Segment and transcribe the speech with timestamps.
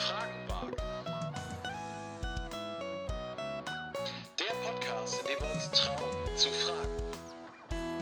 [0.00, 0.76] Fragen wagen.
[4.38, 6.96] Der Podcast, in dem wir uns trauen zu fragen.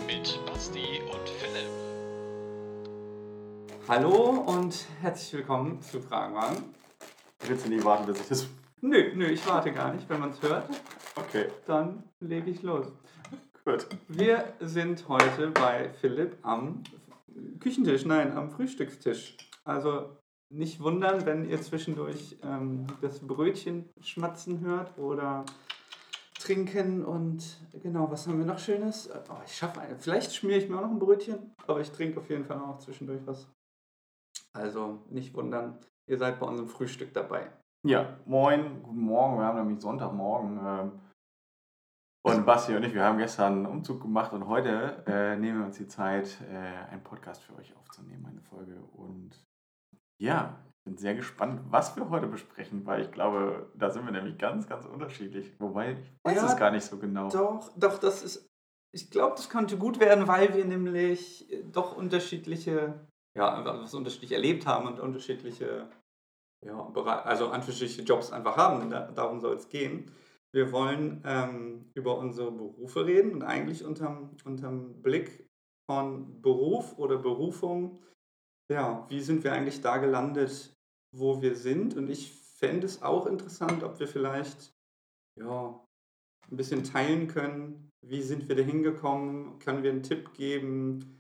[0.07, 1.69] Mit Basti und Philipp.
[3.89, 6.75] Hallo und herzlich willkommen zu Fragenwagen.
[7.47, 8.47] Willst du nicht warten, bis ich das.
[8.81, 10.09] Nö, nö, ich warte gar nicht.
[10.09, 10.69] Wenn man es hört,
[11.17, 12.87] Okay, dann lege ich los.
[13.65, 13.87] gut.
[14.07, 16.85] Wir sind heute bei Philipp am
[17.59, 19.37] Küchentisch, nein, am Frühstückstisch.
[19.65, 20.17] Also
[20.51, 25.45] nicht wundern, wenn ihr zwischendurch ähm, das Brötchen schmatzen hört oder
[26.39, 29.11] trinken und genau, was haben wir noch Schönes?
[29.29, 32.21] Oh, ich schaffe ein, vielleicht schmiere ich mir auch noch ein Brötchen, aber ich trinke
[32.21, 33.49] auf jeden Fall auch zwischendurch was.
[34.53, 37.51] Also nicht wundern, ihr seid bei unserem Frühstück dabei.
[37.87, 39.39] Ja, moin, guten Morgen.
[39.39, 40.59] Wir haben nämlich Sonntagmorgen.
[40.65, 40.93] Ähm,
[42.23, 45.67] und Basti und ich, wir haben gestern einen Umzug gemacht und heute äh, nehmen wir
[45.67, 48.77] uns die Zeit, äh, einen Podcast für euch aufzunehmen, eine Folge.
[48.93, 49.31] Und
[50.21, 54.13] ja, ich bin sehr gespannt, was wir heute besprechen, weil ich glaube, da sind wir
[54.13, 55.53] nämlich ganz, ganz unterschiedlich.
[55.59, 57.29] Wobei, ich weiß Ja, es gar nicht so genau.
[57.31, 58.47] Doch, doch, das ist.
[58.95, 64.33] Ich glaube, das könnte gut werden, weil wir nämlich doch unterschiedliche, ja, einfach was unterschiedlich
[64.33, 65.91] erlebt haben und unterschiedliche,
[66.65, 66.91] ja,
[67.25, 68.89] also unterschiedliche Jobs einfach haben.
[68.89, 70.11] Da, darum soll es gehen.
[70.55, 75.47] Wir wollen ähm, über unsere Berufe reden und eigentlich unterm, unterm Blick
[75.91, 78.03] von Beruf oder Berufung,
[78.71, 80.75] ja, wie sind wir eigentlich da gelandet,
[81.13, 81.97] wo wir sind?
[81.97, 84.75] Und ich fände es auch interessant, ob wir vielleicht,
[85.39, 85.85] ja,
[86.51, 87.91] ein bisschen teilen können.
[88.07, 89.59] Wie sind wir da hingekommen?
[89.59, 91.18] Können wir einen Tipp geben?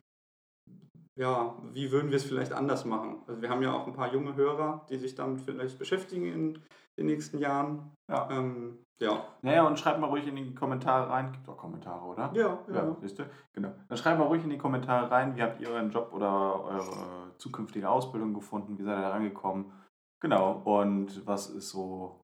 [1.19, 3.23] Ja, wie würden wir es vielleicht anders machen?
[3.27, 6.63] Also wir haben ja auch ein paar junge Hörer, die sich damit vielleicht beschäftigen in
[6.97, 7.91] den nächsten Jahren.
[8.09, 8.29] Ja.
[8.31, 9.25] Ähm, ja.
[9.43, 11.33] Naja, und schreibt mal ruhig in die Kommentare rein.
[11.33, 12.31] Gibt auch Kommentare, oder?
[12.35, 12.75] Ja, ja.
[12.75, 13.25] Ja, siehst du?
[13.53, 13.73] Genau.
[13.89, 17.35] Dann schreibt mal ruhig in die Kommentare rein, wie habt ihr euren Job oder eure
[17.37, 19.73] zukünftige Ausbildung gefunden, wie seid ihr da rangekommen?
[20.21, 20.63] Genau.
[20.65, 22.21] Und was ist so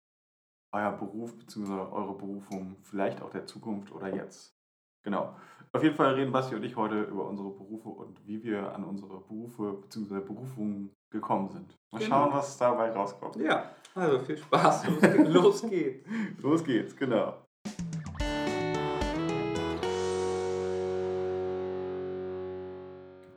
[0.75, 1.73] euer Beruf bzw.
[1.73, 4.55] eure Berufung, vielleicht auch der Zukunft oder jetzt?
[5.03, 5.35] Genau.
[5.75, 8.85] Auf jeden Fall reden Basti und ich heute über unsere Berufe und wie wir an
[8.85, 10.21] unsere Berufe bzw.
[10.21, 11.75] Berufungen gekommen sind.
[11.91, 12.25] Mal Genau.
[12.25, 13.37] schauen, was dabei rauskommt.
[13.37, 14.87] Ja, also viel Spaß.
[14.89, 16.09] Los, geht- los geht's.
[16.43, 17.35] Los geht's, genau.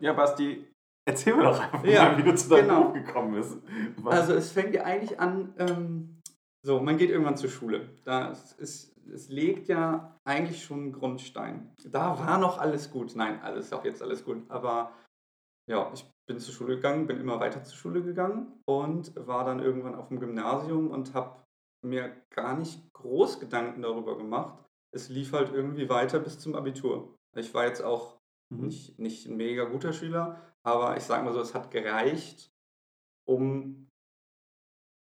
[0.02, 0.66] Ja, Basti,
[1.06, 2.80] erzähl mir doch einfach Ja, mal, wie du zu deinem genau.
[2.90, 3.58] Beruf gekommen bist.
[3.98, 6.22] Was- Also es fängt ja eigentlich an, ähm,
[6.62, 7.90] so, man geht irgendwann zur Schule.
[8.04, 8.30] Da
[8.60, 11.74] ist, es legt ja eigentlich schon einen Grundstein.
[11.86, 13.16] Da war noch alles gut.
[13.16, 14.50] Nein, alles ist auch jetzt alles gut.
[14.50, 14.92] Aber
[15.70, 19.60] ja, ich bin zur Schule gegangen, bin immer weiter zur Schule gegangen und war dann
[19.60, 21.44] irgendwann auf dem Gymnasium und habe
[21.84, 24.64] mir gar nicht groß Gedanken darüber gemacht.
[24.92, 27.16] Es lief halt irgendwie weiter bis zum Abitur.
[27.36, 28.16] Ich war jetzt auch
[28.52, 28.66] Mhm.
[28.66, 32.52] nicht, nicht ein mega guter Schüler, aber ich sage mal so, es hat gereicht,
[33.28, 33.85] um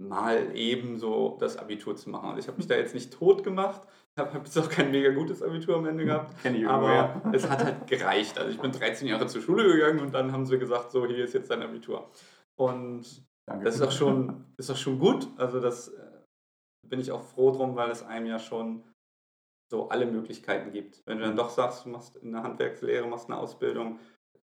[0.08, 2.30] mal eben so das Abitur zu machen.
[2.30, 3.82] Also ich habe mich da jetzt nicht tot gemacht,
[4.18, 6.36] habe hab jetzt auch kein mega gutes Abitur am Ende gehabt,
[6.68, 8.38] aber es hat halt gereicht.
[8.38, 11.24] Also ich bin 13 Jahre zur Schule gegangen und dann haben sie gesagt, so hier
[11.24, 12.10] ist jetzt dein Abitur.
[12.56, 13.66] Und Danke.
[13.66, 15.28] das ist auch schon, ist auch schon gut.
[15.38, 16.12] Also das äh,
[16.88, 18.84] bin ich auch froh drum, weil es einem ja schon
[19.72, 21.02] so alle Möglichkeiten gibt.
[21.06, 24.00] Wenn du dann doch sagst, du machst eine Handwerkslehre, machst eine Ausbildung,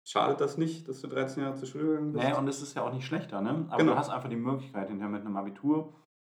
[0.04, 2.24] schadet das nicht, dass du 13 Jahre zur Schule gegangen bist?
[2.24, 3.66] Nee, und es ist ja auch nicht schlechter, ne?
[3.68, 3.92] Aber Genau.
[3.92, 5.94] du hast einfach die Möglichkeit, hinterher mit einem Abitur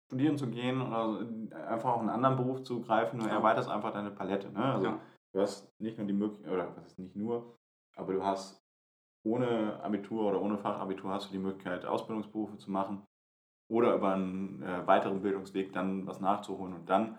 [0.07, 1.27] studieren zu gehen oder
[1.69, 3.21] einfach auch einen anderen Beruf zu greifen.
[3.21, 3.33] Du Ja.
[3.33, 4.73] erweiterst einfach deine Palette, ne?
[4.75, 4.99] Also Ja.
[5.33, 7.57] du hast nicht nur die Möglichkeit, oder was ist nicht nur,
[7.97, 8.63] aber du hast
[9.25, 13.07] ohne Abitur oder ohne Fachabitur hast du die Möglichkeit, Ausbildungsberufe zu machen
[13.69, 17.19] oder über einen äh, weiteren Bildungsweg dann was nachzuholen und dann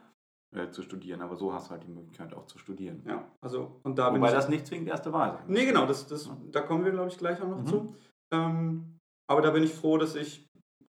[0.53, 1.22] äh, zu studieren.
[1.22, 3.03] Aber so hast du halt die Möglichkeit auch zu studieren.
[3.08, 6.08] Ja, also und da bin Wobei das nicht zwingend erste Wahl sein nee, genau, das,
[6.08, 7.68] das, da kommen wir, glaube ich, gleich auch noch Mhm.
[7.68, 7.96] zu.
[8.34, 9.00] Ähm,
[9.30, 10.47] aber da bin ich froh, dass ich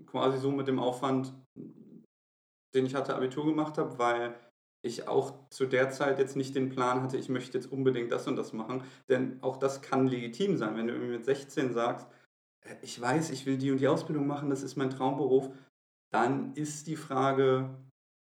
[0.06, 1.34] quasi so mit dem Aufwand,
[2.76, 4.36] den ich hatte, Abitur gemacht habe, weil
[4.86, 8.28] ich auch zu der Zeit jetzt nicht den Plan hatte, ich möchte jetzt unbedingt das
[8.28, 8.84] und das machen.
[9.10, 12.08] Denn auch das kann legitim sein, wenn du mit 16 sagst,
[12.66, 15.50] äh, ich weiß, ich will die und die Ausbildung machen, das ist mein Traumberuf,
[16.12, 17.70] dann ist die Frage,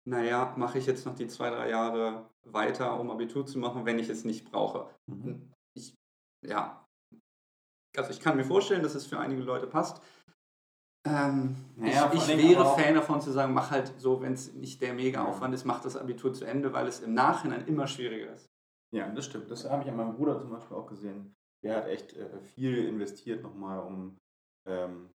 [0.05, 3.99] naja, mache ich jetzt noch die zwei, drei Jahre weiter, um Abitur zu machen, wenn
[3.99, 4.89] ich es nicht brauche.
[5.07, 5.51] Mhm.
[5.73, 5.93] Ich,
[6.43, 6.85] ja,
[7.95, 10.01] also ich kann mir vorstellen, dass es für einige Leute passt.
[11.03, 14.81] Ähm, Naja, ich ich wäre Fan davon zu sagen, mach halt so, wenn es nicht
[14.81, 18.33] der mega Aufwand ist, mach das Abitur zu Ende, weil es im Nachhinein immer schwieriger
[18.33, 18.49] ist.
[18.93, 19.49] Ja, das stimmt.
[19.49, 21.33] Das habe ich an meinem Bruder zum Beispiel auch gesehen.
[21.63, 24.17] Der hat echt äh, viel investiert nochmal, um
[24.67, 25.09] ähm,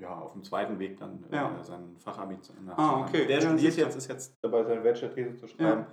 [0.00, 1.62] ja, auf dem zweiten Weg dann äh, Ja.
[1.62, 3.02] sein Fachabi zu nachzumachen.
[3.04, 3.26] Ah, okay.
[3.26, 5.86] Der Ja, studiert jetzt, ist jetzt dabei, seine Bachelor-These zu schreiben.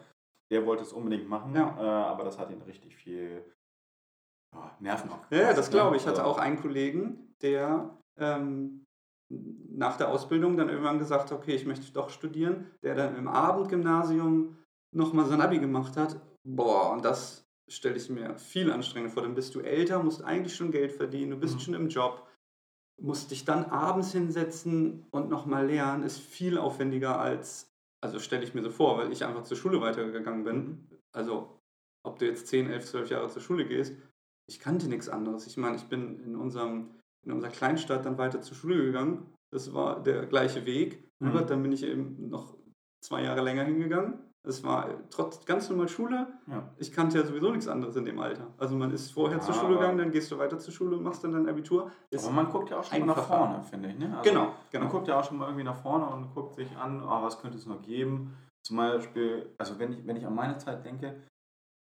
[0.51, 1.75] Der wollte es unbedingt machen, Ja.
[1.77, 1.81] äh,
[2.11, 3.43] aber das hat ihn richtig viel
[4.53, 5.47] ja, Nerven Ja, abgekostet.
[5.49, 6.01] ja, das glaube ich.
[6.03, 6.11] Ich ne?
[6.11, 8.85] hatte Also, auch einen Kollegen, der ähm,
[9.29, 14.55] nach der Ausbildung dann irgendwann gesagt, okay, ich möchte doch studieren, der dann im Abendgymnasium
[14.93, 16.21] nochmal sein Abi gemacht hat.
[16.47, 19.23] Boah, und das stelle ich mir viel anstrengender vor.
[19.23, 21.59] Dann bist du älter, musst eigentlich schon Geld verdienen, du bist Mhm.
[21.59, 22.27] schon im Job,
[23.01, 27.71] musst dich dann abends hinsetzen und nochmal lernen, ist viel aufwendiger als,
[28.01, 30.87] also stelle ich mir so vor, weil ich einfach zur Schule weitergegangen bin.
[31.13, 31.59] Also,
[32.05, 33.95] ob du jetzt 10, 11, 12 Jahre zur Schule gehst,
[34.47, 35.47] ich kannte nichts anderes.
[35.47, 36.91] Ich meine, ich bin in, unserem,
[37.25, 39.33] in unserer Kleinstadt dann weiter zur Schule gegangen.
[39.51, 41.09] Das war der gleiche Weg.
[41.19, 41.27] Mhm.
[41.27, 42.55] Aber dann bin ich eben noch
[43.03, 44.19] zwei Jahre länger hingegangen.
[44.47, 46.27] Es war trotz ganz normal Schule.
[46.47, 46.69] Ja.
[46.77, 48.47] Ich kannte ja sowieso nichts anderes in dem Alter.
[48.57, 51.03] Also man ist vorher Ja, zur Schule gegangen, dann gehst du weiter zur Schule und
[51.03, 51.91] machst dann dein Abitur.
[52.09, 53.97] Ist Aber man guckt ja auch schon mal nach vorne, finde ich.
[53.97, 54.15] Ne?
[54.17, 54.83] Also genau, genau.
[54.85, 57.39] Man guckt ja auch schon mal irgendwie nach vorne und guckt sich an, ah, was
[57.39, 58.35] könnte es noch geben.
[58.63, 61.21] Zum Beispiel, also wenn ich, wenn ich an meine Zeit denke,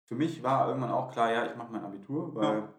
[0.07, 2.69] für mich war irgendwann auch klar, ja, ich mache mein Abitur, weil Ja.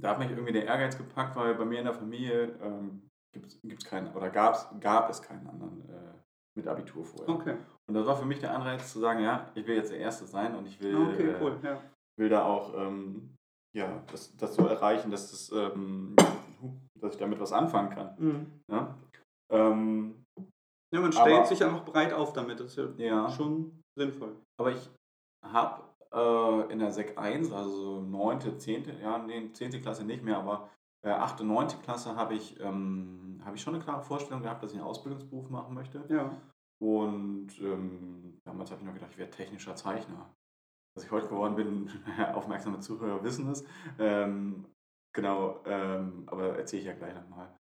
[0.00, 3.46] da hat mich irgendwie der Ehrgeiz gepackt, weil bei mir in der Familie ähm, gibt
[3.82, 6.14] es keinen, oder gab's, gab es keinen anderen äh,
[6.58, 7.28] mit Abitur vorher.
[7.34, 7.56] Okay,
[7.86, 10.26] Und das war für mich der Anreiz zu sagen, ja, ich will jetzt der Erste
[10.26, 11.56] sein und ich will, okay, äh, cool.
[11.62, 11.80] Ja.
[12.18, 13.34] will da auch ähm,
[13.76, 16.16] ja, das, das so erreichen, dass, das, ähm,
[17.00, 18.14] dass ich damit was anfangen kann.
[18.18, 18.46] Mhm.
[18.70, 18.94] Ja,
[19.52, 20.24] ähm,
[20.92, 22.58] ja, man stellt Aber- sich einfach breit auf damit.
[22.60, 23.30] Das ist ja, ja.
[23.30, 24.34] schon sinnvoll.
[24.60, 24.90] aber ich
[25.46, 25.82] habe
[26.12, 29.70] äh, in der Sek 1, also 9., 10., ja, nee, 10.
[29.82, 30.70] Klasse nicht mehr, aber
[31.06, 31.68] äh, 8., 9.
[31.82, 33.17] Klasse habe ich, ähm,
[33.48, 36.04] habe ich schon eine klare Vorstellung gehabt, dass ich einen Ausbildungsberuf machen möchte.
[36.08, 36.30] Ja.
[36.80, 40.32] Und ähm, damals habe ich noch gedacht, ich werde technischer Zeichner.
[40.94, 41.90] Was ich heute geworden bin,
[42.34, 43.64] aufmerksame Zuhörer wissen es.
[43.98, 44.66] Ähm,
[45.12, 47.56] genau, ähm, aber erzähle ich ja gleich nochmal.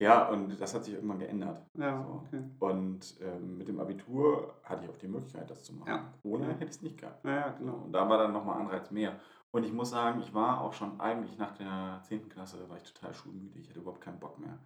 [0.00, 1.66] Ja, und das hat sich irgendwann geändert.
[1.76, 2.22] Ja, So.
[2.24, 2.42] okay.
[2.60, 5.88] Und ähm, mit dem Abitur hatte ich auch die Möglichkeit, das zu machen.
[5.88, 6.14] Ja.
[6.22, 7.24] Ohne hätte ich es nicht gehabt.
[7.24, 7.82] Ja, genau.
[7.84, 9.18] und da war dann nochmal Anreiz mehr.
[9.50, 12.28] Und ich muss sagen, ich war auch schon eigentlich nach der 10.
[12.28, 13.58] Klasse, war ich total schulmüde.
[13.58, 14.58] Ich hatte überhaupt keinen Bock mehr.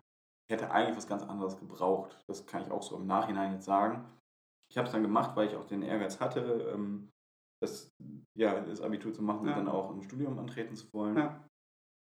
[0.52, 2.22] Hätte eigentlich was ganz anderes gebraucht.
[2.26, 4.04] Das kann ich auch so im Nachhinein jetzt sagen.
[4.70, 7.10] Ich habe es dann gemacht, weil ich auch den Ehrgeiz hatte, ähm,
[7.62, 7.90] das,
[8.37, 9.52] ja, das Abitur zu machen Ja.
[9.56, 11.16] und dann auch ein Studium antreten zu wollen.
[11.16, 11.49] Ja.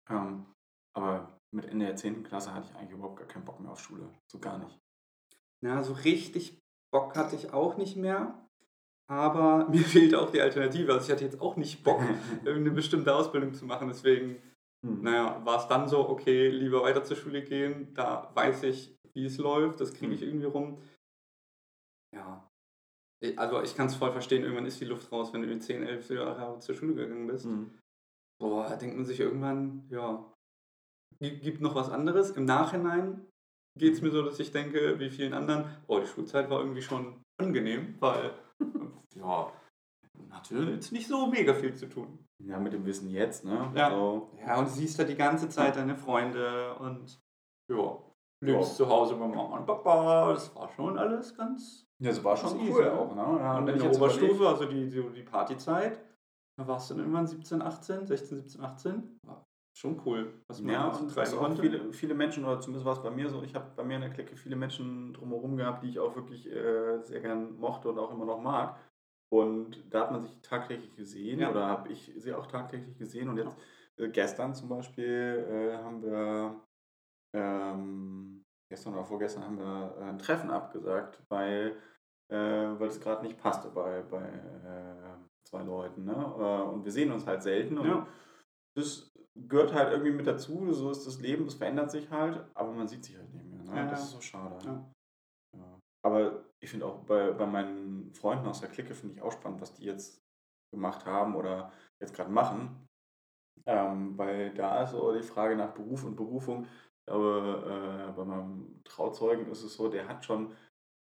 [0.09, 0.45] Ähm,
[0.95, 2.23] aber mit Ende der 10.
[2.23, 4.09] Klasse hatte ich eigentlich überhaupt gar keinen Bock mehr auf Schule.
[4.31, 4.79] So gar nicht.
[5.63, 6.59] Ja, so richtig
[6.91, 8.47] Bock hatte ich auch nicht mehr.
[9.07, 10.91] Aber mir fehlt auch die Alternative.
[10.93, 12.01] Also ich hatte jetzt auch nicht Bock,
[12.43, 13.89] irgendeine bestimmte Ausbildung zu machen.
[13.89, 14.41] Deswegen,
[14.85, 15.01] Hm.
[15.01, 17.93] naja, war es dann so, okay, lieber weiter zur Schule gehen.
[17.93, 19.81] Da weiß ich, wie es läuft.
[19.81, 20.27] Das kriege ich Hm.
[20.27, 20.81] irgendwie rum.
[22.15, 22.49] Ja.
[23.35, 25.83] Also ich kann es voll verstehen, irgendwann ist die Luft raus, wenn du in 10,
[25.83, 27.45] 11 Jahre zur Schule gegangen bist.
[27.45, 27.77] Hm.
[28.41, 30.33] Boah, da denkt man sich irgendwann, ja,
[31.19, 32.31] gibt, gibt noch was anderes.
[32.31, 33.27] Im Nachhinein
[33.77, 36.81] geht es mir so, dass ich denke, wie vielen anderen, oh, die Schulzeit war irgendwie
[36.81, 38.33] schon angenehm, weil,
[39.15, 39.51] ja,
[40.31, 42.25] hatte jetzt nicht so mega viel zu tun.
[42.42, 43.71] Ja, mit dem Wissen jetzt, ne?
[43.75, 43.89] Ja.
[43.92, 44.31] So.
[44.39, 47.19] Ja, und du siehst da die ganze Zeit deine Freunde und,
[47.69, 47.98] ja,
[48.42, 48.86] lebst Ja.
[48.86, 52.42] zu Hause bei Mama und Papa, das war schon alles ganz Ja, das war Das
[52.51, 53.21] schon ist cool easy, auch, ne?
[53.21, 56.00] Ja, und wenn in ich der Oberstufe, also die, die, die Partyzeit,
[56.57, 59.19] da warst du dann irgendwann 17, 18, 16, 17, 18.
[59.25, 59.44] War
[59.77, 61.62] schon cool, was man Ja, so und treiben konnte.
[61.62, 64.01] viele, viele Menschen, oder zumindest war es bei mir so, ich habe bei mir in
[64.01, 68.00] der Clique viele Menschen drumherum gehabt, die ich auch wirklich äh, sehr gern mochte und
[68.00, 68.77] auch immer noch mag.
[69.31, 71.51] Und da hat man sich tagtäglich gesehen, Ja.
[71.51, 73.29] oder habe ich sie auch tagtäglich gesehen.
[73.29, 73.55] Und jetzt,
[73.97, 76.61] äh, gestern zum Beispiel, äh, haben wir,
[77.35, 81.75] ähm, gestern oder vorgestern haben wir äh, ein Treffen abgesagt, weil,
[82.31, 86.06] äh, weil es gerade nicht passte bei, bei äh, zwei Leuten.
[86.06, 86.15] Ne?
[86.65, 87.77] Und wir sehen uns halt selten.
[87.77, 88.07] Und Ja.
[88.75, 92.71] das gehört halt irgendwie mit dazu, so ist das Leben, das verändert sich halt, aber
[92.71, 93.63] man sieht sich halt nicht mehr.
[93.63, 93.75] Ne?
[93.75, 94.85] Ja, das ist so schade.
[96.04, 99.61] Aber ich finde auch bei, bei meinen Freunden aus der Clique finde ich auch spannend,
[99.61, 100.21] was die jetzt
[100.73, 102.87] gemacht haben oder jetzt gerade machen.
[103.66, 106.63] Ähm, weil da ist so die Frage nach Beruf und Berufung.
[106.63, 110.54] Ich glaube, äh, bei meinem Trauzeugen ist es so, der hat schon,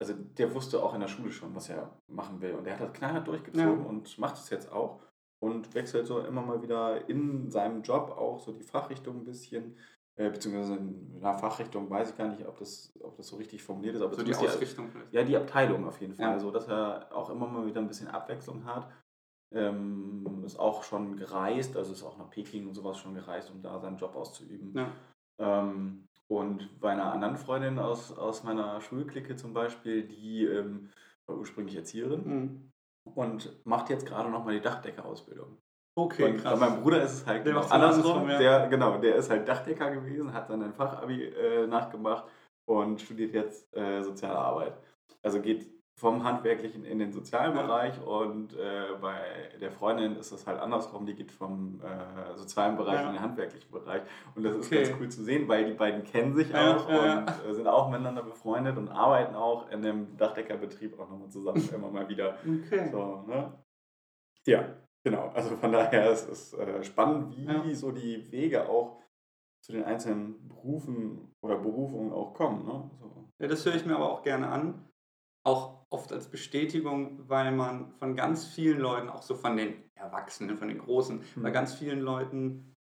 [0.01, 2.55] also der wusste auch in der Schule schon, was er machen will.
[2.55, 3.89] Und der hat das knallhart durchgezogen Ja.
[3.89, 5.01] und macht es jetzt auch
[5.43, 9.77] und wechselt so immer mal wieder in seinem Job auch so die Fachrichtung ein bisschen.
[10.19, 13.63] Äh, beziehungsweise in einer Fachrichtung weiß ich gar nicht, ob das, ob das so richtig
[13.63, 15.13] formuliert ist, aber So die Ausrichtung vielleicht.
[15.13, 16.25] ja, die Abteilung auf jeden Fall.
[16.33, 16.39] Ja.
[16.39, 18.89] So dass er auch immer mal wieder ein bisschen Abwechslung hat.
[19.53, 23.63] Ähm, ist auch schon gereist, also ist auch nach Peking und sowas schon gereist, um
[23.63, 24.73] da seinen Job auszuüben.
[24.75, 24.89] Ja.
[25.39, 30.89] Ähm, und bei einer anderen Freundin aus, aus meiner Schulklicke zum Beispiel, die ähm,
[31.27, 32.73] war ursprünglich Erzieherin Mhm.
[33.15, 35.59] und macht jetzt gerade nochmal die Dachdeckerausbildung.
[35.99, 36.59] Okay, Und krass.
[36.61, 38.29] bei meinem Bruder ist es halt Der genau andersrum.
[38.29, 42.27] Der, genau, der ist halt Dachdecker gewesen, hat dann ein Fachabi äh, nachgemacht
[42.69, 44.75] und studiert jetzt äh, soziale Arbeit.
[45.23, 45.67] Also geht
[45.99, 47.63] vom handwerklichen in den sozialen Ja.
[47.63, 49.19] Bereich und äh, bei
[49.59, 53.07] der Freundin ist das halt andersrum, die geht vom äh, sozialen Bereich Ja.
[53.07, 54.03] in den handwerklichen Bereich
[54.35, 54.83] und das ist Okay.
[54.85, 57.89] ganz cool zu sehen, weil die beiden kennen sich Ja, auch und äh, sind auch
[57.89, 62.37] miteinander befreundet und arbeiten auch in dem Dachdeckerbetrieb auch nochmal zusammen immer mal wieder.
[62.47, 62.91] Okay.
[62.93, 63.55] So, ne?
[64.47, 64.65] Ja,
[65.07, 65.29] genau.
[65.35, 67.75] Also von daher ist es äh, spannend, wie Ja.
[67.75, 69.01] so die Wege auch
[69.65, 72.67] zu den einzelnen Berufen oder Berufungen auch kommen.
[72.67, 72.91] Ne?
[73.01, 73.29] So.
[73.41, 74.85] Ja, das höre ich mir aber auch gerne an.
[75.45, 80.57] Auch oft als Bestätigung, weil man von ganz vielen Leuten, auch so von den Erwachsenen,
[80.57, 81.53] von den Großen, bei Mhm.
[81.55, 82.75] ganz vielen Leuten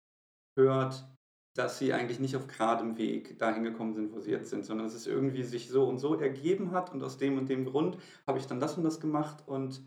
[0.58, 1.08] hört,
[1.55, 4.88] dass sie eigentlich nicht auf geradem Weg dahin gekommen sind, wo sie jetzt sind, sondern
[4.88, 7.98] dass es irgendwie sich so und so ergeben hat und aus dem und dem Grund
[8.27, 9.84] habe ich dann das und das gemacht und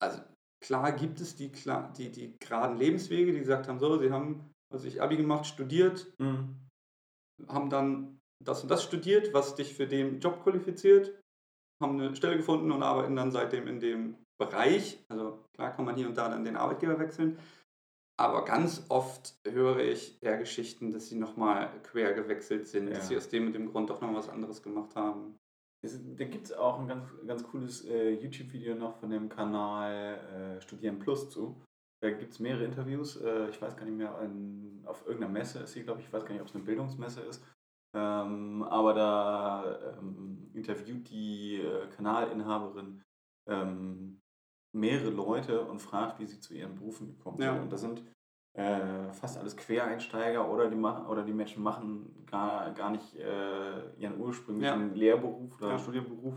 [0.00, 0.20] also
[0.64, 1.52] klar gibt es die,
[1.98, 6.12] die, die geraden Lebenswege, die gesagt haben, so, sie haben, was ich, Abi gemacht, studiert,
[6.18, 6.56] Mhm.
[7.48, 11.20] haben dann das und das studiert, was dich für den Job qualifiziert,
[11.82, 15.04] haben eine Stelle gefunden und arbeiten dann seitdem in dem Bereich.
[15.08, 17.38] Also klar kann man hier und da dann den Arbeitgeber wechseln,
[18.16, 22.94] aber ganz oft höre ich eher Geschichten, dass sie nochmal quer gewechselt sind, Ja.
[22.94, 25.36] dass sie aus dem und dem Grund doch noch was anderes gemacht haben.
[25.84, 30.56] Es, da gibt es auch ein ganz, ganz cooles äh, YouTube-Video noch von dem Kanal
[30.56, 31.62] äh, Studieren Plus zu.
[32.02, 33.16] Da gibt es mehrere Interviews.
[33.16, 36.06] Äh, ich weiß gar nicht mehr, in, auf irgendeiner Messe ist sie, glaube ich.
[36.06, 37.44] Ich weiß gar nicht, ob es eine Bildungsmesse ist.
[37.94, 43.02] Ähm, aber da ähm, interviewt die äh, Kanalinhaberin
[43.48, 44.20] ähm,
[44.72, 47.52] mehrere Leute und fragt, wie sie zu ihren Berufen gekommen Ja.
[47.52, 47.62] sind.
[47.62, 48.02] Und das sind
[48.54, 53.90] äh, fast alles Quereinsteiger oder die, machen, oder die Menschen machen gar, gar nicht äh,
[53.98, 55.78] ihren ursprünglichen Lehrberuf oder Ja.
[55.78, 56.34] Studienberuf.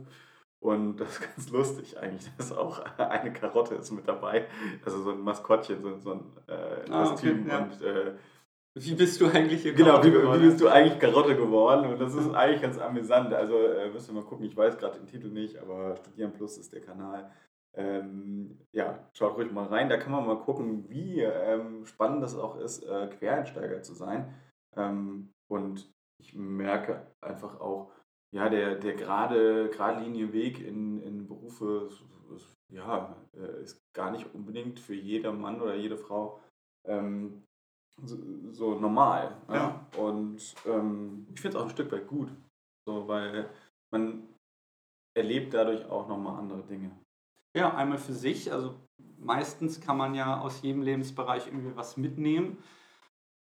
[0.60, 4.48] Und das ist ganz lustig eigentlich, dass auch eine Karotte ist mit dabei.
[4.84, 7.48] Also so ein Maskottchen, so, so ein äh, Ah, okay, Kostüm.
[7.48, 7.60] ja.
[7.60, 8.14] Und äh,
[8.74, 10.42] Wie bist du eigentlich hier Genau, wie, geworden?
[10.42, 11.92] wie bist du eigentlich Karotte geworden?
[11.92, 13.32] Und das ist eigentlich ganz amüsant.
[13.34, 16.58] Also äh, müssen wir mal gucken, ich weiß gerade den Titel nicht, aber Studieren Plus
[16.58, 17.30] ist der Kanal.
[17.78, 19.90] Ähm, ja, schaut ruhig mal rein.
[19.90, 24.34] Da kann man mal gucken, wie ähm, spannend das auch ist, äh, Quereinsteiger zu sein.
[24.76, 27.92] Ähm, und ich merke einfach auch,
[28.34, 31.90] ja, der, der gerade, geradlinige Weg in, in Berufe
[32.36, 36.42] ist, ja, äh, ist gar nicht unbedingt für jeder Mann oder jede Frau
[36.88, 37.44] ähm,
[38.04, 38.18] so,
[38.52, 39.36] so normal.
[39.50, 39.88] Ja.
[39.98, 42.30] Und ähm, ich finde es auch ein Stück weit gut,
[42.86, 43.50] so, weil
[43.92, 44.28] man
[45.16, 46.92] erlebt dadurch auch nochmal andere Dinge.
[47.58, 48.52] Ja, einmal für sich.
[48.52, 48.76] Also
[49.18, 52.58] meistens kann man ja aus jedem Lebensbereich irgendwie was mitnehmen.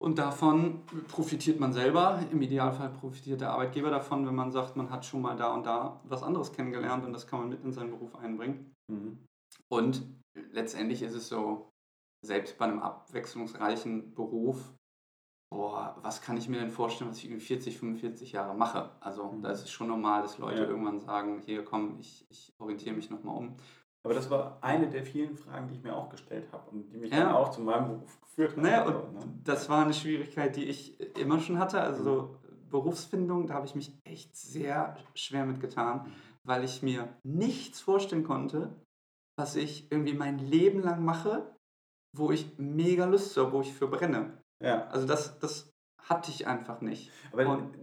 [0.00, 2.22] Und davon profitiert man selber.
[2.30, 5.66] Im Idealfall profitiert der Arbeitgeber davon, wenn man sagt, man hat schon mal da und
[5.66, 8.72] da was anderes kennengelernt und das kann man mit in seinen Beruf einbringen.
[8.88, 9.18] Mhm.
[9.68, 10.06] Und
[10.52, 11.68] letztendlich ist es so,
[12.24, 14.74] selbst bei einem abwechslungsreichen Beruf,
[15.52, 18.90] boah, was kann ich mir denn vorstellen, was ich irgendwie 40, 45 Jahre mache?
[19.00, 19.42] Also Mhm.
[19.42, 20.68] da ist es schon normal, dass Leute Ja.
[20.68, 23.56] irgendwann sagen, hier komm, ich, ich orientiere mich nochmal um.
[24.04, 26.96] Aber das war eine der vielen Fragen, die ich mir auch gestellt habe und die
[26.96, 27.24] mich Ja.
[27.24, 28.62] dann auch zu meinem Beruf geführt haben.
[28.62, 29.20] Naja, und ne?
[29.44, 31.80] das war eine Schwierigkeit, die ich immer schon hatte.
[31.80, 32.36] Also so
[32.70, 36.12] Berufsfindung, da habe ich mich echt sehr schwer mitgetan,
[36.44, 38.74] weil ich mir nichts vorstellen konnte,
[39.38, 41.54] was ich irgendwie mein Leben lang mache,
[42.16, 44.38] wo ich mega Lust habe, wo ich für brenne.
[44.62, 44.86] ja.
[44.88, 45.70] Also das, das
[46.02, 47.10] hatte ich einfach nicht.
[47.32, 47.76] Aber Und-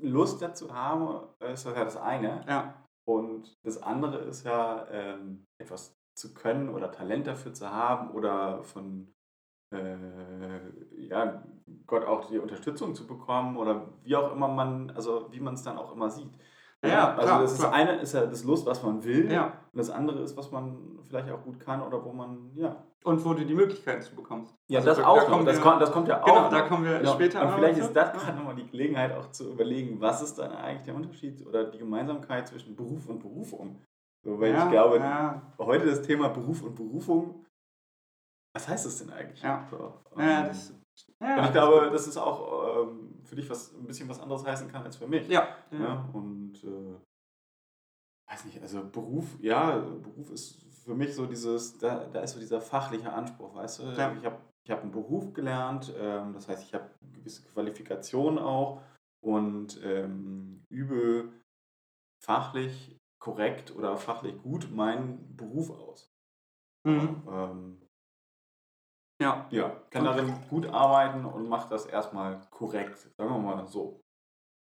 [0.00, 2.44] Lust dazu haben, ist ja das eine.
[2.48, 8.10] Ja, Und das andere ist ja, ähm, etwas zu können oder Talent dafür zu haben
[8.10, 9.14] oder von
[9.72, 11.42] äh, ja,
[11.86, 15.62] Gott auch die Unterstützung zu bekommen oder wie auch immer man, also wie man es
[15.62, 16.32] dann auch immer sieht.
[16.84, 17.72] Ja, also klar, das klar.
[17.72, 19.46] eine ist ja das Lust, was man will, ja.
[19.72, 22.82] und das andere ist, was man vielleicht auch gut kann oder wo man, ja.
[23.04, 24.54] Und wo du die Möglichkeiten zu bekommst.
[24.68, 26.24] Ja, Also das da- auch da kommen Das, kommt, das kommt ja auch.
[26.26, 26.50] Genau, noch.
[26.50, 27.12] da kommen wir Genau.
[27.14, 30.52] später Und vielleicht ist das gerade nochmal die Gelegenheit auch zu überlegen, was ist dann
[30.52, 33.80] eigentlich der Unterschied oder die Gemeinsamkeit zwischen Beruf und Berufung.
[34.24, 37.44] So, weil ja, ich glaube, ja, heute das Thema Beruf und Berufung,
[38.54, 39.42] was heißt das denn eigentlich?
[39.42, 39.66] Ja.
[39.70, 40.72] So, ja, ähm, das,
[41.20, 44.08] ja, und ich das glaube, ist dass es auch ähm, für dich was ein bisschen
[44.08, 45.28] was anderes heißen kann als für mich.
[45.28, 45.78] ja, ja.
[45.78, 46.96] Ja, und äh,
[48.30, 52.40] weiß nicht, also Beruf, ja, Beruf ist für mich so dieses, da, da ist so
[52.40, 53.82] dieser fachliche Anspruch, weißt du?
[53.84, 54.12] Ja.
[54.14, 58.82] Ich habe ich hab einen Beruf gelernt, ähm, das heißt, ich habe gewisse Qualifikationen auch
[59.20, 61.32] und ähm, übe
[62.22, 66.12] fachlich korrekt oder fachlich gut meinen Beruf aus.
[66.84, 67.22] Mhm.
[67.28, 67.71] Ähm,
[69.22, 69.46] ja.
[69.50, 74.00] ja, kann darin gut arbeiten und macht das erstmal korrekt, sagen wir mal so.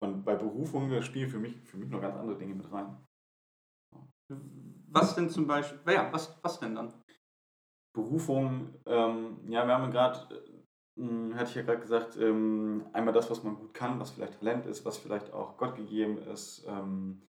[0.01, 2.97] Und bei Berufung spielen für mich, für mich noch ganz andere Dinge mit rein.
[4.89, 6.93] Was denn zum Beispiel, ja, was, was denn dann?
[7.95, 10.43] Berufung, ähm, ja, wir haben ja gerade,
[10.97, 14.39] äh, hatte ich ja gerade gesagt, ähm, einmal das, was man gut kann, was vielleicht
[14.39, 17.27] Talent ist, was vielleicht auch Gott gegeben ist, ähm,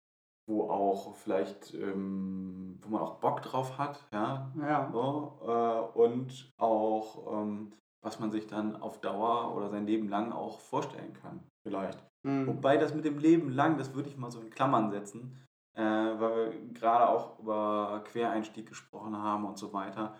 [0.48, 4.90] wo auch vielleicht, ähm, wo man auch Bock drauf hat, ja, Ja.
[4.90, 10.32] so, äh, und auch, ähm, was man sich dann auf Dauer oder sein Leben lang
[10.32, 12.02] auch vorstellen kann, vielleicht.
[12.22, 12.46] Mhm.
[12.46, 15.36] Wobei das mit dem Leben lang, das würde ich mal so in Klammern setzen,
[15.76, 20.14] äh, weil wir gerade auch über Quereinstieg gesprochen haben und so weiter.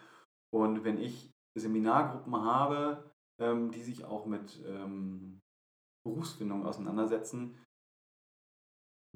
[0.53, 5.41] Und wenn ich Seminargruppen habe, ähm, die sich auch mit ähm,
[6.05, 7.57] Berufsfindung auseinandersetzen,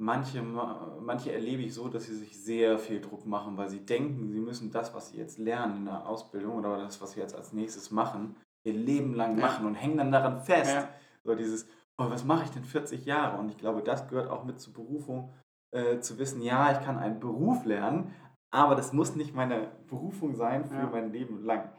[0.02, 3.84] manche, ma- manche erlebe ich so, dass sie sich sehr viel Druck machen, weil sie
[3.86, 7.20] denken, sie müssen das, was sie jetzt lernen in der Ausbildung oder das, was sie
[7.20, 9.46] jetzt als nächstes machen, ihr Leben lang Ja.
[9.46, 10.74] machen und hängen dann daran fest.
[10.74, 10.88] Ja.
[11.24, 11.66] So dieses,
[11.98, 13.38] oh, was mache ich denn 40 Jahre?
[13.38, 15.32] Und ich glaube, das gehört auch mit zur Berufung,
[15.74, 18.12] äh, zu wissen, ja, ich kann einen Beruf lernen,
[18.52, 20.90] aber das muss nicht meine Berufung sein für Ja.
[20.90, 21.70] mein Leben lang.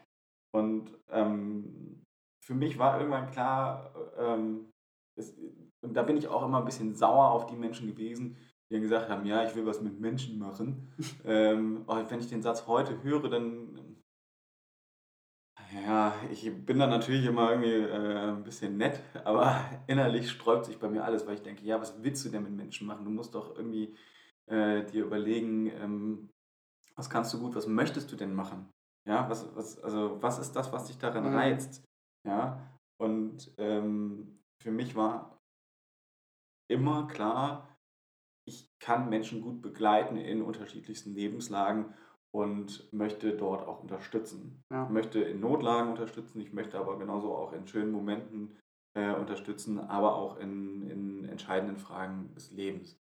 [0.56, 2.02] Und ähm,
[2.46, 4.70] für mich war irgendwann klar, ähm,
[5.18, 5.36] es,
[5.84, 8.38] und da bin ich auch immer ein bisschen sauer auf die Menschen gewesen,
[8.70, 10.94] die dann gesagt haben, ja, ich will was mit Menschen machen.
[11.26, 13.98] ähm, aber wenn ich den Satz heute höre, dann
[15.86, 20.78] ja, ich bin dann natürlich immer irgendwie äh, ein bisschen nett, aber innerlich sträubt sich
[20.78, 23.06] bei mir alles, weil ich denke, ja, was willst du denn mit Menschen machen?
[23.06, 23.96] Du musst doch irgendwie
[24.48, 26.30] äh, dir überlegen, ähm,
[26.96, 28.70] was kannst du gut, was möchtest du denn machen?
[29.08, 31.36] Ja, was, was, also was ist das, was dich daran Mhm.
[31.36, 31.84] reizt?
[32.26, 32.72] Ja,
[33.02, 35.43] und ähm, für mich war
[36.74, 37.70] immer klar,
[38.46, 41.94] ich kann Menschen gut begleiten in unterschiedlichsten Lebenslagen
[42.32, 44.64] und möchte dort auch unterstützen.
[44.72, 44.84] Ja.
[44.86, 48.58] Ich möchte in Notlagen unterstützen, ich möchte aber genauso auch in schönen Momenten
[48.98, 53.00] äh, unterstützen, aber auch in, in entscheidenden Fragen des Lebens.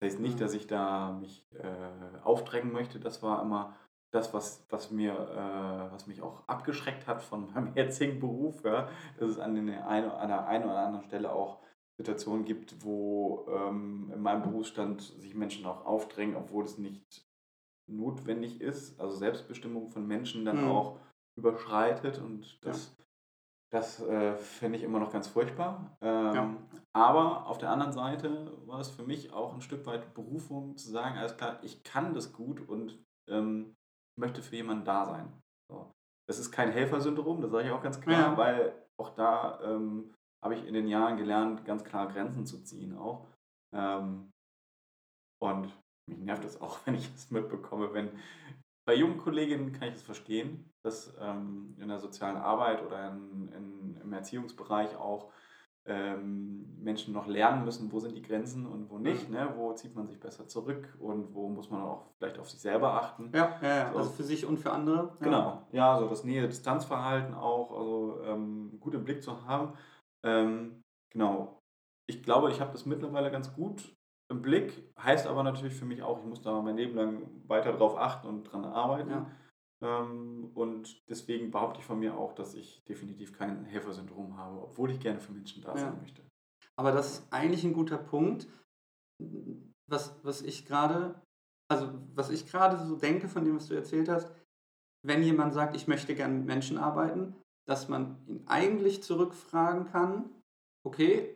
[0.00, 0.40] Das heißt nicht, Mhm.
[0.40, 3.76] dass ich da mich äh, aufdrängen möchte, das war immer
[4.12, 8.88] das, was, was, mir, äh, was mich auch abgeschreckt hat von meinem jetzigen Beruf, ja,
[9.18, 11.60] dass es an, den ein, an der einen oder anderen Stelle auch
[11.98, 17.26] Situationen gibt, wo ähm, in meinem Berufsstand sich Menschen auch aufdrängen, obwohl es nicht
[17.88, 20.70] notwendig ist, also Selbstbestimmung von Menschen dann Mhm.
[20.70, 20.98] auch
[21.38, 22.96] überschreitet und das,
[23.72, 25.96] das äh, finde ich immer noch ganz furchtbar.
[26.00, 26.56] Ähm, Ja.
[26.92, 30.90] Aber auf der anderen Seite war es für mich auch ein Stück weit Berufung zu
[30.90, 33.74] sagen, alles klar, ich kann das gut und ähm,
[34.18, 35.32] möchte für jemanden da sein.
[35.70, 35.92] So.
[36.28, 38.36] Das ist kein Helfersyndrom, das sage ich auch ganz klar, Ja.
[38.36, 42.96] weil auch da ähm, habe ich in den Jahren gelernt, ganz klar Grenzen zu ziehen
[42.96, 43.26] auch.
[43.74, 44.30] Ähm,
[45.42, 45.72] und
[46.06, 48.10] mich nervt das auch, wenn ich es mitbekomme, wenn
[48.86, 53.48] bei jungen Kolleginnen kann ich es verstehen, dass ähm, in der sozialen Arbeit oder in,
[53.48, 55.32] in, im Erziehungsbereich auch
[55.86, 59.52] ähm, Menschen noch lernen müssen, wo sind die Grenzen und wo nicht, ne?
[59.56, 62.94] wo zieht man sich besser zurück und wo muss man auch vielleicht auf sich selber
[62.94, 63.30] achten.
[63.34, 63.92] Ja, ja, ja.
[63.92, 63.98] So.
[63.98, 64.96] Also für sich und für andere.
[64.96, 65.16] Ja.
[65.20, 69.72] Genau, ja, so das Nähe-Distanzverhalten auch, also ähm, gut im Blick zu haben.
[70.24, 70.82] Ähm,
[71.12, 71.60] genau,
[72.08, 73.94] ich glaube, ich habe das mittlerweile ganz gut
[74.30, 77.72] im Blick, heißt aber natürlich für mich auch, ich muss da mein Leben lang weiter
[77.72, 79.10] drauf achten und dran arbeiten.
[79.10, 79.30] Ja.
[79.82, 84.90] Ähm, und deswegen behaupte ich von mir auch, dass ich definitiv kein Helfersyndrom habe, obwohl
[84.90, 85.78] ich gerne für Menschen da Ja.
[85.78, 86.22] sein möchte.
[86.76, 88.48] Aber das ist eigentlich ein guter Punkt,
[89.86, 91.20] was, was ich gerade,
[91.70, 94.32] also was ich gerade so denke von dem, was du erzählt hast,
[95.06, 100.30] wenn jemand sagt, ich möchte gerne mit Menschen arbeiten, dass man ihn eigentlich zurückfragen kann,
[100.86, 101.34] okay,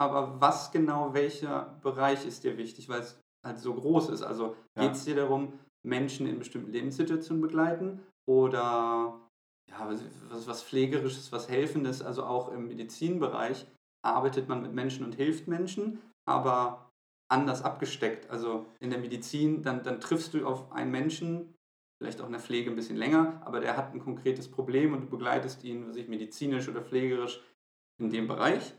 [0.00, 4.22] aber was genau, welcher Bereich ist dir wichtig, weil es halt so groß ist.
[4.22, 4.84] Also Ja.
[4.84, 9.28] geht es dir darum, Menschen in bestimmten Lebenssituationen begleiten oder
[9.68, 13.66] ja, was, was, Pflegerisches, was Helfendes, also auch im Medizinbereich
[14.02, 16.90] arbeitet man mit Menschen und hilft Menschen, aber
[17.30, 18.28] anders abgesteckt.
[18.30, 21.54] Also in der Medizin, dann, dann triffst du auf einen Menschen,
[22.00, 25.02] vielleicht auch in der Pflege ein bisschen länger, aber der hat ein konkretes Problem und
[25.02, 27.42] du begleitest ihn, was ich, medizinisch oder pflegerisch
[27.98, 28.72] in dem Bereich.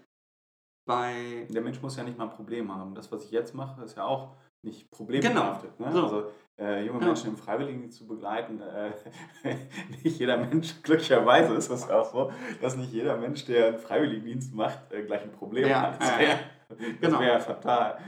[0.88, 2.96] Bei Der Mensch muss ja nicht mal ein Problem haben.
[2.96, 5.80] Das, was ich jetzt mache, ist ja auch nicht problembehaftet.
[5.80, 5.92] Ne?
[5.92, 6.02] So.
[6.04, 7.06] Also äh, junge Ja.
[7.08, 8.92] Menschen im Freiwilligen zu begleiten, äh,
[10.04, 14.56] nicht jeder Mensch, glücklicherweise ist es auch so, dass nicht jeder Mensch, der einen Freiwilligendienst
[14.56, 16.02] macht, äh, gleich ein Problem Ja, hat.
[16.02, 17.20] Das ja, wäre das Genau.
[17.20, 18.00] wär fatal.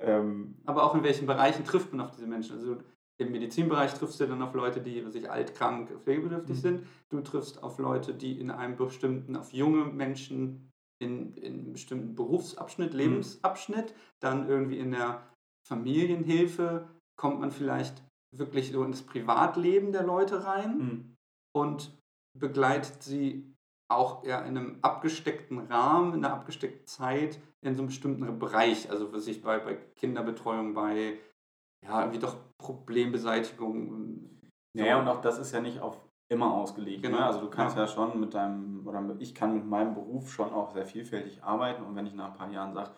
[0.00, 2.56] Ähm, aber auch in welchen Bereichen trifft man auf diese Menschen?
[2.58, 2.76] Also
[3.18, 6.60] im Medizinbereich triffst du dann auf Leute, die was ich, alt, krank, pflegebedürftig Mhm.
[6.60, 6.86] sind.
[7.10, 12.14] Du triffst auf Leute, die in einem bestimmten, auf junge Menschen in, in einem bestimmten
[12.14, 12.98] Berufsabschnitt, Mhm.
[12.98, 13.94] Lebensabschnitt.
[14.20, 15.22] Dann irgendwie in der
[15.66, 18.02] Familienhilfe kommt man vielleicht
[18.36, 21.16] wirklich so ins Privatleben der Leute rein hm.
[21.54, 21.98] und
[22.38, 23.54] begleitet sie
[23.90, 28.90] auch eher in einem abgesteckten Rahmen, in einer abgesteckten Zeit, in so einem bestimmten Bereich.
[28.90, 31.18] Also was ich bei, bei Kinderbetreuung, bei
[31.84, 34.30] ja, irgendwie doch Problembeseitigung.
[34.74, 34.82] so.
[34.82, 37.02] Naja, und auch das ist ja nicht auf immer ausgelegt.
[37.02, 37.18] Genau.
[37.18, 37.24] Ne?
[37.24, 37.82] Also du kannst Ja.
[37.82, 37.88] ja.
[37.88, 41.96] schon mit deinem, oder ich kann mit meinem Beruf schon auch sehr vielfältig arbeiten und
[41.96, 42.90] wenn ich nach ein paar Jahren sage,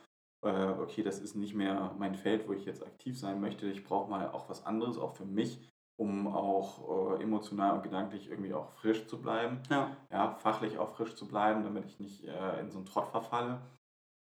[0.45, 3.67] äh, okay, das ist nicht mehr mein Feld, wo ich jetzt aktiv sein möchte.
[3.67, 5.61] Ich brauche mal auch was anderes, auch für mich,
[5.97, 9.63] um auch äh, emotional und gedanklich irgendwie auch frisch zu bleiben.
[9.71, 9.97] Ja.
[10.11, 13.61] ja, fachlich auch frisch zu bleiben, damit ich nicht äh, in so einen Trott verfalle,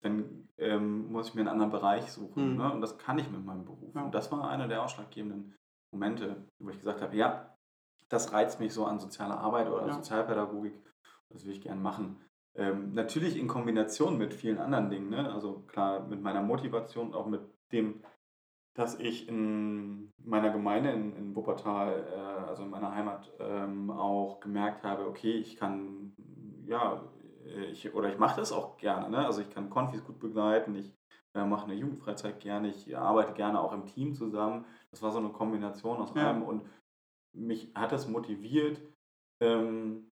[0.05, 2.53] dann ähm, muss ich mir einen anderen Bereich suchen.
[2.53, 2.57] Mhm.
[2.59, 2.73] Ne?
[2.73, 3.95] Und das kann ich mit meinem Beruf.
[3.95, 4.03] Ja.
[4.03, 5.55] Und das war einer der ausschlaggebenden
[5.93, 7.57] Momente, wo ich gesagt habe, ja,
[8.09, 9.95] das reizt mich so an sozialer Arbeit oder Ja.
[9.95, 10.75] Sozialpädagogik.
[11.31, 12.21] Das will ich gerne machen.
[12.57, 15.09] Ähm, natürlich in Kombination mit vielen anderen Dingen.
[15.09, 15.33] Ne?
[15.33, 17.41] Also klar, mit meiner Motivation, auch mit
[17.73, 18.03] dem,
[18.75, 24.41] dass ich in meiner Gemeinde in, in Wuppertal, äh, also in meiner Heimat, ähm, auch
[24.41, 26.15] gemerkt habe, okay, ich kann,
[26.67, 27.03] ja,
[27.45, 29.11] ich, oder ich mache das auch gerne.
[29.11, 29.25] Ne?
[29.25, 30.95] Also ich kann Konfis gut begleiten, ich
[31.35, 34.65] äh, mache eine Jugendfreizeit gerne, ich arbeite gerne auch im Team zusammen.
[34.91, 36.29] Das war so eine Kombination aus Ja.
[36.29, 36.65] allem und
[37.37, 38.81] mich hat das motiviert,
[39.43, 40.11] ähm,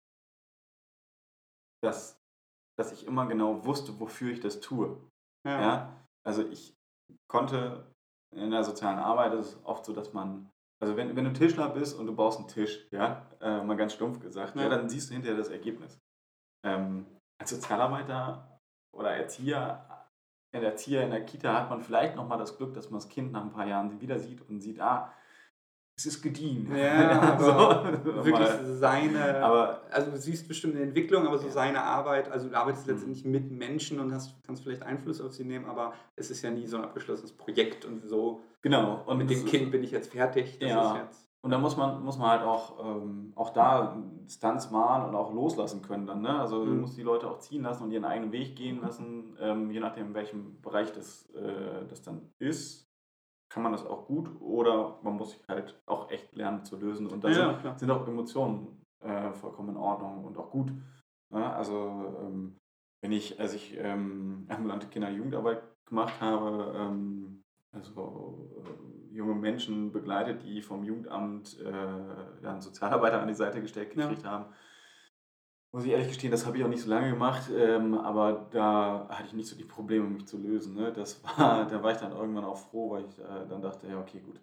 [1.81, 2.19] dass,
[2.77, 4.99] dass ich immer genau wusste, wofür ich das tue.
[5.45, 5.61] Ja.
[5.61, 6.05] Ja?
[6.25, 6.75] Also ich
[7.29, 7.91] konnte
[8.35, 10.49] in der sozialen Arbeit ist es oft so, dass man,
[10.81, 13.93] also wenn, wenn du Tischler bist und du baust einen Tisch, ja, äh, mal ganz
[13.93, 14.63] stumpf gesagt, ja.
[14.63, 14.69] Ja.
[14.69, 15.97] dann siehst du hinterher das Ergebnis.
[16.65, 17.05] Ähm,
[17.37, 18.59] als Sozialarbeiter
[18.91, 19.85] oder Erzieher,
[20.53, 23.31] ein Erzieher in der Kita hat man vielleicht nochmal das Glück, dass man das Kind
[23.33, 25.11] nach ein paar Jahren wieder sieht und sieht, ah,
[25.97, 26.73] es ist gediehen.
[26.75, 31.53] Ja, So, wirklich seine, Aber also du siehst bestimmt eine Entwicklung, aber so Ja.
[31.53, 32.93] seine Arbeit, also du arbeitest Mhm.
[32.93, 36.51] letztendlich mit Menschen und hast, kannst vielleicht Einfluss auf sie nehmen, aber es ist ja
[36.51, 39.03] nie so ein abgeschlossenes Projekt und so, genau.
[39.05, 40.91] Und mit dem Kind bin ich jetzt fertig, das Ja.
[40.91, 45.07] ist jetzt, Und da muss man, muss man halt auch, ähm, auch da Distanz wahren
[45.07, 46.23] und auch loslassen können dann.
[46.23, 46.39] Ne?
[46.39, 46.81] Also Mhm.
[46.81, 50.07] musst die Leute auch ziehen lassen und ihren eigenen Weg gehen lassen, ähm, je nachdem,
[50.07, 52.89] in welchem Bereich das, äh, das dann ist.
[53.47, 57.05] Kann man das auch gut oder man muss sich halt auch echt lernen zu lösen.
[57.05, 60.71] Und da Ja, sind, sind auch Emotionen äh, vollkommen in Ordnung und auch gut.
[61.29, 61.53] Ne?
[61.53, 62.57] Also ähm,
[63.03, 69.35] wenn ich, als ich ähm, ambulante Kinder- und Jugendarbeit gemacht habe, ähm, also äh, junge
[69.35, 74.03] Menschen begleitet, die vom Jugendamt äh, ja, einen Sozialarbeiter an die Seite gestellt Ja.
[74.07, 74.45] gekriegt haben.
[75.73, 79.07] Muss ich ehrlich gestehen, das habe ich auch nicht so lange gemacht, ähm, aber da
[79.09, 80.73] hatte ich nicht so die Probleme, mich zu lösen.
[80.75, 80.93] Ne?
[80.93, 83.99] Das war, da war ich dann irgendwann auch froh, weil ich äh, dann dachte, ja,
[83.99, 84.39] okay, gut,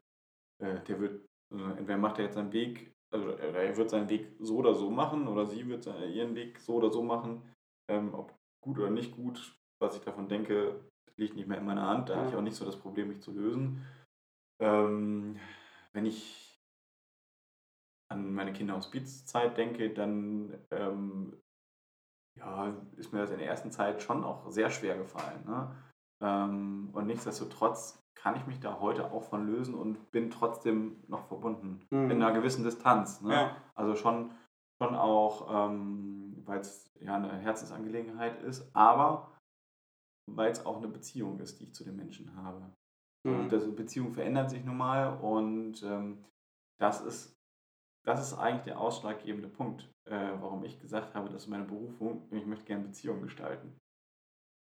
[0.58, 4.10] äh, der wird, äh, entweder macht er jetzt seinen Weg, also äh, er wird seinen
[4.10, 7.42] Weg so oder so machen oder sie wird se- ihren Weg so oder so machen.
[7.88, 10.80] Ähm, ob gut oder nicht gut, was ich davon denke,
[11.16, 12.10] liegt nicht mehr in meiner Hand.
[12.10, 12.38] Da habe ich Ja.
[12.38, 13.82] auch nicht so das Problem, mich zu lösen.
[14.62, 15.38] Ähm,
[15.92, 16.60] wenn ich
[18.08, 21.36] an meine Kinderhospizzeit denke, dann ähm,
[22.38, 25.44] ja, ist mir das in der ersten Zeit schon auch sehr schwer gefallen.
[25.46, 25.74] Ne?
[26.22, 31.26] Ähm, und nichtsdestotrotz kann ich mich da heute auch von lösen und bin trotzdem noch
[31.26, 31.84] verbunden.
[31.90, 32.10] Mhm.
[32.10, 33.20] In einer gewissen Distanz.
[33.20, 33.34] Ne?
[33.34, 33.56] Ja.
[33.74, 34.30] Also schon,
[34.80, 39.36] schon auch, ähm, weil es ja eine Herzensangelegenheit ist, aber
[40.30, 42.72] weil es auch eine Beziehung ist, die ich zu den Menschen habe.
[43.24, 43.48] Mhm.
[43.48, 46.24] Diese Beziehung verändert sich nun mal und ähm,
[46.80, 47.36] das, ist,
[48.04, 52.26] das ist eigentlich der ausschlaggebende Punkt, äh, warum ich gesagt habe, das ist meine Berufung
[52.28, 53.78] und ich möchte gerne Beziehungen gestalten.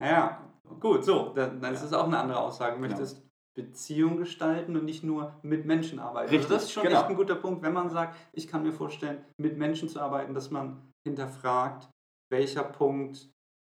[0.01, 1.87] Ja, gut, so, dann, dann ist Ja.
[1.87, 2.75] es auch eine andere Aussage.
[2.75, 2.95] Du Genau.
[2.95, 6.29] möchtest Beziehung gestalten und nicht nur mit Menschen arbeiten.
[6.29, 7.01] Richtig, also das ist schon genau.
[7.01, 10.33] echt ein guter Punkt, wenn man sagt, ich kann mir vorstellen, mit Menschen zu arbeiten,
[10.33, 11.89] dass man hinterfragt,
[12.31, 13.29] welcher Punkt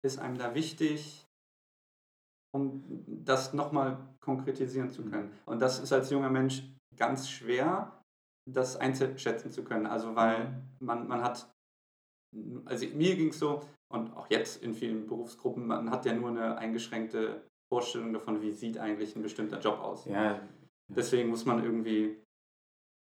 [0.05, 1.27] ist einem da wichtig,
[2.55, 5.33] um das nochmal konkretisieren zu können.
[5.47, 6.63] Und das ist als junger Mensch
[6.97, 8.03] ganz schwer,
[8.51, 9.87] das einzuschätzen zu können.
[9.87, 11.53] Also weil man, man hat,
[12.65, 13.63] also mir ging es so,
[13.93, 18.53] und auch jetzt in vielen Berufsgruppen, man hat ja nur eine eingeschränkte Vorstellung davon, wie
[18.53, 20.07] sieht eigentlich ein bestimmter Job aus.
[20.07, 20.41] Ja,
[20.89, 22.17] Deswegen muss man irgendwie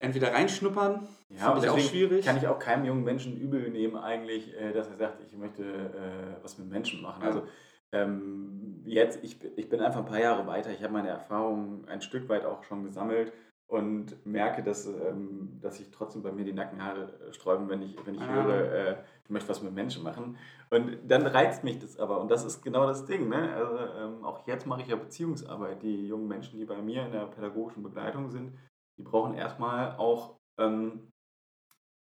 [0.01, 2.25] entweder reinschnuppern, ja ich auch schwierig.
[2.25, 5.63] kann ich auch keinem jungen Menschen übel nehmen eigentlich, äh, dass er sagt, ich möchte
[5.63, 7.23] äh, was mit Menschen machen.
[7.23, 7.29] Ja.
[7.29, 7.47] Also
[7.93, 12.01] ähm, jetzt, ich, ich bin einfach ein paar Jahre weiter, ich habe meine Erfahrungen ein
[12.03, 13.33] Stück weit auch schon gesammelt
[13.71, 18.17] und merke, dass, ähm, dass sich trotzdem bei mir die Nackenhaare sträuben, wenn ich, wenn
[18.17, 18.35] ich Ah.
[18.35, 20.37] höre, äh, ich möchte was mit Menschen machen.
[20.71, 22.21] Und dann reizt mich das aber.
[22.21, 23.29] Und das ist genau das Ding.
[23.29, 23.55] Ne?
[23.55, 25.83] Also, ähm, auch jetzt mache ich ja Beziehungsarbeit.
[25.83, 28.53] Die jungen Menschen, die bei mir in der pädagogischen Begleitung sind,
[28.99, 31.13] die brauchen erstmal auch ähm,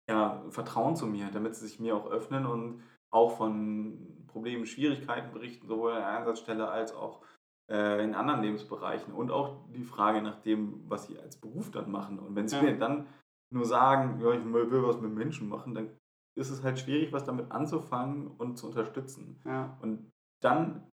[0.08, 5.32] ja, Vertrauen zu mir, damit sie sich mir auch öffnen und auch von Problemen, Schwierigkeiten
[5.32, 7.22] berichten, sowohl an der Einsatzstelle als auch
[7.70, 9.12] äh, in anderen Lebensbereichen.
[9.12, 12.18] Und auch die Frage nach dem, was sie als Beruf dann machen.
[12.18, 12.62] Und wenn sie Ja.
[12.62, 13.06] mir dann
[13.52, 15.90] nur sagen, ja, ich will was mit Menschen machen, dann
[16.38, 19.40] ist es halt schwierig, was damit anzufangen und zu unterstützen.
[19.44, 20.10] ja, Und
[20.42, 20.90] dann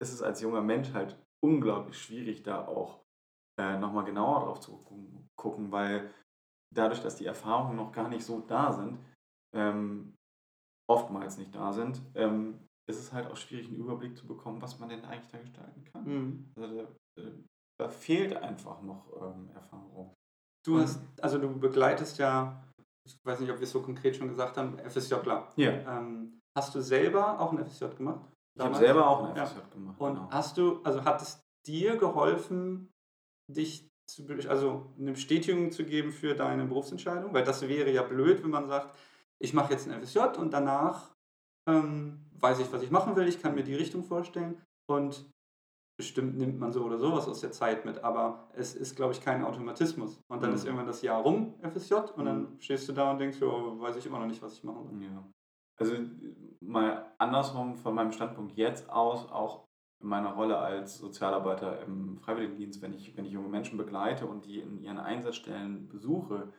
[0.00, 3.00] ist es als junger Mensch halt unglaublich schwierig, da auch
[3.58, 6.10] äh, nochmal genauer drauf zu gucken, gucken, weil
[6.72, 8.98] dadurch, dass die Erfahrungen noch gar nicht so da sind,
[9.54, 10.16] ähm,
[10.90, 12.58] oftmals nicht da sind, ähm,
[12.90, 15.84] ist es halt auch schwierig, einen Überblick zu bekommen, was man denn eigentlich da gestalten
[15.84, 16.04] kann.
[16.04, 16.52] Mhm.
[16.56, 17.32] Also da, äh,
[17.80, 20.14] da fehlt einfach noch ähm, Erfahrung.
[20.66, 22.62] Du hast, also du begleitest ja,
[23.06, 25.48] ich weiß nicht, ob wir es so konkret schon gesagt haben, FSJler.
[25.56, 25.98] Ja.
[25.98, 28.20] Ähm, hast du selber auch ein FSJ gemacht?
[28.54, 28.78] Ich habe Damals?
[28.78, 29.46] selber auch ein Ja.
[29.46, 30.00] FSJ gemacht.
[30.00, 30.30] Und genau.
[30.30, 32.90] hast du, also hat es dir geholfen,
[33.48, 37.32] dich zu, also eine Bestätigung zu geben für deine Berufsentscheidung?
[37.32, 38.94] Weil das wäre ja blöd, wenn man sagt,
[39.42, 41.14] ich mache jetzt ein FSJ und danach
[41.68, 45.30] ähm, weiß ich, was ich machen will, ich kann mir die Richtung vorstellen und
[45.98, 49.20] bestimmt nimmt man so oder sowas aus der Zeit mit, aber es ist, glaube ich,
[49.20, 50.18] kein Automatismus.
[50.28, 50.56] Und dann Mhm.
[50.56, 52.60] ist irgendwann das Jahr rum, FSJ, und dann Mhm.
[52.60, 55.02] stehst du da und denkst, oh, weiß ich immer noch nicht, was ich machen soll.
[55.02, 55.22] Ja.
[55.78, 55.94] Also
[56.60, 59.66] mal andersrum von meinem Standpunkt jetzt aus, auch
[60.02, 64.46] in meiner Rolle als Sozialarbeiter im Freiwilligendienst, wenn ich, wenn ich junge Menschen begleite und
[64.46, 66.50] die in ihren Einsatzstellen besuche,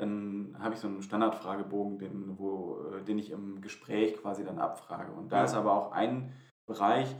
[0.00, 4.58] dann habe ich so einen Standardfragebogen, den, wo, äh, den ich im Gespräch quasi dann
[4.58, 5.12] abfrage.
[5.12, 5.44] Und da Ja.
[5.44, 6.32] ist aber auch ein
[6.66, 7.14] Bereich,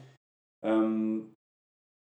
[0.62, 1.35] ähm,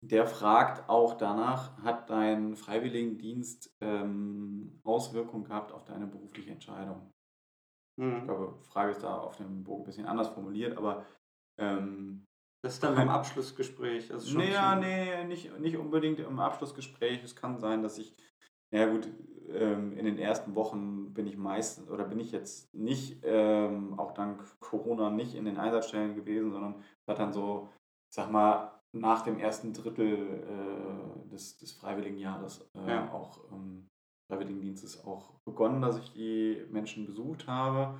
[0.02, 7.12] der fragt auch danach, hat dein Freiwilligendienst ähm, Auswirkungen gehabt auf deine berufliche Entscheidung?
[8.00, 8.26] Ich Mhm.
[8.26, 11.06] glaube, Frage ist da auf dem Bogen ein bisschen anders formuliert, aber
[11.60, 12.26] ähm,
[12.64, 14.12] Das ist dann beim Abschlussgespräch.
[14.12, 17.24] Also schon naja, nee, nicht, nicht unbedingt im Abschlussgespräch.
[17.24, 18.16] Es kann sein, dass ich,
[18.72, 19.08] ja gut,
[19.48, 24.44] in den ersten Wochen bin ich meistens, oder bin ich jetzt nicht, ähm, auch dank
[24.60, 27.70] Corona, nicht in den Einsatzstellen gewesen, sondern es hat dann so,
[28.10, 33.12] ich sag mal, nach dem ersten Drittel äh, des, des Freiwilligenjahres äh, Ja.
[33.12, 33.88] auch ähm,
[34.30, 38.00] Freiwilligendienstes auch begonnen, dass ich die Menschen besucht habe.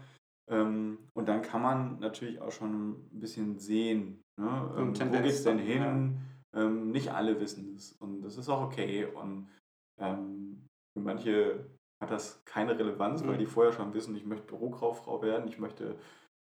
[0.50, 4.74] Ähm, und dann kann man natürlich auch schon ein bisschen sehen, ne?
[4.78, 6.20] Ähm, wo Tendenz geht es denn hin?
[6.54, 9.06] Ähm, nicht alle wissen es und das ist auch okay.
[9.06, 9.50] Und
[10.00, 10.37] ähm,
[10.98, 11.66] für manche
[12.02, 13.40] hat das keine Relevanz, weil Mhm.
[13.40, 15.96] die vorher schon wissen, ich möchte Bürokauffrau werden, ich möchte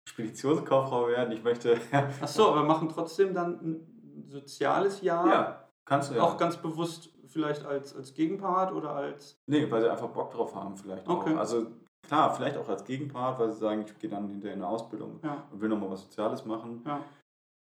[0.08, 1.78] Speditionskauffrau werden, ich möchte.
[2.22, 6.22] Ach so, aber machen trotzdem dann ein soziales Jahr ja, kannst du ja.
[6.22, 9.38] auch ganz bewusst vielleicht als, als Gegenpart oder als.
[9.46, 11.34] Nee, weil sie einfach Bock drauf haben, vielleicht Okay.
[11.34, 11.38] auch.
[11.38, 11.66] Also
[12.06, 15.20] klar, vielleicht auch als Gegenpart, weil sie sagen, ich gehe dann hinterher in eine Ausbildung
[15.22, 16.82] Ja, und will nochmal was Soziales machen.
[16.86, 17.00] ja.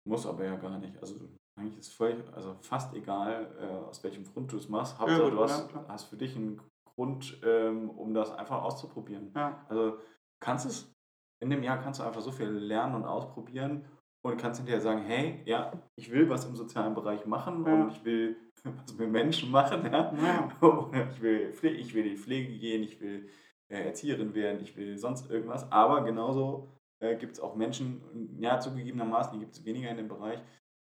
[0.05, 0.97] Muss aber ja gar nicht.
[0.99, 1.15] Also
[1.57, 4.95] eigentlich ist völlig, also fast egal, äh, aus welchem Grund du es machst.
[4.95, 6.59] Ja, Hauptsache, gut, du hast, ja, hast für dich einen
[6.95, 9.31] Grund, ähm, um das einfach auszuprobieren.
[9.35, 9.65] ja.
[9.69, 9.97] Also
[10.39, 10.93] kannst es,
[11.41, 13.85] in dem Jahr kannst du einfach so viel lernen und ausprobieren
[14.25, 17.73] und kannst hinterher sagen, hey, ja, ich will was im sozialen Bereich machen Ja.
[17.73, 20.13] und ich will was mit Menschen machen, ja.
[20.13, 20.49] Ja.
[20.61, 23.27] Oder ich will, ich will in die Pflege gehen, ich will
[23.69, 25.69] äh, Erzieherin werden, ich will sonst irgendwas.
[25.71, 30.07] Aber genauso äh, gibt es auch Menschen, ja, zugegebenermaßen, die gibt es weniger in dem
[30.07, 30.41] Bereich,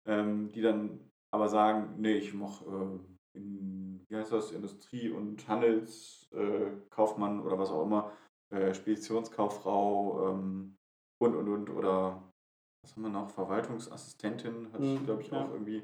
[0.06, 0.98] ähm, die dann
[1.32, 3.79] aber sagen, nee, ich mache, äh, in,
[4.10, 8.12] wie heißt das, Industrie- und Handelskaufmann äh, oder was auch immer,
[8.50, 10.76] äh, Speditionskauffrau ähm,
[11.22, 12.22] und, und, und, oder
[12.82, 15.44] was haben wir noch, Verwaltungsassistentin, hatte ich, Mhm, glaube ich, ja.
[15.44, 15.82] auch irgendwie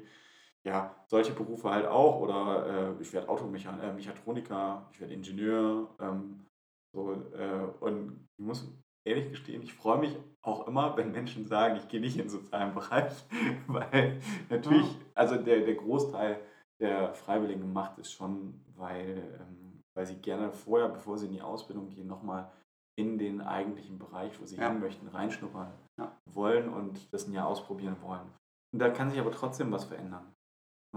[0.65, 2.19] ja, solche Berufe halt auch.
[2.19, 5.95] Oder äh, ich werde Automechaniker, äh, Mechatroniker, ich werde Ingenieur.
[5.99, 6.45] Ähm,
[6.93, 8.67] so, äh, und ich muss
[9.05, 12.29] ehrlich gestehen, ich freue mich auch immer, wenn Menschen sagen, ich gehe nicht in den
[12.29, 13.13] sozialen Bereich,
[13.67, 16.41] weil natürlich, also der, der Großteil
[16.79, 21.41] der Freiwilligen macht es schon, weil, ähm, weil sie gerne vorher, bevor sie in die
[21.41, 22.51] Ausbildung gehen, nochmal
[22.99, 24.69] in den eigentlichen Bereich, wo sie Ja.
[24.69, 26.11] hin möchten, reinschnuppern Ja.
[26.31, 28.27] wollen und das ein Jahr ausprobieren wollen.
[28.73, 30.33] Und da kann sich aber trotzdem was verändern.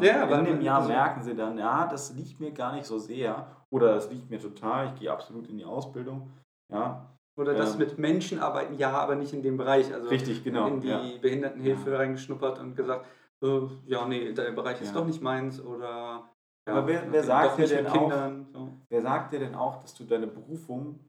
[0.01, 2.99] Ja, in dem Jahr also- merken sie dann, ja, das liegt mir gar nicht so
[2.99, 6.31] sehr oder das liegt mir total, ich gehe absolut in die Ausbildung.
[6.73, 7.07] Ja,
[7.39, 7.79] Oder das Ähm.
[7.79, 9.95] mit Menschen arbeiten, ja, aber nicht in dem Bereich.
[9.95, 10.67] Also richtig, genau.
[10.67, 11.01] in die ja.
[11.23, 11.97] Behindertenhilfe Ja.
[11.99, 13.07] reingeschnuppert und gesagt,
[13.43, 15.01] äh, ja, nee, der Bereich ist Ja.
[15.01, 16.33] doch nicht meins oder.
[16.67, 18.77] Ja, Aber wer- wer sagt dir denn mit auch- Kindern, so.
[18.91, 21.09] Wer sagt dir denn auch, dass du deine Berufung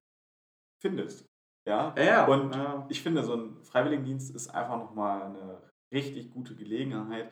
[0.82, 1.26] findest?
[1.67, 2.26] Ja, Ja.
[2.26, 2.56] Und
[2.89, 5.62] ich finde, so ein Freiwilligendienst ist einfach nochmal eine
[5.94, 7.32] richtig gute Gelegenheit,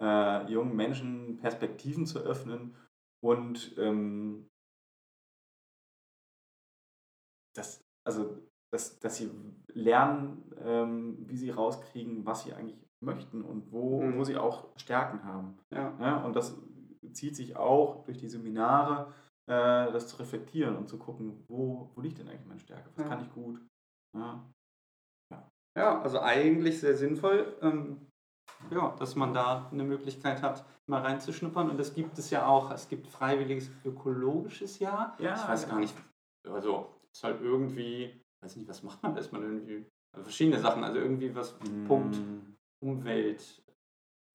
[0.00, 2.74] äh, jungen Menschen Perspektiven zu öffnen
[3.22, 4.48] und ähm,
[7.54, 9.30] das, also, dass, dass sie
[9.74, 14.18] lernen, ähm, wie sie rauskriegen, was sie eigentlich möchten und wo, Mhm.
[14.18, 15.58] wo sie auch Stärken haben.
[15.70, 15.92] ja.
[16.00, 16.56] Ja, und das
[17.12, 19.12] zieht sich auch durch die Seminare,
[19.46, 22.90] äh, das zu reflektieren und zu gucken, wo, wo liegt denn eigentlich meine Stärke?
[22.96, 23.08] Was Ja.
[23.08, 23.60] kann ich gut?
[24.16, 24.44] Ja.
[25.76, 28.08] Ja, also eigentlich sehr sinnvoll, ähm,
[28.70, 31.70] ja, dass man da eine Möglichkeit hat, mal reinzuschnuppern.
[31.70, 32.72] Und das gibt es ja auch.
[32.72, 35.16] Es gibt freiwilliges ökologisches Jahr.
[35.20, 35.74] Ja, ich weiß genau.
[35.74, 35.94] gar nicht.
[36.48, 39.20] Also, es ist halt irgendwie, weiß nicht, was macht man da?
[39.20, 41.56] Ist man irgendwie, also verschiedene Sachen, also irgendwie was,
[41.86, 43.62] Punkt, Mm, Umwelt.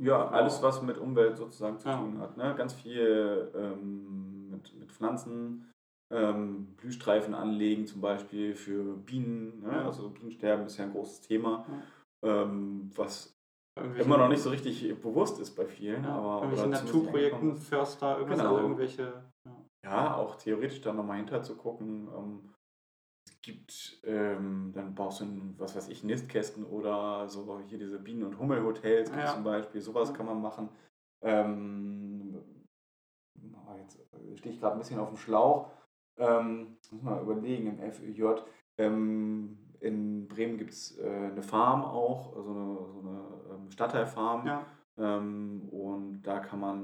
[0.01, 1.97] Ja, alles, was mit Umwelt sozusagen zu Ja.
[1.97, 2.36] tun hat.
[2.38, 2.53] Ne?
[2.58, 5.71] Ganz viel ähm, mit, mit Pflanzen,
[6.12, 9.62] ähm, Blühstreifen anlegen zum Beispiel für Bienen.
[9.62, 9.71] Ne?
[9.71, 9.86] Ja.
[9.86, 11.65] Also Bienensterben ist ja ein großes Thema,
[12.25, 13.34] ähm, was
[13.97, 17.58] Immer noch nicht so richtig bewusst ist bei vielen, ja, aber irgendwelche Naturprojekten.
[17.58, 18.51] Förster, irgendwas, Genau.
[18.51, 19.23] also irgendwelche.
[19.47, 19.65] Ja.
[19.84, 22.08] Ja, auch theoretisch da nochmal hinter zu gucken.
[23.25, 27.99] Es gibt, ähm, dann baust du, ein, was weiß ich, Nistkästen oder so hier diese
[27.99, 29.33] Bienen- und Hummelhotels Ja.
[29.33, 29.81] zum Beispiel.
[29.81, 30.69] Sowas kann man machen.
[31.21, 32.43] Ähm,
[33.65, 33.99] aber jetzt
[34.36, 35.71] stehe ich gerade ein bisschen auf dem Schlauch.
[36.17, 38.41] Ähm, muss mal überlegen, im FÖJ.
[38.77, 44.47] Ähm, in Bremen gibt es äh, eine Farm auch, also eine, so eine ähm, Stadtteilfarm.
[44.47, 44.65] Ja.
[44.97, 46.77] Ähm, und da kann man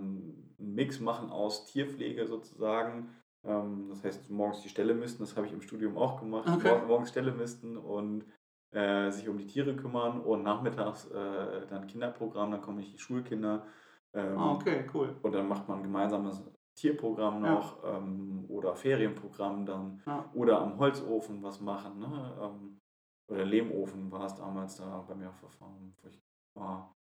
[0.57, 3.15] einen Mix machen aus Tierpflege sozusagen.
[3.43, 6.47] Ähm, das heißt, morgens die Ställe misten, das habe ich im Studium auch gemacht.
[6.47, 6.69] Okay.
[6.79, 8.25] Mor- Morgens Ställe misten und
[8.71, 13.65] äh, sich um die Tiere kümmern und nachmittags äh, dann Kinderprogramm, dann kommen die Schulkinder.
[14.13, 15.15] Ähm, Ah, okay, cool.
[15.21, 16.43] Und dann macht man ein gemeinsames
[16.75, 17.53] Tierprogramm Ja.
[17.55, 20.29] noch ähm, oder Ferienprogramm dann Ja.
[20.33, 21.99] oder am Holzofen was machen.
[21.99, 22.37] Ne?
[22.41, 22.79] Ähm,
[23.27, 25.93] oder Lehmofen war es damals da bei mir auf der Farm.
[26.01, 26.21] wo ich
[26.55, 26.93] war.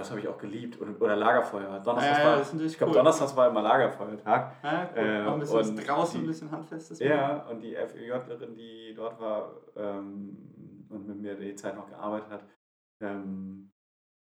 [0.00, 0.78] Das habe ich auch geliebt.
[0.80, 1.80] Und, oder Lagerfeuer.
[1.80, 2.96] Donnerstags Ja, ja, war, ich glaube, cool.
[2.98, 4.52] Donnerstags war immer Lagerfeuertag.
[4.62, 5.02] Ja, cool.
[5.04, 6.98] Äh, auch ein bisschen und draußen, die- ein bisschen Handfestes.
[6.98, 10.36] Ja, und die FÖJlerin, die dort war ähm,
[10.90, 12.44] und mit mir die Zeit noch gearbeitet hat,
[13.02, 13.70] ähm,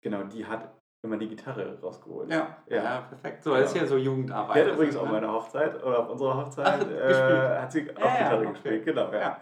[0.02, 0.72] genau, die hat
[1.04, 2.32] immer die Gitarre rausgeholt.
[2.32, 2.84] Ja, ja.
[2.84, 3.02] Ja.
[3.02, 3.44] perfekt.
[3.44, 3.82] So, das ist Ja.
[3.84, 4.56] ja so Jugendarbeit.
[4.56, 5.04] Die hat übrigens ne?
[5.04, 7.62] meiner Hochzeit oder auf unserer Hochzeit Ach, äh, gespielt.
[7.62, 8.86] hat sie auch Gitarre gespielt.
[8.86, 9.38] Genau, ja.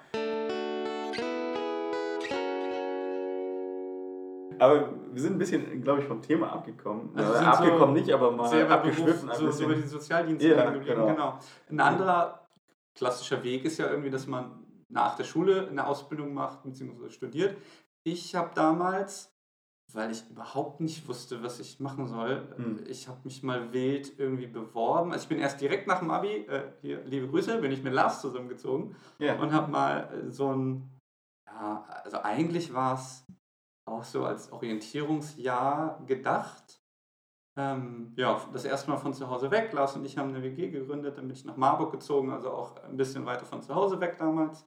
[4.64, 7.10] Aber wir sind ein bisschen, glaube ich, vom Thema abgekommen.
[7.16, 9.30] Also Äh, sind abgekommen so nicht, aber mal sehr abgeschwiffen.
[9.34, 9.82] So, so über die.
[9.82, 11.08] Sozialdienste Ja, genau.
[11.08, 11.40] genau.
[11.70, 12.48] Ein anderer
[12.96, 17.10] klassischer Weg ist ja irgendwie, dass man nach der Schule eine Ausbildung macht bzw.
[17.10, 17.58] studiert.
[18.04, 19.34] Ich habe damals,
[19.92, 22.80] weil ich überhaupt nicht wusste, was ich machen soll, Hm.
[22.88, 25.12] ich habe mich mal wild irgendwie beworben.
[25.12, 27.94] Also ich bin erst direkt nach dem Abi, äh, hier, liebe Grüße, bin ich mit
[27.94, 29.36] Lars zusammengezogen Ja.
[29.42, 30.90] und habe mal äh, so ein,
[31.48, 33.26] ja, also eigentlich war es
[33.86, 36.82] auch so als Orientierungsjahr gedacht.
[37.56, 39.72] Ähm, ja, das erste Mal von zu Hause weg.
[39.74, 42.82] Lars und ich haben eine WG gegründet, dann bin ich nach Marburg gezogen, also auch
[42.84, 44.66] ein bisschen weiter von zu Hause weg damals.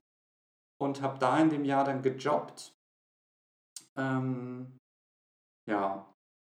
[0.79, 2.75] Und habe da in dem Jahr dann gejobbt.
[3.97, 4.77] Ähm,
[5.67, 6.13] ja,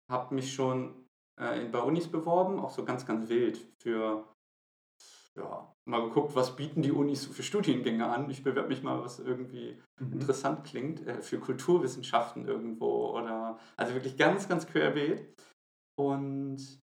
[0.09, 1.07] habe mich schon
[1.39, 4.27] äh, bei Unis beworben, auch so ganz, ganz wild für,
[5.37, 8.29] ja, mal geguckt, was bieten die Unis so für Studiengänge an.
[8.29, 10.13] Ich bewerbe mich mal, was irgendwie Mhm.
[10.13, 15.33] interessant klingt, äh, für Kulturwissenschaften irgendwo oder, also wirklich ganz, ganz querbeet.
[15.99, 16.79] Und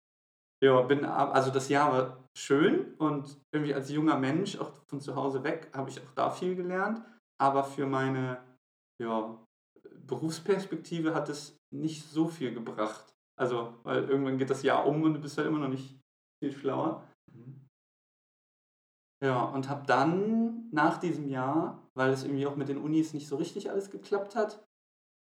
[0.63, 5.15] ja, bin, also das Jahr war schön und irgendwie als junger Mensch, auch von zu
[5.15, 7.01] Hause weg, habe ich auch da viel gelernt.
[7.41, 8.43] Aber für meine
[9.01, 9.41] ja,
[10.05, 13.13] Berufsperspektive hat es nicht so viel gebracht.
[13.39, 15.97] Also, weil irgendwann geht das Jahr um und du bist halt immer noch nicht
[16.43, 17.07] viel schlauer.
[17.31, 17.58] Mhm.
[19.21, 23.27] Ja, und habe dann nach diesem Jahr, weil es irgendwie auch mit den Unis nicht
[23.27, 24.65] so richtig alles geklappt hat,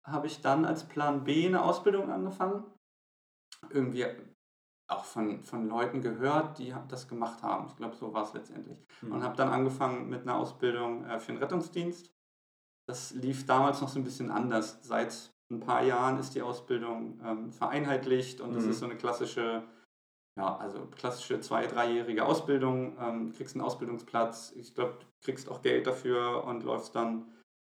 [0.04, 2.64] habe ich dann als Plan B eine Ausbildung angefangen.
[3.70, 4.07] Irgendwie
[4.88, 7.68] auch von, von Leuten gehört, die das gemacht haben.
[7.68, 8.78] Ich glaube, so war es letztendlich.
[9.00, 9.12] Mhm.
[9.12, 12.12] Und habe dann angefangen mit einer Ausbildung äh, für den Rettungsdienst.
[12.87, 14.78] Das lief damals noch so ein bisschen anders.
[14.83, 18.70] Seit ein paar Jahren ist die Ausbildung ähm, vereinheitlicht und das Mhm.
[18.70, 19.62] ist so eine klassische,
[20.37, 22.97] ja, also klassische zwei-, dreijährige Ausbildung.
[23.01, 27.31] Ähm, kriegst einen Ausbildungsplatz, ich glaube, du kriegst auch Geld dafür und läufst dann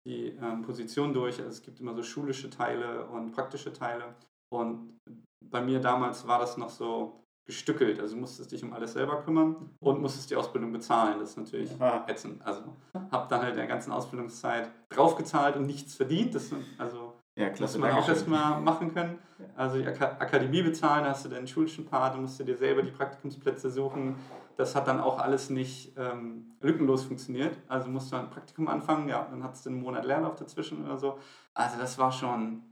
[0.06, 1.38] die ähm, Position durch.
[1.38, 4.14] Also es gibt immer so schulische Teile und praktische Teile.
[4.52, 4.98] Und
[5.44, 7.98] bei mir damals war das noch so gestückelt.
[7.98, 11.18] Also du musstest dich um alles selber kümmern und musstest die Ausbildung bezahlen.
[11.18, 11.70] Das ist natürlich
[12.06, 12.44] ätzend.
[12.46, 12.76] Also
[13.10, 16.34] habe dann halt in der ganzen Ausbildungszeit draufgezahlt und nichts verdient.
[16.34, 17.09] Das, also
[17.40, 17.78] Ja, muss klasse.
[17.78, 19.18] man auch erstmal machen können.
[19.56, 22.82] Also die Aka Akademie bezahlen, da hast du deinen schulischen Part, du musst dir selber
[22.82, 24.16] die Praktikumsplätze suchen.
[24.56, 27.56] Das hat dann auch alles nicht ähm, lückenlos funktioniert.
[27.68, 30.98] Also musst du ein Praktikum anfangen, ja, dann hattest du einen Monat Leerlauf dazwischen oder
[30.98, 31.18] so.
[31.54, 32.62] Also das war schon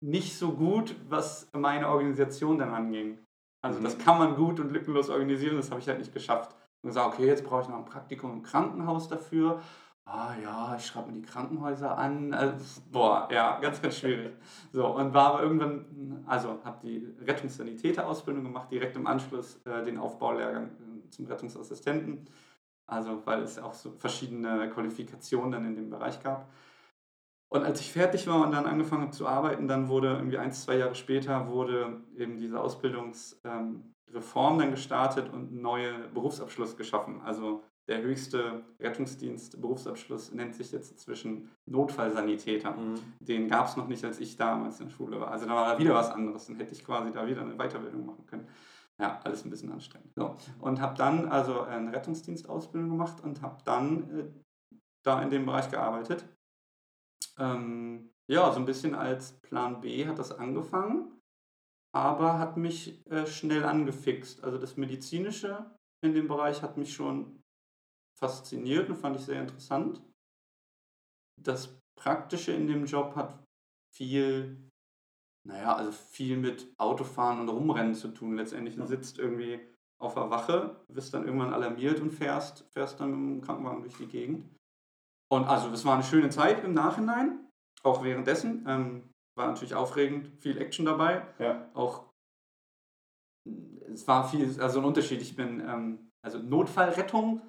[0.00, 3.18] nicht so gut, was meine Organisation dann anging.
[3.62, 3.84] Also Mhm.
[3.84, 6.54] das kann man gut und lückenlos organisieren, das habe ich halt nicht geschafft.
[6.82, 9.60] Und gesagt, okay, jetzt brauche ich noch ein Praktikum im Krankenhaus dafür.
[10.06, 12.34] Ah ja, ich schreibe mir die Krankenhäuser an.
[12.34, 14.36] Also, boah, ja, ganz, ganz schwierig.
[14.70, 19.98] So, und war aber irgendwann, also habe die Rettungssanitäter-Ausbildung gemacht, direkt im Anschluss äh, den
[19.98, 22.28] Aufbaulehrgang äh, zum Rettungsassistenten.
[22.86, 26.50] Also, weil es auch so verschiedene Qualifikationen dann in dem Bereich gab.
[27.48, 30.52] Und als ich fertig war und dann angefangen habe zu arbeiten, dann wurde irgendwie ein,
[30.52, 37.22] zwei Jahre später wurde eben diese Ausbildungsreform dann gestartet und ein neuer Berufsabschluss geschaffen.
[37.22, 42.72] Also der höchste Rettungsdienst Berufsabschluss nennt sich jetzt inzwischen Notfallsanitäter.
[42.72, 43.00] Mhm.
[43.20, 45.30] Den gab es noch nicht, als ich damals in der Schule war.
[45.30, 46.46] Also da war da wieder was anderes.
[46.46, 48.48] Dann hätte ich quasi da wieder eine Weiterbildung machen können.
[48.98, 50.12] Ja, alles ein bisschen anstrengend.
[50.14, 50.36] So.
[50.60, 54.24] Und habe dann also eine Rettungsdienstausbildung gemacht und habe dann äh,
[55.02, 56.24] da in dem Bereich gearbeitet.
[57.38, 61.20] Ähm, ja, so ein bisschen als Plan B hat das angefangen.
[61.94, 64.42] aber hat mich äh, schnell angefixt.
[64.42, 65.70] Also das Medizinische
[66.02, 67.43] in dem Bereich hat mich schon
[68.24, 70.00] fasziniert und fand ich sehr interessant.
[71.42, 73.44] Das Praktische in dem Job hat
[73.94, 74.70] viel,
[75.46, 78.36] naja, also viel mit Autofahren und Rumrennen zu tun.
[78.36, 79.60] Letztendlich du sitzt irgendwie
[80.00, 83.96] auf der Wache, wirst dann irgendwann alarmiert und fährst, fährst dann mit dem Krankenwagen durch
[83.96, 84.48] die Gegend.
[85.30, 87.46] Und also das war eine schöne Zeit im Nachhinein,
[87.82, 88.64] auch währenddessen.
[88.66, 91.26] Ähm, war natürlich aufregend, viel Action dabei.
[91.38, 91.68] Ja.
[91.74, 92.04] Auch
[93.92, 95.20] es war viel, also ein Unterschied.
[95.20, 97.42] Ich bin ähm, also Notfallrettung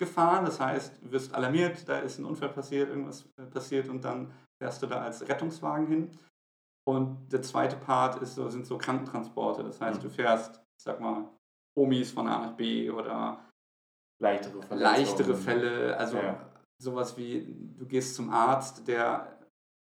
[0.00, 4.02] gefahren, das heißt, du wirst alarmiert, da ist ein Unfall passiert, irgendwas äh, passiert und
[4.04, 6.18] dann fährst du da als Rettungswagen hin.
[6.88, 10.02] Und der zweite Part ist so, sind so Krankentransporte, das heißt, Mhm.
[10.02, 11.28] du fährst, ich sag mal,
[11.76, 13.44] Omis von A nach B oder
[14.22, 16.50] Leichtere leichtere Fälle, also Ja.
[16.78, 17.46] sowas wie,
[17.78, 19.39] du gehst zum Arzt, der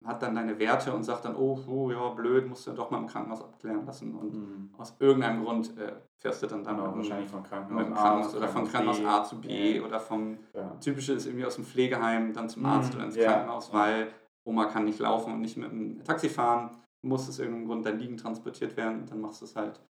[0.05, 2.99] hat dann deine Werte und sagt dann, oh, oh ja, blöd, musst du doch mal
[2.99, 4.13] im Krankenhaus abklären lassen.
[4.15, 4.69] Und Mhm.
[4.77, 7.93] aus irgendeinem Grund äh, fährst du dann dann Genau, mit, wahrscheinlich von mit Krankenhaus A
[8.03, 9.83] Krankenhaus oder von Krankenhaus A zu B Ja.
[9.83, 10.75] oder vom Ja.
[10.79, 13.31] typische ist irgendwie aus dem Pflegeheim dann zum Arzt Mhm, oder ins ja.
[13.31, 14.11] Krankenhaus, weil
[14.43, 17.97] Oma kann nicht laufen und nicht mit dem Taxi fahren, muss aus irgendeinem Grund dann
[17.99, 19.81] liegend transportiert werden und dann machst du es halt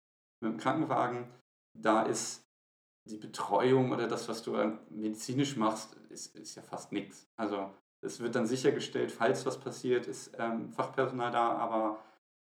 [0.42, 1.28] mit dem Krankenwagen.
[1.74, 2.44] Da ist
[3.06, 7.28] die Betreuung oder das, was du dann medizinisch machst, ist, ist ja fast nichts.
[7.38, 7.70] Also
[8.08, 12.00] es wird dann sichergestellt, falls was passiert, ist ähm, Fachpersonal da, aber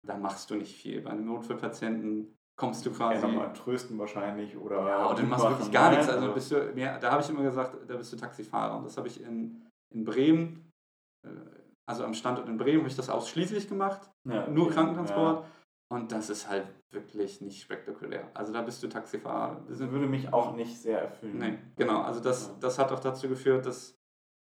[0.08, 1.02] da machst du nicht viel.
[1.02, 4.88] Bei einem Notfallpatienten kommst du Ja, quasi nochmal trösten wahrscheinlich oder.
[4.88, 5.98] ja, oder du machst wirklich gar ne?
[5.98, 6.12] nichts.
[6.12, 8.78] Also bist du mehr, da habe ich immer gesagt, da bist du Taxifahrer.
[8.78, 9.62] Und das habe ich in,
[9.94, 10.72] in Bremen,
[11.26, 11.30] äh,
[11.90, 14.10] also am Standort in Bremen, habe ich das ausschließlich gemacht.
[14.28, 15.46] ja, Nur okay, Krankentransport.
[15.92, 18.30] Und das ist halt wirklich nicht spektakulär.
[18.36, 19.62] Also da bist du Taxifahrer.
[19.68, 21.38] Das würde mich auch nicht sehr erfüllen.
[21.40, 22.02] nee, genau.
[22.04, 22.56] Also das, Ja.
[22.60, 23.98] das hat auch dazu geführt, dass,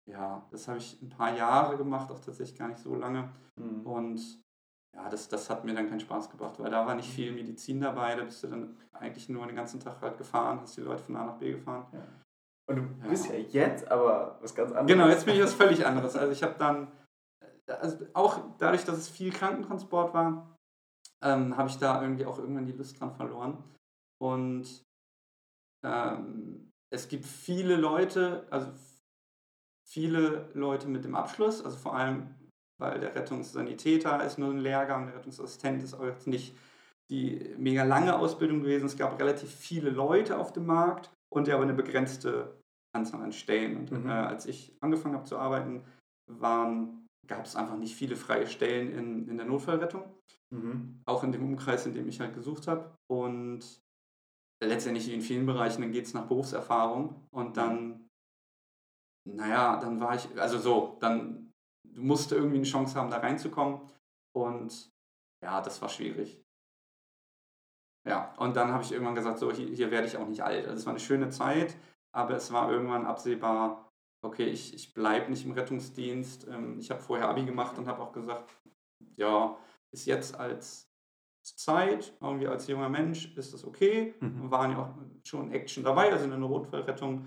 [0.10, 3.30] ja, das habe ich ein paar Jahre gemacht, auch tatsächlich gar nicht so lange.
[3.56, 3.86] Mhm.
[3.86, 4.22] Und
[4.96, 7.82] ja, das, das hat mir dann keinen Spaß gebracht, weil da war nicht viel Medizin
[7.82, 8.16] dabei.
[8.16, 11.16] Da bist du dann eigentlich nur den ganzen Tag halt gefahren, hast die Leute von
[11.18, 11.86] A nach B gefahren.
[12.68, 13.10] Und du Ja.
[13.10, 14.88] bist ja jetzt aber was ganz anderes.
[14.88, 16.16] Genau, jetzt bin ich was völlig anderes.
[16.16, 16.92] Also ich habe dann,
[17.68, 20.56] also auch dadurch, dass es viel Krankentransport war,
[21.22, 23.64] ähm, habe ich da irgendwie auch irgendwann die Lust dran verloren.
[24.22, 24.84] Und
[25.84, 28.72] ähm, es gibt viele Leute, also
[29.88, 32.36] viele Leute mit dem Abschluss, also vor allem,
[32.80, 36.56] weil der Rettungssanitäter ist nur ein Lehrgang, der Rettungsassistent ist auch jetzt nicht
[37.10, 38.86] die mega lange Ausbildung gewesen.
[38.88, 42.60] Es gab relativ viele Leute auf dem Markt und ja aber eine begrenzte
[42.96, 43.78] Anzahl an Stellen.
[43.78, 44.10] Und Mhm.
[44.10, 45.84] äh, als ich angefangen habe zu arbeiten,
[46.28, 50.04] waren, gab es einfach nicht viele freie Stellen in, in der Notfallrettung,
[50.52, 51.02] Mhm.
[51.06, 52.96] auch in dem Umkreis, in dem ich halt gesucht habe.
[53.08, 53.82] Und
[54.64, 58.05] letztendlich in vielen Bereichen, dann geht es nach Berufserfahrung und dann,
[59.26, 61.54] naja, dann war ich, also so, dann
[61.84, 63.82] du musst irgendwie eine Chance haben, da reinzukommen.
[64.34, 64.92] Und
[65.42, 66.42] ja, das war schwierig.
[68.08, 70.68] Ja, und dann habe ich irgendwann gesagt, so, hier, hier werde ich auch nicht alt.
[70.68, 71.76] Also es war eine schöne Zeit,
[72.12, 76.48] aber es war irgendwann absehbar, okay, ich, ich bleibe nicht im Rettungsdienst.
[76.48, 78.52] Ähm, Ich habe vorher Abi gemacht und habe auch gesagt,
[79.16, 79.58] ja,
[79.92, 80.92] ist jetzt als
[81.42, 84.16] Zeit, irgendwie als junger Mensch, ist das okay.
[84.20, 84.44] Mhm.
[84.44, 87.26] Wir waren ja auch schon Action dabei, also in der Notfallrettung.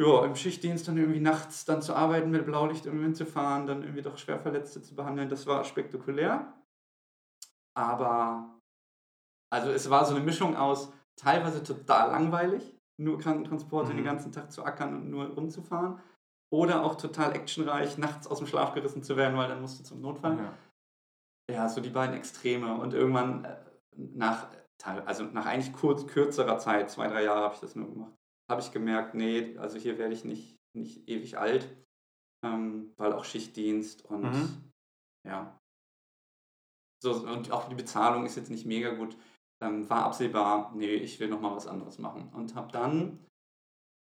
[0.00, 4.02] Ja, im Schichtdienst dann irgendwie nachts dann zu arbeiten, mit Blaulicht irgendwie hinzufahren, dann irgendwie
[4.02, 6.52] doch Schwerverletzte zu behandeln, das war spektakulär.
[7.74, 8.58] Aber,
[9.52, 13.96] also es war so eine Mischung aus teilweise total langweilig, nur Krankentransporte Mhm.
[13.96, 16.00] den ganzen Tag zu ackern und nur rumzufahren.
[16.52, 19.84] Oder auch total actionreich, nachts aus dem Schlaf gerissen zu werden, weil dann musst du
[19.84, 20.36] zum Notfall.
[20.38, 20.58] Ja.
[21.50, 22.74] Ja, so die beiden Extreme.
[22.74, 23.56] Und irgendwann äh,
[23.96, 24.48] nach,
[25.06, 28.12] also nach eigentlich kurz, kürzerer Zeit, zwei, drei Jahre habe ich das nur gemacht,
[28.52, 31.68] habe ich gemerkt, nee, also hier werde ich nicht, nicht ewig alt,
[32.44, 34.72] ähm, weil auch Schichtdienst und Mhm.
[35.26, 35.58] ja.
[37.02, 39.16] So, und auch die Bezahlung ist jetzt nicht mega gut.
[39.60, 42.28] Ähm, war absehbar, nee, ich will nochmal was anderes machen.
[42.32, 43.18] Und habe dann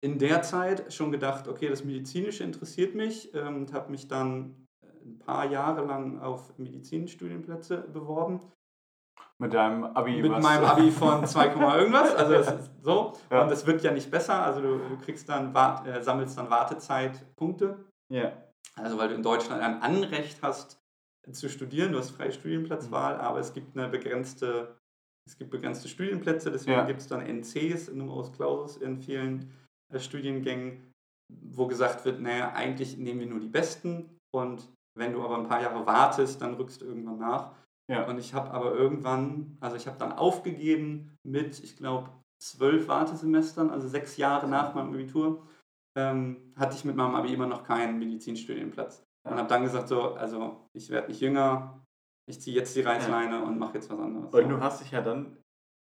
[0.04, 4.66] in der Zeit schon gedacht, okay, das Medizinische interessiert mich ähm, und habe mich dann
[5.04, 8.40] ein paar Jahre lang auf Medizinstudienplätze beworben.
[9.38, 10.22] Mit deinem Abi.
[10.22, 12.14] Mit was- meinem Abi von 2, Komma irgendwas.
[12.14, 13.12] Also das ist so.
[13.30, 13.42] Ja.
[13.42, 14.42] Und es wird ja nicht besser.
[14.42, 17.84] Also du, du kriegst dann, Wart- äh, sammelst dann Wartezeitpunkte.
[18.12, 18.32] Ja.
[18.76, 20.78] Also weil du in Deutschland ein Anrecht hast
[21.32, 23.20] zu studieren, du hast freie Studienplatzwahl, Mhm.
[23.20, 24.76] aber es gibt eine begrenzte,
[25.28, 26.84] es gibt begrenzte Studienplätze, deswegen Ja.
[26.84, 29.52] gibt es dann NCs, Numerus Clausus in vielen
[29.92, 30.92] äh, Studiengängen,
[31.32, 35.46] wo gesagt wird, naja, eigentlich nehmen wir nur die Besten und wenn du aber ein
[35.48, 37.52] paar Jahre wartest, dann rückst du irgendwann nach.
[37.90, 38.04] Ja.
[38.06, 42.10] Und ich habe aber irgendwann, also ich habe dann aufgegeben mit, ich glaube,
[42.42, 45.46] zwölf Wartesemestern, also sechs Jahre nach meinem Abitur,
[45.96, 49.02] ähm, hatte ich mit meinem Abi immer noch keinen Medizinstudienplatz.
[49.24, 49.38] Und Ja.
[49.38, 51.82] habe dann gesagt, so, also ich werde nicht jünger,
[52.28, 54.34] ich ziehe jetzt die Reißleine und mache jetzt was anderes.
[54.34, 55.36] Und du hast dich ja dann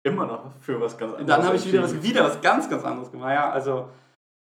[0.05, 2.85] immer noch für was ganz anderes Dann habe ich wieder was, wieder was ganz, ganz
[2.85, 3.33] anderes gemacht.
[3.33, 3.89] Ja, also,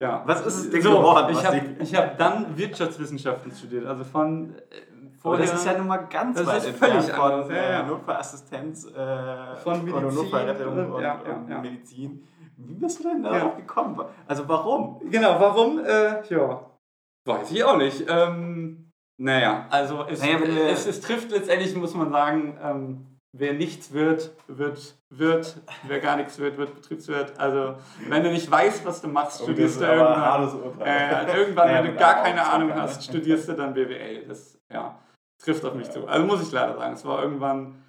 [0.02, 0.24] ja.
[0.26, 3.86] Was ist es denn so, geworden, Ich habe hab dann Wirtschaftswissenschaften studiert.
[3.86, 4.58] Also von äh,
[5.24, 5.46] Aber vorher.
[5.46, 7.72] das ist ja nun mal ganz Das weit ist entfernt völlig von anders, ja, äh,
[7.74, 7.84] ja.
[7.84, 11.62] Notfallassistenz äh, Von oder Medizin Notfallrettung und- und, ja, ja, und ja.
[11.62, 12.28] Medizin.
[12.58, 13.32] Wie bist du denn Ja.
[13.32, 14.00] darauf gekommen?
[14.28, 15.00] Also warum?
[15.10, 15.80] Genau, warum?
[15.86, 16.62] Äh, ja,
[17.26, 18.06] weiß ich auch nicht.
[18.10, 23.54] Ähm, naja, also es, Naja, wir- es, es trifft letztendlich, muss man sagen, ähm, wer
[23.54, 27.38] nichts wird, wird, wird, wer gar nichts wird, wird Betriebswirt.
[27.40, 27.76] Also
[28.08, 30.82] wenn du nicht weißt, was du machst, studierst du irgendwann.
[30.82, 34.26] Äh, irgendwann, wenn du gar keine Ahnung hast, studierst du dann BWL.
[34.28, 34.98] Das ja,
[35.42, 36.08] trifft auf mich zu.
[36.08, 37.84] Also muss ich leider sagen, es war irgendwann,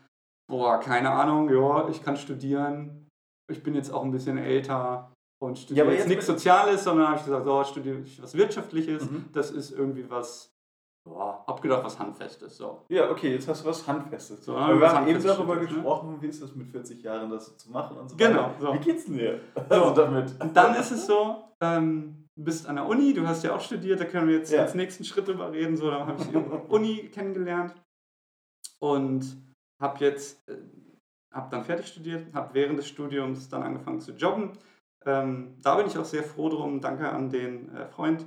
[0.51, 3.09] boah, keine Ahnung, ja, ich kann studieren.
[3.51, 6.85] Ich bin jetzt auch ein bisschen älter und Ja, studiere aber jetzt jetzt nichts Soziales,
[6.85, 9.11] sondern habe ich gesagt, so, studiere ich was Wirtschaftliches.
[9.11, 9.27] Mhm.
[9.33, 10.53] Das ist irgendwie was,
[11.09, 12.57] boah, hab gedacht, was Handfestes.
[12.57, 12.85] So.
[12.89, 14.45] Ja, okay, jetzt hast du was Handfestes.
[14.45, 15.63] So, wir haben eben darüber ne?
[15.63, 18.55] gesprochen, wie ist es mit 40 Jahren, das zu machen und so Genau, weiter.
[18.61, 18.75] so.
[18.75, 19.41] Wie geht's denn dir?
[19.69, 20.35] Also damit.
[20.41, 23.61] Und dann ist es so, ähm, du bist an der Uni, du hast ja auch
[23.61, 24.63] studiert, da können wir jetzt Ja.
[24.63, 25.77] als nächsten Schritt drüber reden.
[25.77, 26.37] So, da habe ich die
[26.69, 27.75] Uni kennengelernt
[28.81, 29.25] und
[29.83, 30.57] habe jetzt, äh,
[31.35, 34.53] habe dann fertig studiert, habe während des Studiums dann angefangen zu jobben.
[35.07, 36.81] Ähm, da bin ich auch sehr froh drum.
[36.81, 38.27] Danke an den äh, Freund,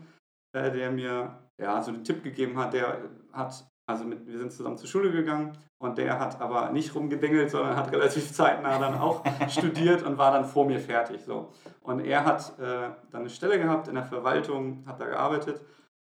[0.56, 2.74] äh, der mir ja so den Tipp gegeben hat.
[2.74, 2.98] Der
[3.32, 7.50] hat, also mit, wir sind zusammen zur Schule gegangen und der hat aber nicht rumgedengelt,
[7.50, 11.24] sondern hat relativ zeitnah dann auch studiert und war dann vor mir fertig.
[11.24, 11.54] So.
[11.82, 15.62] Und er hat äh, dann eine Stelle gehabt in der Verwaltung, hat da gearbeitet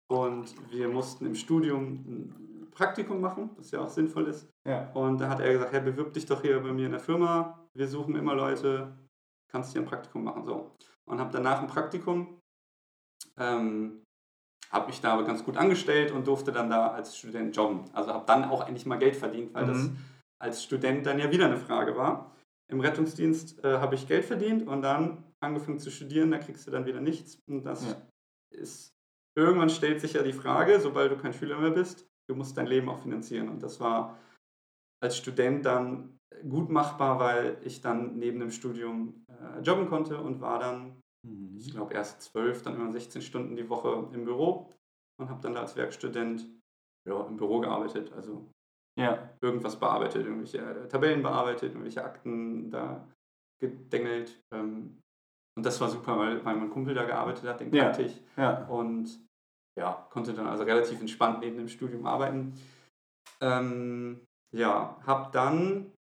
[0.08, 4.48] und wir mussten im Studium ein Praktikum machen, was ja auch sinnvoll ist.
[4.68, 4.90] Ja.
[4.94, 7.68] Und da hat er gesagt, hey, bewirb dich doch hier bei mir in der Firma,
[7.74, 8.96] wir suchen immer Leute,
[9.52, 10.46] kannst hier ein Praktikum machen.
[10.46, 10.76] So.
[11.06, 12.40] Und habe danach ein Praktikum,
[13.38, 14.04] ähm,
[14.72, 17.86] habe mich da aber ganz gut angestellt und durfte dann da als Student jobben.
[17.94, 19.98] Also habe dann auch endlich mal Geld verdient, weil das Mhm.
[20.40, 22.36] als Student dann ja wieder eine Frage war.
[22.70, 26.72] Im Rettungsdienst äh, habe ich Geld verdient und dann angefangen zu studieren, da kriegst du
[26.72, 27.40] dann wieder nichts.
[27.48, 27.96] Und das Ja.
[28.52, 28.90] ist,
[29.38, 32.68] irgendwann stellt sich ja die Frage, sobald du kein Schüler mehr bist, du musst dein
[32.68, 33.48] Leben auch finanzieren.
[33.50, 34.18] Und das war
[35.02, 36.18] als Student dann
[36.50, 41.00] gut machbar, weil ich dann neben dem Studium äh, jobben konnte und war dann,
[41.58, 44.74] ich glaube, erst zwölf, dann immer 16 Stunden die Woche im Büro
[45.20, 46.46] und habe dann da als Werkstudent
[47.08, 48.12] ja, im Büro gearbeitet.
[48.14, 48.50] Also
[48.98, 49.30] Ja.
[49.42, 53.08] irgendwas bearbeitet, irgendwelche äh, Tabellen bearbeitet, irgendwelche Akten da
[53.60, 54.44] gedengelt.
[54.52, 55.02] Ähm,
[55.58, 57.86] und das war super, weil, weil mein Kumpel da gearbeitet hat, den Ja.
[57.86, 58.22] kannte ich.
[58.36, 58.66] Ja.
[58.68, 59.20] Und
[59.78, 62.54] ja, konnte dann also relativ entspannt neben dem Studium arbeiten.
[63.42, 64.26] Ähm,
[64.56, 65.92] ja, habe dann,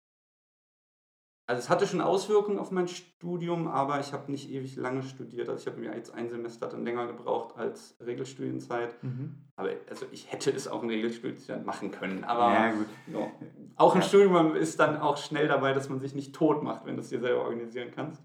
[1.49, 5.47] also es hatte schon Auswirkungen auf mein Studium, aber ich habe nicht ewig lange studiert.
[5.47, 9.01] Also ich habe mir jetzt ein Semester dann länger gebraucht als Regelstudienzeit.
[9.01, 9.47] Mhm.
[9.55, 12.25] Aber also ich hätte es auch in Regelstudienzeit machen können.
[12.25, 12.87] Aber ja, gut.
[13.07, 13.31] ja.
[13.77, 14.07] Auch im Ja.
[14.07, 17.09] Studium ist dann auch schnell dabei, dass man sich nicht tot macht, wenn du es
[17.09, 18.21] dir selber organisieren kannst.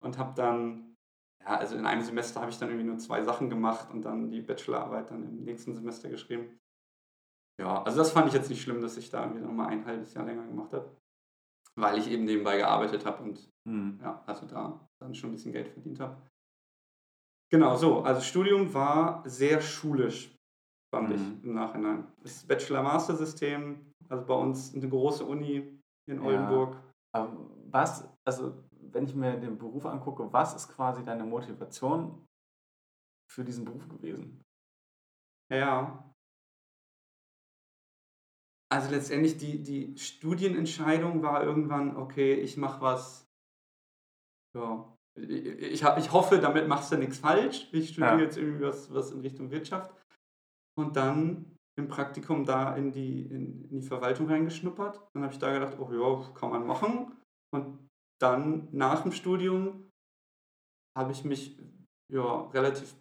[0.00, 0.94] Und habe dann,
[1.40, 4.30] ja, also in einem Semester habe ich dann irgendwie nur zwei Sachen gemacht und dann
[4.30, 6.58] die Bachelorarbeit dann im nächsten Semester geschrieben.
[7.60, 10.14] Ja, also das fand ich jetzt nicht schlimm, dass ich da irgendwie nochmal ein halbes
[10.14, 10.96] Jahr länger gemacht habe.
[11.78, 13.98] Weil ich eben nebenbei gearbeitet habe und Mhm.
[14.02, 16.20] ja, also da dann schon ein bisschen Geld verdient habe.
[17.50, 20.34] Genau, so, also Studium war sehr schulisch,
[20.94, 21.14] fand Mhm.
[21.14, 22.06] ich im Nachhinein.
[22.22, 26.22] Das Bachelor-Master-System, also bei uns eine große Uni in Ja.
[26.22, 26.76] Oldenburg.
[27.14, 32.26] Aber was, also wenn ich mir den Beruf angucke, was ist quasi deine Motivation
[33.30, 34.42] für diesen Beruf gewesen?
[35.50, 36.11] Ja.
[38.72, 43.30] Also letztendlich die, die Studienentscheidung war irgendwann, okay, ich mache was,
[44.56, 47.68] ja, ich, hab, ich hoffe, damit machst du nichts falsch.
[47.72, 48.20] Ich studiere Ja.
[48.20, 49.94] jetzt irgendwie was, was in Richtung Wirtschaft.
[50.74, 55.06] Und dann im Praktikum da in die, in, in die Verwaltung reingeschnuppert.
[55.12, 57.12] Dann habe ich da gedacht, oh ja, kann man machen.
[57.54, 57.90] Und
[58.22, 59.90] dann nach dem Studium
[60.96, 61.58] habe ich mich
[62.10, 62.96] ja, relativ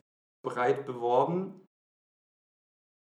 [0.45, 1.65] breit beworben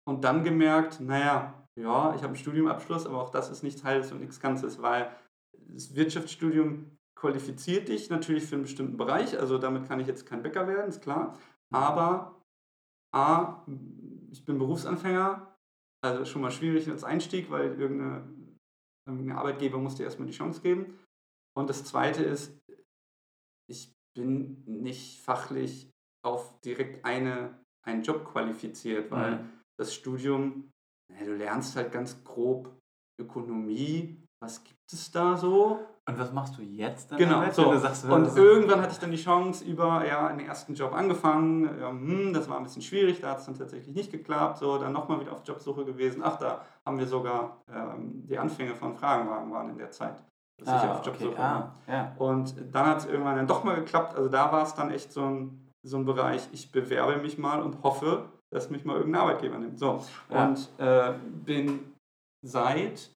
[0.08, 4.12] und dann gemerkt, naja, ja, ich habe einen Studiumabschluss, aber auch das ist nichts Halbes
[4.12, 5.14] und nichts Ganzes, weil
[5.68, 10.42] das Wirtschaftsstudium qualifiziert dich natürlich für einen bestimmten Bereich, also damit kann ich jetzt kein
[10.42, 11.38] Bäcker werden, ist klar,
[11.70, 12.42] aber
[13.14, 13.64] A,
[14.30, 15.56] ich bin Berufsanfänger,
[16.04, 18.28] also schon mal schwierig als Einstieg, weil irgendeine,
[19.06, 20.98] irgendein Arbeitgeber muss dir erstmal die Chance geben.
[21.56, 22.56] Und das Zweite ist,
[23.68, 25.90] ich bin nicht fachlich
[26.22, 29.50] auf direkt eine, einen Job qualifiziert, weil Mhm.
[29.78, 30.70] das Studium,
[31.08, 32.70] du lernst halt ganz grob
[33.20, 35.80] Ökonomie, was gibt es da so?
[36.08, 37.18] Und was machst du jetzt dann?
[37.18, 37.76] Genau, damit, so.
[37.76, 41.78] sagst, und das- irgendwann hatte ich dann die Chance über ja, einen ersten Job angefangen.
[41.78, 44.58] Ja, hm, das war ein bisschen schwierig, da hat es dann tatsächlich nicht geklappt.
[44.58, 46.22] So, dann nochmal wieder auf Jobsuche gewesen.
[46.24, 50.22] Ach, da haben wir sogar ähm, die Anfänge von Fragenwagen waren in der Zeit,
[50.58, 51.08] dass ich ah, auf okay.
[51.10, 51.74] Jobsuche war.
[51.86, 52.14] ah, ja.
[52.16, 54.16] Und dann hat es irgendwann dann doch mal geklappt.
[54.16, 57.60] Also da war es dann echt so ein, so ein Bereich, ich bewerbe mich mal
[57.60, 59.78] und hoffe, dass mich mal irgendein Arbeitgeber nimmt.
[59.78, 60.02] So.
[60.30, 60.48] Ja.
[60.48, 61.92] Und äh, bin
[62.44, 63.10] seit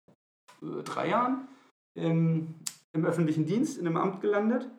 [0.62, 1.48] äh, drei Jahren
[1.98, 2.56] im,
[2.96, 4.70] im öffentlichen Dienst, in einem Amt gelandet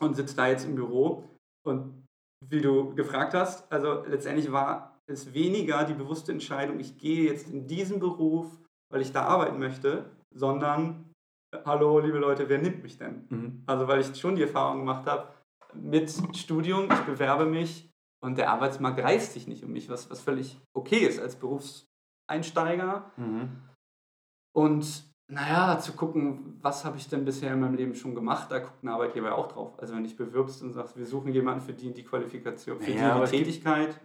[0.00, 1.24] und sitze da jetzt im Büro.
[1.66, 2.04] Und
[2.46, 7.48] wie du gefragt hast, also letztendlich war es weniger die bewusste Entscheidung, ich gehe jetzt
[7.48, 8.46] in diesen Beruf,
[8.92, 11.12] weil ich da arbeiten möchte, sondern,
[11.54, 13.26] äh, hallo liebe Leute, wer nimmt mich denn?
[13.28, 13.62] Mhm.
[13.66, 15.32] Also weil ich schon die Erfahrung gemacht habe,
[15.74, 17.87] mit Studium, ich bewerbe mich
[18.20, 23.12] und der Arbeitsmarkt reißt sich nicht um mich, was, was völlig okay ist als Berufseinsteiger.
[23.16, 23.50] Mhm.
[24.56, 28.60] Und naja, zu gucken, was habe ich denn bisher in meinem Leben schon gemacht, da
[28.60, 29.78] guckt ein Arbeitgeber ja auch drauf.
[29.78, 32.90] Also wenn du dich bewirbst und sagst, wir suchen jemanden für die die Qualifikation, für
[32.92, 34.00] Ja, die aber und es die gibt- Tätigkeit.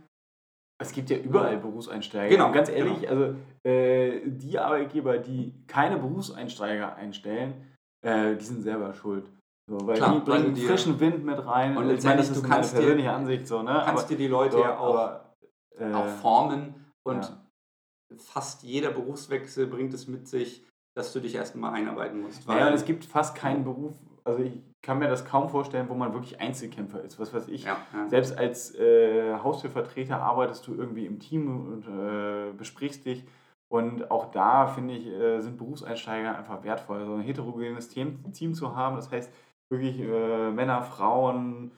[0.82, 2.28] Es gibt ja überall Berufseinsteiger.
[2.30, 7.72] Genau, Und ganz ehrlich, also äh, die Arbeitgeber, die keine Berufseinsteiger einstellen,
[8.06, 9.32] äh, die sind selber schuld.
[9.70, 11.72] So, weil Klar, die weil bringen frischen Wind mit rein.
[11.72, 13.82] Und ich meine, letztendlich, das ist meine kannst dir- persönliche Ansicht so, ne?
[13.86, 15.36] kannst dir die Leute so, ja auch, aber,
[15.80, 18.18] äh, auch formen und ja.
[18.18, 22.48] fast jeder Berufswechsel bringt es mit sich, dass du dich erstmal einarbeiten musst.
[22.48, 23.94] Naja, und es gibt fast keinen Beruf,
[24.26, 27.18] also ich kann mir das kaum vorstellen, wo man wirklich Einzelkämpfer ist.
[27.20, 27.64] Was weiß ich.
[27.64, 28.10] ja, ja.
[28.10, 33.26] Selbst als äh, Haustürvertreter arbeitest du irgendwie im Team und äh, besprichst dich.
[33.72, 37.06] Und auch da, finde ich, äh, sind Berufseinsteiger einfach wertvoll.
[37.06, 39.32] So ein heterogenes Team, Team zu haben, das heißt
[39.70, 41.72] wirklich äh, Männer, Frauen,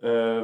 [0.00, 0.42] äh,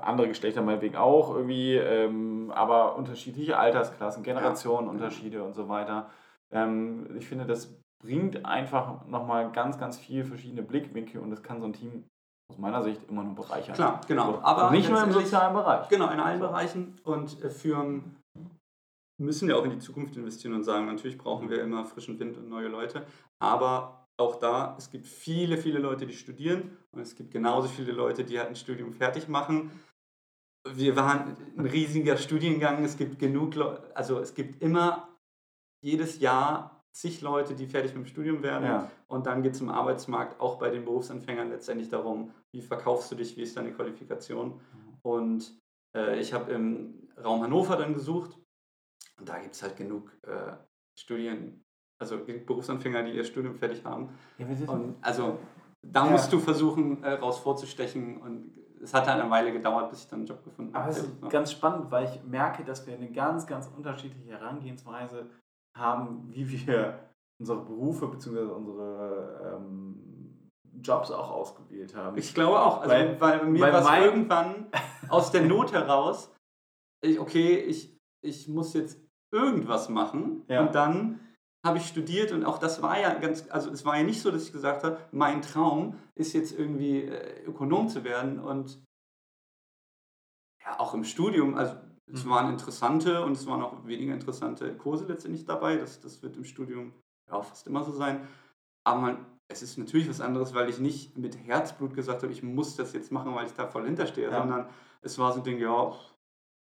[0.00, 6.10] andere Geschlechter meinetwegen auch irgendwie, ähm, aber unterschiedliche Altersklassen, Generationenunterschiede und so weiter.
[6.52, 11.60] Ähm, ich finde, das bringt einfach nochmal ganz, ganz viel verschiedene Blickwinkel und das kann
[11.60, 12.04] so ein Team
[12.50, 13.74] aus meiner Sicht immer nur bereichern.
[13.74, 14.32] Klar, genau.
[14.32, 14.38] So.
[14.42, 15.88] Aber Und nicht nur im sozialen Bereich.
[15.88, 16.46] Genau, in allen So.
[16.46, 16.98] Bereichen.
[17.04, 18.16] Und äh, Firmen
[19.18, 22.38] müssen ja auch in die Zukunft investieren und sagen, natürlich brauchen wir immer frischen Wind
[22.38, 23.06] und neue Leute.
[23.38, 27.92] Aber auch da, es gibt viele, viele Leute, die studieren und es gibt genauso viele
[27.92, 29.70] Leute, die halt ein Studium fertig machen.
[30.68, 35.08] Wir waren ein riesiger Studiengang, es gibt genug Leute, also es gibt immer
[35.82, 38.64] jedes Jahr zig Leute, die fertig mit dem Studium werden.
[38.64, 38.90] Ja.
[39.06, 43.14] Und dann geht es im Arbeitsmarkt auch bei den Berufsanfängern letztendlich darum, wie verkaufst du
[43.14, 44.60] dich, wie ist deine Qualifikation.
[45.02, 45.58] Und
[45.96, 48.36] äh, ich habe im Raum Hannover dann gesucht
[49.18, 50.52] und da gibt es halt genug äh,
[50.98, 51.64] Studien,
[52.00, 54.08] also Berufsanfänger, die ihr Studium fertig haben.
[54.38, 55.38] Ja, Und also
[55.82, 56.10] da Ja.
[56.10, 58.20] musst du versuchen, äh, raus vorzustechen.
[58.20, 60.92] Und es hat halt eine Weile gedauert, bis ich dann einen Job gefunden Aber habe.
[60.92, 65.26] es ist ganz spannend, weil ich merke, dass wir eine ganz, ganz unterschiedliche Herangehensweise
[65.76, 66.98] haben, wie wir
[67.38, 68.40] unsere Berufe bzw.
[68.40, 70.48] unsere ähm,
[70.82, 72.16] Jobs auch ausgewählt haben.
[72.16, 72.80] Ich glaube auch.
[72.80, 74.66] Also, Weil- weil, mir war es irgendwann
[75.10, 76.34] aus der Not heraus,
[77.02, 78.98] ich, okay, ich, ich muss jetzt
[79.32, 80.42] irgendwas machen.
[80.48, 80.62] Ja.
[80.62, 81.20] Und dann
[81.64, 84.30] habe ich studiert und auch das war ja ganz, also es war ja nicht so,
[84.30, 88.82] dass ich gesagt habe, mein Traum ist jetzt irgendwie äh, Ökonom zu werden und
[90.64, 91.74] ja, auch im Studium, also
[92.12, 92.30] es Mhm.
[92.30, 95.76] waren interessante und es waren auch weniger interessante Kurse letztendlich dabei.
[95.76, 96.92] Das, das wird im Studium
[97.28, 98.26] ja auch fast immer so sein.
[98.84, 102.42] Aber man, es ist natürlich was anderes, weil ich nicht mit Herzblut gesagt habe, ich
[102.42, 104.38] muss das jetzt machen, weil ich da voll hinterstehe, Ja.
[104.40, 104.68] sondern
[105.02, 105.94] es war so ein Ding, ja,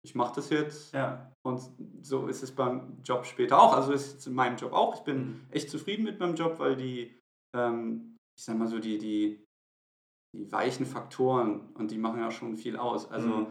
[0.04, 0.92] ich mache das jetzt.
[0.94, 1.30] ja.
[1.46, 1.60] Und
[2.02, 3.74] so ist es beim Job später auch.
[3.74, 4.94] Also ist es in meinem Job auch.
[4.96, 5.46] Ich bin Mhm.
[5.50, 7.18] echt zufrieden mit meinem Job, weil die,
[7.54, 9.44] ähm, ich sag mal so, die, die,
[10.34, 13.10] die weichen Faktoren und die machen ja schon viel aus.
[13.10, 13.46] Also Mhm.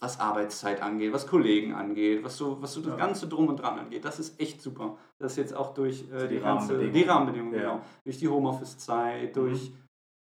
[0.00, 2.96] was Arbeitszeit angeht, was Kollegen angeht, was so, was so das Ja.
[2.96, 4.04] Ganze drum und dran angeht.
[4.04, 4.96] Das ist echt super.
[5.18, 6.44] Das ist jetzt auch durch äh, Die die, ganze,
[6.74, 6.92] Rahmenbedingungen.
[6.94, 7.60] die Rahmenbedingungen, Ja.
[7.60, 7.84] genau.
[8.04, 9.72] Durch die Homeoffice-Zeit, durch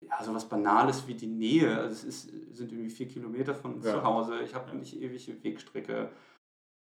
[0.05, 1.77] ja, sowas Banales wie die Nähe.
[1.79, 3.93] Also es ist, sind irgendwie vier Kilometer von Ja.
[3.93, 4.41] zu Hause.
[4.43, 6.11] Ich habe nicht ewige Wegstrecke.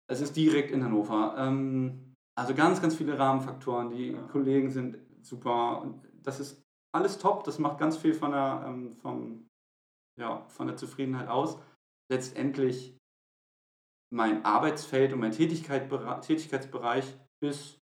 [0.09, 1.35] Es ist direkt in Hannover.
[1.37, 3.89] Ähm, also ganz, ganz viele Rahmenfaktoren.
[3.91, 4.21] Die Ja.
[4.23, 5.81] Kollegen sind super.
[5.81, 6.61] Und das ist
[6.93, 7.43] alles top.
[7.43, 9.47] Das macht ganz viel von der, ähm, vom,
[10.19, 11.59] ja, von der Zufriedenheit aus.
[12.11, 12.97] Letztendlich
[14.11, 15.89] mein Arbeitsfeld und mein Tätigkeit,
[16.23, 17.79] Tätigkeitsbereich ist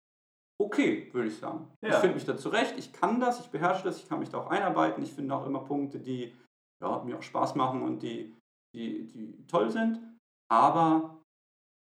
[0.64, 1.68] okay, würde ich sagen.
[1.80, 2.00] Ich Ja.
[2.00, 4.50] finde mich da zurecht, ich kann das, ich beherrsche das, ich kann mich da auch
[4.50, 5.02] einarbeiten.
[5.02, 6.34] Ich finde auch immer Punkte, die
[6.82, 8.34] ja, mir auch Spaß machen und die,
[8.74, 10.00] die, die toll sind.
[10.50, 11.22] Aber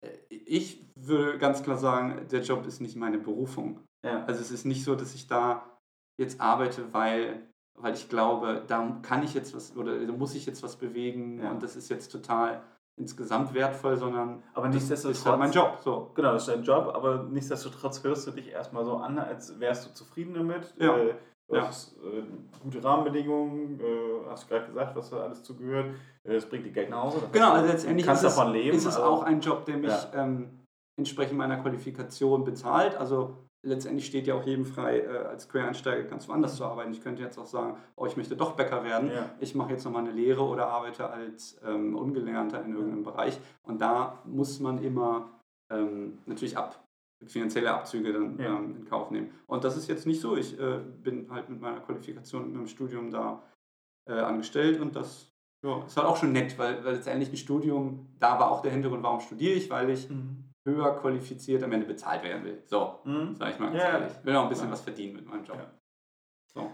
[0.05, 3.81] äh, ich würde ganz klar sagen, der Job ist nicht meine Berufung.
[4.05, 4.25] Ja.
[4.25, 5.79] Also es ist nicht so, dass ich da
[6.18, 7.47] jetzt arbeite, weil,
[7.79, 11.39] weil ich glaube, da kann ich jetzt was oder da muss ich jetzt was bewegen
[11.41, 11.51] Ja.
[11.51, 12.62] und das ist jetzt total
[13.01, 15.78] insgesamt wertvoll, sondern Aber das nichtsdestotrotz- ist halt mein Job.
[15.82, 16.11] So.
[16.14, 19.88] Genau, das ist dein Job, aber nichtsdestotrotz hörst du dich erstmal so an, als wärst
[19.88, 20.72] du zufrieden damit.
[20.78, 20.96] Ja.
[20.96, 21.14] Äh,
[21.48, 21.66] du Ja.
[21.66, 22.22] hast äh,
[22.62, 23.84] gute Rahmenbedingungen, äh,
[24.28, 25.86] hast du gerade gesagt, was da alles zugehört.
[26.24, 27.18] Äh, Es bringt dir Geld nach Hause.
[27.22, 28.76] das Genau, also letztendlich ist es, leben.
[28.76, 30.11] ist es aber- auch ein Job, der mich Ja.
[30.14, 30.61] ähm,
[30.98, 32.94] entsprechend meiner Qualifikation bezahlt.
[32.96, 36.92] Also letztendlich steht ja auch jedem frei, äh, als Quereinsteiger ganz woanders zu arbeiten.
[36.92, 39.11] Ich könnte jetzt auch sagen, oh, ich möchte doch Bäcker werden.
[39.11, 39.30] Ja.
[39.40, 43.38] Ich mache jetzt nochmal eine Lehre oder arbeite als ähm, Ungelernter in irgendeinem Bereich.
[43.62, 45.30] Und da muss man immer
[45.70, 46.82] ähm, natürlich ab,
[47.26, 48.56] finanzielle Abzüge dann Ja.
[48.56, 49.30] ähm, in Kauf nehmen.
[49.46, 50.36] Und das ist jetzt nicht so.
[50.36, 53.42] Ich äh, bin halt mit meiner Qualifikation, mit meinem Studium da
[54.08, 55.30] äh, angestellt und das
[55.62, 58.70] ja, ist halt auch schon nett, weil, weil letztendlich ein Studium, da war auch der
[58.72, 60.49] Hintergrund, warum studiere ich, weil ich Mhm.
[60.66, 62.62] Höher qualifiziert am Ende bezahlt werden will.
[62.66, 63.34] So, Mhm.
[63.36, 63.88] sag ich mal ganz Ja.
[63.90, 64.12] ehrlich.
[64.18, 64.72] Ich will auch ein bisschen Ja.
[64.72, 65.56] was verdienen mit meinem Job.
[65.56, 65.70] Ja.
[66.54, 66.70] So.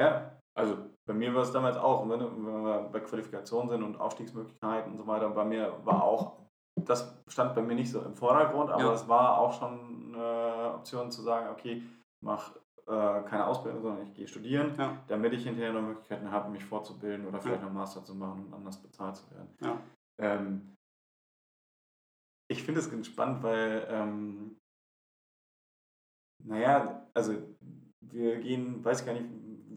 [0.00, 0.76] Ja, also
[1.06, 4.98] bei mir war es damals auch, wenn, wenn wir bei Qualifikationen sind und Aufstiegsmöglichkeiten und
[4.98, 6.38] so weiter, bei mir war auch,
[6.84, 11.10] das stand bei mir nicht so im Vordergrund, aber es war auch schon eine Option
[11.10, 14.74] zu sagen, okay, ich mache äh, keine Ausbildung, sondern ich gehe studieren,
[15.08, 18.46] damit ich hinterher noch Möglichkeiten habe, mich fortzubilden oder vielleicht noch einen Master zu machen
[18.46, 19.56] und anders bezahlt zu werden.
[20.18, 20.75] Ähm,
[22.66, 24.56] finde es ganz spannend, weil, ähm,
[26.44, 27.34] naja, also
[28.00, 29.26] wir gehen, weiß gar nicht,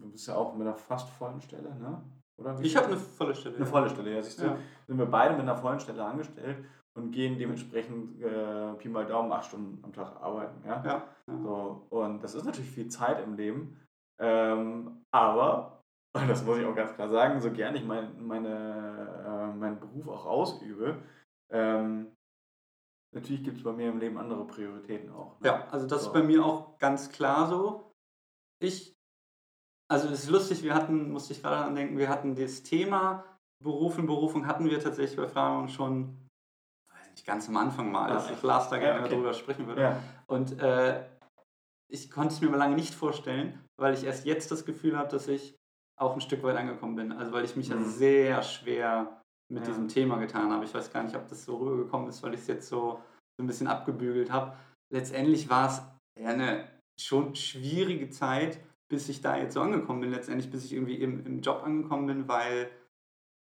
[0.01, 2.01] du bist ja auch mit einer fast vollen Stelle, ne?
[2.37, 3.55] Oder Ich habe eine volle Stelle.
[3.57, 4.57] eine volle Stelle, ja, siehst du, Ja.
[4.87, 6.63] sind wir beide mit einer vollen Stelle angestellt
[6.97, 10.83] und gehen dementsprechend äh, Pi mal Daumen acht Stunden am Tag arbeiten, ja.
[10.83, 11.03] Ja.
[11.27, 11.37] ja.
[11.41, 13.77] So, und das ist natürlich viel Zeit im Leben.
[14.21, 15.81] Ähm, aber,
[16.15, 19.79] und das muss ich auch ganz klar sagen, so gern ich mein, meine, äh, meinen
[19.79, 20.97] Beruf auch ausübe,
[21.51, 22.07] ähm,
[23.15, 25.39] natürlich gibt es bei mir im Leben andere Prioritäten auch.
[25.39, 25.47] ne?
[25.47, 26.07] Ja, also das So.
[26.07, 27.91] ist bei mir auch ganz klar so.
[28.61, 28.93] Ich,
[29.91, 33.23] also es ist lustig, wir hatten, musste ich gerade daran denken, wir hatten das Thema
[33.63, 36.27] Beruf und Berufung hatten wir tatsächlich bei Fragen schon,
[36.91, 39.09] weiß nicht, ganz am Anfang mal, dass Ah, ich Lars da ja, gerne okay.
[39.11, 39.81] darüber sprechen würde.
[39.81, 40.03] Ja.
[40.27, 41.05] Und äh,
[41.91, 45.09] ich konnte es mir mal lange nicht vorstellen, weil ich erst jetzt das Gefühl habe,
[45.09, 45.55] dass ich
[45.99, 47.11] auch ein Stück weit angekommen bin.
[47.11, 47.85] Also weil ich mich ja Mhm.
[47.85, 49.18] sehr schwer
[49.51, 49.69] mit Ja.
[49.69, 50.65] diesem Thema getan habe.
[50.65, 52.99] Ich weiß gar nicht, ob das so rübergekommen ist, weil ich es jetzt so,
[53.37, 54.55] so ein bisschen abgebügelt habe.
[54.93, 55.81] Letztendlich war es
[56.19, 56.67] ja eine
[56.99, 58.59] schon schwierige Zeit,
[58.91, 60.11] bis ich da jetzt so angekommen bin.
[60.11, 62.69] Letztendlich, bis ich irgendwie im, im Job angekommen bin, weil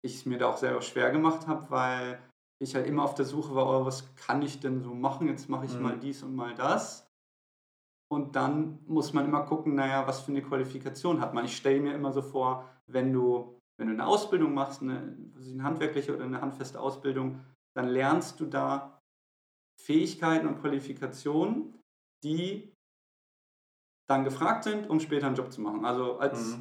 [0.03, 2.19] ich es mir da auch selber schwer gemacht habe, weil
[2.61, 5.27] ich halt immer auf der Suche war, oh, was kann ich denn so machen?
[5.27, 5.81] Jetzt mache ich Mhm.
[5.83, 7.05] mal dies und mal das.
[8.11, 11.45] Und dann muss man immer gucken, naja, was für eine Qualifikation hat man.
[11.45, 15.63] Ich stelle mir immer so vor, wenn du, wenn du eine Ausbildung machst, eine, eine
[15.63, 17.41] handwerkliche oder eine handfeste Ausbildung,
[17.76, 19.01] dann lernst du da
[19.82, 21.73] Fähigkeiten und Qualifikationen,
[22.23, 22.71] die
[24.09, 25.84] dann gefragt sind, um später einen Job zu machen.
[25.84, 26.57] Also als,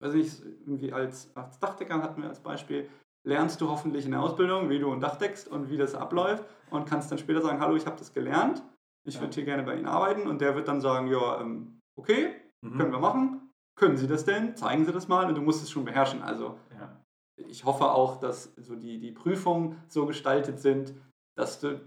[0.00, 2.88] weiß nicht, irgendwie als, als Dachdecker hatten wir als Beispiel,
[3.24, 6.44] lernst du hoffentlich in der Ausbildung, wie du ein Dach deckst und wie das abläuft
[6.70, 8.64] und kannst dann später sagen, hallo, ich habe das gelernt,
[9.06, 9.20] ich Ja.
[9.20, 12.34] würde hier gerne bei Ihnen arbeiten und der wird dann sagen, ja, ähm, okay,
[12.64, 12.76] Mhm.
[12.78, 13.41] können wir machen,
[13.74, 16.22] können Sie das denn, zeigen Sie das mal und du musst es schon beherrschen.
[16.22, 17.00] Also Ja.
[17.36, 20.94] ich hoffe auch, dass so die, die Prüfungen so gestaltet sind,
[21.36, 21.80] dass du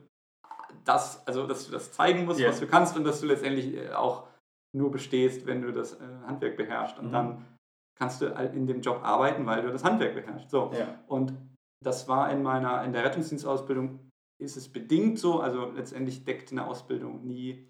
[0.84, 2.50] das, also dass du das zeigen musst, Ja.
[2.50, 4.28] was du kannst und dass du letztendlich äh, auch
[4.76, 7.00] nur bestehst, wenn du das äh, Handwerk beherrschst.
[7.00, 7.12] Und Mhm.
[7.14, 7.46] dann
[7.98, 10.50] kannst du in dem Job arbeiten, weil du das Handwerk beherrschst.
[10.50, 10.72] So.
[10.78, 11.00] Ja.
[11.08, 11.34] Und
[11.84, 14.00] das war in meiner, in der Rettungsdienstausbildung
[14.42, 17.70] ist es bedingt so, also letztendlich deckt eine Ausbildung nie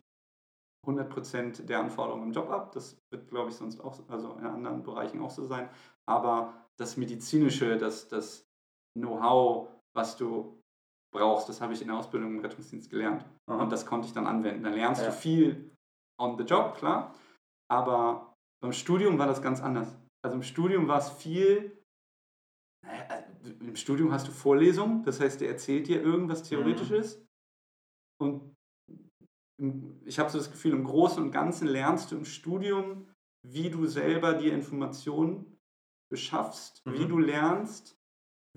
[0.86, 2.72] 100% der Anforderungen im Job ab.
[2.74, 5.70] Das wird, glaube ich, sonst auch, also in anderen Bereichen auch so sein.
[6.08, 8.46] Aber das Medizinische, das, das
[8.98, 10.62] Know-how, was du
[11.14, 13.26] brauchst, das habe ich in der Ausbildung im Rettungsdienst gelernt.
[13.50, 13.62] Aha.
[13.64, 14.64] Und das konnte ich dann anwenden.
[14.64, 15.08] Da lernst Ja.
[15.08, 15.72] du viel
[16.20, 17.14] on the job, klar.
[17.72, 19.98] Aber beim Studium war das ganz anders.
[20.24, 21.82] Also im Studium war es viel.
[22.84, 27.26] naja, also Im Studium hast du Vorlesungen, das heißt, der erzählt dir irgendwas Theoretisches.
[28.22, 28.55] Und im-
[30.06, 33.08] ich habe so das Gefühl, im Großen und Ganzen lernst du im Studium,
[33.48, 35.58] wie du selber die Informationen
[36.12, 37.10] beschaffst, wie Mhm.
[37.10, 37.96] du lernst,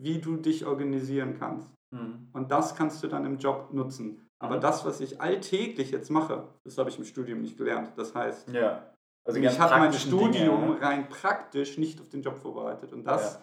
[0.01, 1.69] wie du dich organisieren kannst.
[1.95, 2.29] Mhm.
[2.33, 4.27] Und das kannst du dann im Job nutzen.
[4.41, 4.61] Aber Mhm.
[4.61, 7.93] das, was ich alltäglich jetzt mache, das habe ich im Studium nicht gelernt.
[7.97, 8.93] Das heißt, Ja.
[9.27, 10.81] Also ich habe mein Studium Dinge, ne?
[10.81, 12.95] rein praktisch nicht auf den Job vorbereitet.
[12.95, 13.39] Und das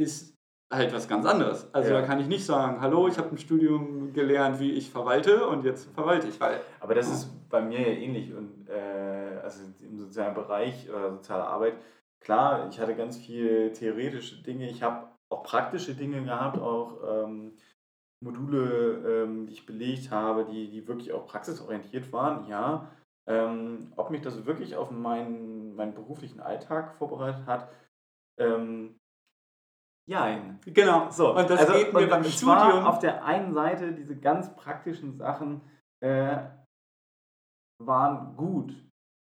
[0.00, 0.34] ist
[0.72, 1.72] halt was ganz anderes.
[1.74, 2.00] Also Ja.
[2.00, 5.64] da kann ich nicht sagen, hallo, ich habe im Studium gelernt, wie ich verwalte und
[5.64, 9.98] jetzt verwalte ich, weil Aber das ist bei mir ja ähnlich und äh, also im
[9.98, 11.74] sozialen Bereich oder soziale Arbeit,
[12.20, 17.52] klar, ich hatte ganz viel theoretische Dinge, ich habe auch praktische Dinge gehabt, auch ähm,
[18.24, 22.88] Module, ähm, die ich belegt habe, die, die wirklich auch praxisorientiert waren, ja.
[23.28, 27.68] Ähm, ob mich das wirklich auf meinen, meinen beruflichen Alltag vorbereitet hat,
[28.38, 28.96] ähm,
[30.08, 30.60] Jein.
[30.66, 31.10] Genau.
[31.10, 32.84] So, Und das also, geht mir beim Studium.
[32.84, 35.60] auf der einen Seite diese ganz praktischen Sachen
[36.00, 36.38] äh,
[37.78, 38.74] waren gut,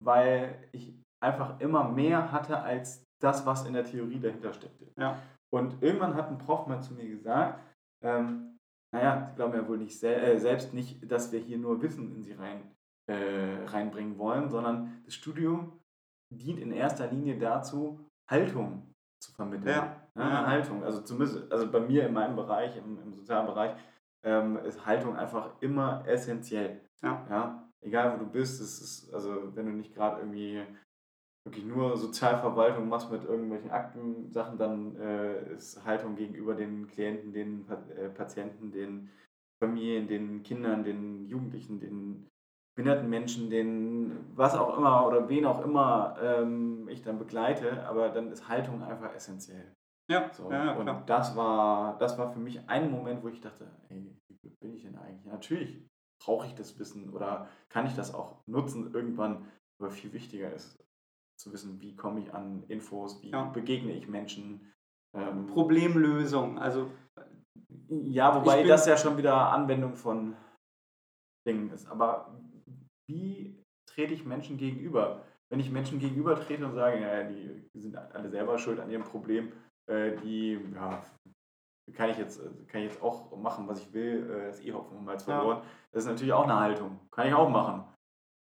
[0.03, 4.91] weil ich einfach immer mehr hatte als das, was in der Theorie dahinter steckte.
[4.97, 5.21] Ja.
[5.53, 7.59] Und irgendwann hat ein Prof mal zu mir gesagt,
[8.03, 8.57] ähm,
[8.93, 12.13] naja, Sie glauben ja wohl nicht sel äh, selbst nicht, dass wir hier nur Wissen
[12.15, 12.75] in Sie rein,
[13.07, 15.79] äh, reinbringen wollen, sondern das Studium
[16.33, 19.67] dient in erster Linie dazu, Haltung zu vermitteln.
[19.67, 20.00] Ja.
[20.17, 20.83] Ja, eine Haltung.
[20.83, 23.75] Also zumindest, also bei mir in meinem Bereich, im, im sozialen Bereich,
[24.23, 26.81] ähm, ist Haltung einfach immer essentiell.
[27.01, 27.25] Ja.
[27.29, 27.69] ja.
[27.83, 30.61] Egal wo du bist, es ist, also wenn du nicht gerade irgendwie
[31.43, 37.65] wirklich nur Sozialverwaltung machst mit irgendwelchen Aktensachen, dann äh, ist Haltung gegenüber den Klienten, den
[37.69, 39.09] äh, Patienten, den
[39.63, 42.27] Familien, den Kindern, den Jugendlichen, den
[42.75, 48.09] behinderten Menschen, den was auch immer oder wen auch immer ähm, ich dann begleite, aber
[48.09, 49.73] dann ist Haltung einfach essentiell.
[50.11, 51.03] Ja, So, ja, ja, und klar.
[51.05, 54.73] das war, das war für mich ein Moment, wo ich dachte, ey, wie gut bin
[54.73, 55.25] ich denn eigentlich?
[55.25, 55.87] Natürlich
[56.23, 59.47] brauche ich das Wissen oder kann ich das auch nutzen irgendwann,
[59.79, 60.77] aber viel wichtiger ist
[61.39, 63.45] zu wissen, wie komme ich an Infos, wie Ja.
[63.45, 64.71] begegne ich Menschen.
[65.13, 66.59] Ähm, Problemlösung.
[66.59, 66.91] Also
[67.89, 70.35] ja, wobei das ja schon wieder Anwendung von
[71.47, 71.87] Dingen ist.
[71.87, 72.39] Aber
[73.07, 75.25] wie trete ich Menschen gegenüber?
[75.49, 79.03] Wenn ich Menschen gegenüber trete und sage, ja, die sind alle selber schuld an ihrem
[79.03, 79.51] Problem,
[79.87, 81.01] äh, die ja,
[81.93, 84.97] kann ich jetzt kann ich jetzt auch machen, was ich will, äh, das eh Hopfen
[84.97, 85.37] und Malz Ja.
[85.39, 85.61] verloren.
[85.91, 86.99] Das ist natürlich auch eine Haltung.
[87.11, 87.83] Kann ich auch machen.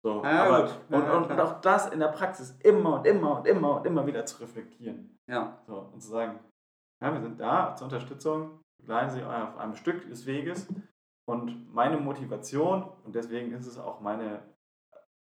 [0.03, 0.77] So, Ja, aber, gut.
[0.91, 3.87] Und, ja, und, und auch das in der Praxis immer und immer und immer und
[3.87, 5.19] immer wieder zu reflektieren.
[5.29, 6.39] ja, So, und zu sagen,
[7.03, 10.67] ja, wir sind da zur Unterstützung, begleiten Sie auf einem Stück des Weges
[11.29, 14.43] und meine Motivation, und deswegen ist es auch meine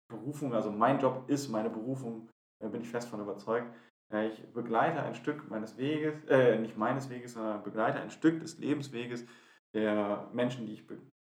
[0.09, 2.29] Berufung, also mein Job ist meine Berufung,
[2.61, 3.73] da bin ich fest von überzeugt.
[4.13, 8.41] Äh, Ich begleite ein Stück meines Weges, äh, nicht meines Weges, sondern begleite ein Stück
[8.41, 9.27] des Lebensweges
[9.75, 10.87] der Menschen, die ich,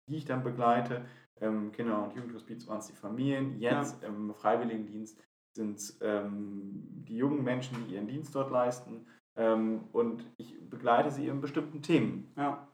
[0.10, 1.06] die ich dann begleite.
[1.42, 5.20] Ähm, Kinder- und Jugendhospiz waren es die Familien, jetzt im Freiwilligendienst
[5.56, 9.06] sind es ähm, die jungen Menschen, die ihren Dienst dort leisten.
[9.36, 12.32] Ähm, und ich begleite sie in bestimmten Themen.
[12.38, 12.68] ja,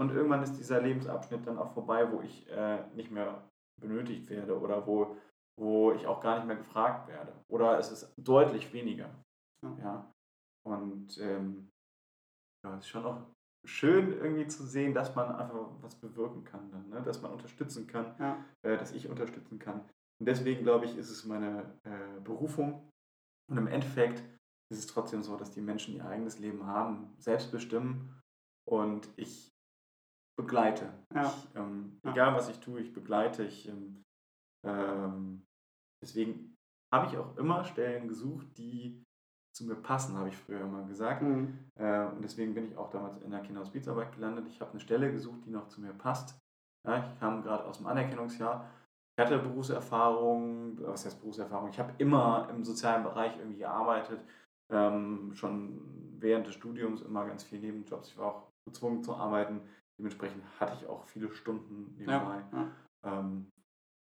[0.00, 3.48] Und irgendwann ist dieser Lebensabschnitt dann auch vorbei, wo ich äh, nicht mehr
[3.80, 5.16] benötigt werde oder wo,
[5.56, 7.32] wo ich auch gar nicht mehr gefragt werde.
[7.48, 9.10] Oder es ist deutlich weniger.
[9.62, 9.78] Ja.
[9.78, 10.14] Ja.
[10.66, 11.70] Und ähm,
[12.64, 13.26] ja, es ist schon auch
[13.64, 17.02] schön irgendwie zu sehen, dass man einfach was bewirken kann, dann, ne?
[17.02, 19.80] dass man unterstützen kann, ja, äh, dass ich unterstützen kann.
[20.20, 22.88] Und deswegen glaube ich, ist es meine äh, Berufung.
[23.50, 24.20] Und im Endeffekt
[24.70, 28.20] ist es trotzdem so, dass die Menschen ihr eigenes Leben haben, selbst bestimmen
[28.68, 29.48] und ich
[30.38, 30.92] begleite.
[31.14, 31.26] Ja.
[31.26, 32.12] Ich, ähm, Ja.
[32.12, 33.44] Egal was ich tue, ich begleite.
[33.44, 34.04] Ich, ähm,
[34.66, 35.46] ähm,
[36.02, 36.54] deswegen
[36.92, 39.04] habe ich auch immer Stellen gesucht, die
[39.58, 41.22] zu mir passen, habe ich früher immer gesagt.
[41.22, 41.58] Mhm.
[41.74, 44.46] Äh, und deswegen bin ich auch damals in der Kinderhospizarbeit gelandet.
[44.48, 46.38] Ich habe eine Stelle gesucht, die noch zu mir passt.
[46.86, 48.64] Ja, ich kam gerade aus dem Anerkennungsjahr.
[49.16, 51.70] Ich hatte Berufserfahrung, was heißt Berufserfahrung?
[51.70, 54.20] Ich habe immer im sozialen Bereich irgendwie gearbeitet.
[54.70, 55.80] Ähm, schon
[56.20, 58.10] während des Studiums immer ganz viele Nebenjobs.
[58.10, 59.60] Ich war auch gezwungen zu arbeiten.
[59.98, 62.44] Dementsprechend hatte ich auch viele Stunden nebenbei.
[62.52, 62.70] ja,
[63.04, 63.18] ja.
[63.18, 63.50] Ähm,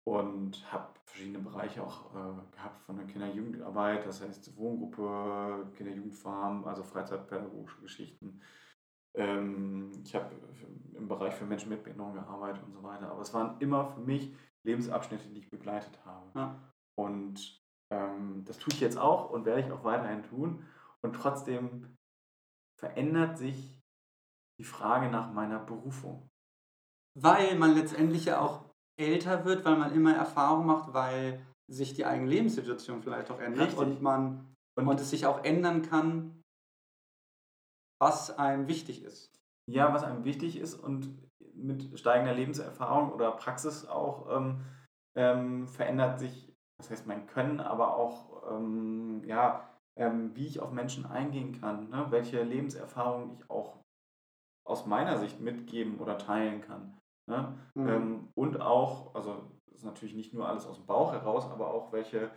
[0.05, 6.83] und habe verschiedene Bereiche auch äh, gehabt von der Kinder-Jugendarbeit, das heißt Wohngruppe, Kinder-Jugendfarm, also
[6.83, 8.41] freizeitpädagogische Geschichten.
[9.15, 10.35] Ähm, ich habe
[10.93, 13.11] im Bereich für Menschen mit Behinderung gearbeitet und so weiter.
[13.11, 16.31] Aber es waren immer für mich Lebensabschnitte, die ich begleitet habe.
[16.35, 16.73] Ja.
[16.95, 20.65] Und ähm, das tue ich jetzt auch und werde ich auch weiterhin tun.
[21.01, 21.97] Und trotzdem
[22.77, 23.81] verändert sich
[24.59, 26.29] die Frage nach meiner Berufung.
[27.15, 28.68] Weil man letztendlich ja auch
[28.99, 33.69] älter wird, weil man immer Erfahrung macht, weil sich die eigene Lebenssituation vielleicht auch ändert
[33.69, 33.79] Richtig.
[33.79, 36.41] und man Und- und, es sich auch ändern kann,
[38.01, 39.29] was einem wichtig ist.
[39.69, 44.61] Ja, was einem wichtig ist und mit steigender Lebenserfahrung oder Praxis auch ähm,
[45.15, 50.71] ähm, verändert sich, das heißt mein Können, aber auch ähm, ja, ähm, wie ich auf
[50.71, 52.07] Menschen eingehen kann, ne?
[52.09, 53.77] welche Lebenserfahrungen ich auch
[54.65, 56.98] aus meiner Sicht mitgeben oder teilen kann.
[57.29, 57.57] Ne?
[57.75, 57.87] Mhm.
[57.87, 61.71] Ähm, und auch, also das ist natürlich nicht nur alles aus dem Bauch heraus, aber
[61.73, 62.31] auch welche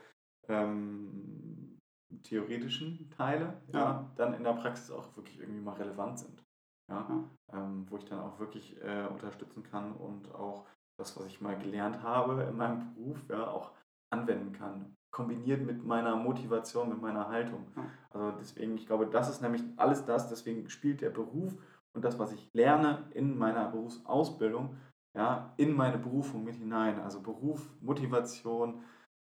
[0.48, 1.78] ähm,
[2.22, 3.80] theoretischen Teile ja.
[3.80, 4.12] Ja.
[4.16, 6.44] dann in der Praxis auch wirklich irgendwie mal relevant sind.
[6.88, 7.06] Ja?
[7.08, 7.58] Ja.
[7.58, 10.66] Ähm, wo ich dann auch wirklich äh, unterstützen kann und auch
[10.98, 13.72] das, was ich mal gelernt habe in meinem Beruf, ja, auch
[14.10, 14.94] anwenden kann.
[15.10, 17.66] Kombiniert mit meiner Motivation, mit meiner Haltung.
[18.10, 21.54] Also deswegen, ich glaube, das ist nämlich alles das, deswegen spielt der Beruf
[21.94, 24.76] und das, was ich lerne in meiner Berufsausbildung,
[25.16, 27.00] ja, in meine Berufung mit hinein.
[27.00, 28.82] Also Beruf, Motivation,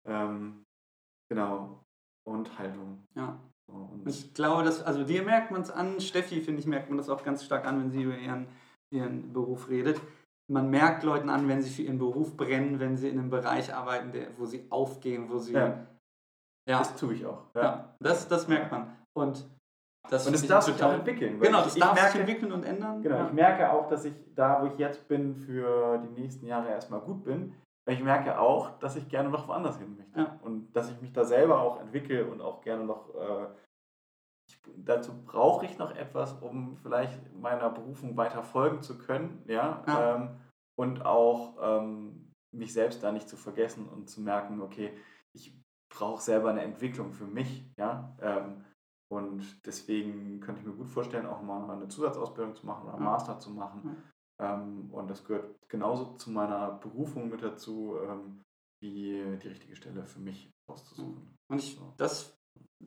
[0.06, 0.64] ähm,
[1.30, 1.84] genau,
[2.26, 3.06] und Haltung.
[3.14, 3.38] Ja.
[3.70, 6.98] Und Ich glaube, dass, also dir merkt man es an, Steffi, finde ich, merkt man
[6.98, 8.48] das auch ganz stark an, wenn sie über ihren,
[8.92, 10.00] ihren Beruf redet.
[10.50, 13.74] Man merkt Leuten an, wenn sie für ihren Beruf brennen, wenn sie in einem Bereich
[13.74, 15.52] arbeiten, der, wo sie aufgehen, wo sie.
[15.52, 15.86] Ja.
[16.66, 17.46] Ja, das tue ich auch.
[17.54, 18.94] ja, das, das merkt man.
[19.16, 19.48] Und
[20.10, 21.38] das Und es ich darf sich auch entwickeln.
[21.40, 23.02] Genau, ich, das ich darf sich merke, entwickeln und ändern.
[23.02, 23.26] Genau, ja.
[23.26, 27.00] ich merke auch, dass ich da, wo ich jetzt bin, für die nächsten Jahre erstmal
[27.00, 27.54] gut bin.
[27.88, 30.18] Ich merke auch, dass ich gerne noch woanders hin möchte.
[30.18, 30.38] Ja.
[30.42, 33.14] Und dass ich mich da selber auch entwickle und auch gerne noch.
[33.14, 33.46] Äh,
[34.48, 39.42] ich, dazu brauche ich noch etwas, um vielleicht meiner Berufung weiter folgen zu können.
[39.46, 39.82] Ja.
[39.86, 40.16] Ja.
[40.16, 40.30] Ähm,
[40.78, 44.96] und auch ähm, mich selbst da nicht zu vergessen und zu merken, okay,
[45.34, 45.52] ich
[45.90, 47.64] brauche selber eine Entwicklung für mich.
[47.76, 48.16] Ja.
[48.20, 48.64] Ähm,
[49.10, 53.04] und deswegen könnte ich mir gut vorstellen, auch mal eine Zusatzausbildung zu machen oder einen
[53.04, 53.10] Ja.
[53.10, 54.02] Master zu machen.
[54.40, 58.42] Ähm, und das gehört genauso zu meiner Berufung mit dazu, ähm,
[58.80, 61.34] wie die richtige Stelle für mich auszusuchen.
[61.50, 61.92] Und ich, So.
[61.96, 62.38] das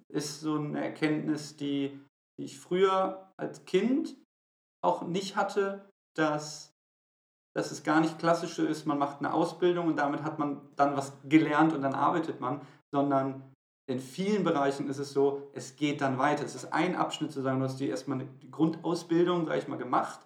[0.09, 1.99] ist so eine Erkenntnis, die,
[2.39, 4.15] die ich früher als Kind
[4.83, 6.73] auch nicht hatte, dass,
[7.55, 10.95] dass es gar nicht klassische ist, man macht eine Ausbildung und damit hat man dann
[10.95, 12.61] was gelernt und dann arbeitet man,
[12.93, 13.50] sondern
[13.91, 16.45] in vielen Bereichen ist es so, es geht dann weiter.
[16.45, 19.77] Es ist ein Abschnitt zu sagen, du hast dir erstmal eine Grundausbildung, sage ich mal,
[19.77, 20.19] gemacht.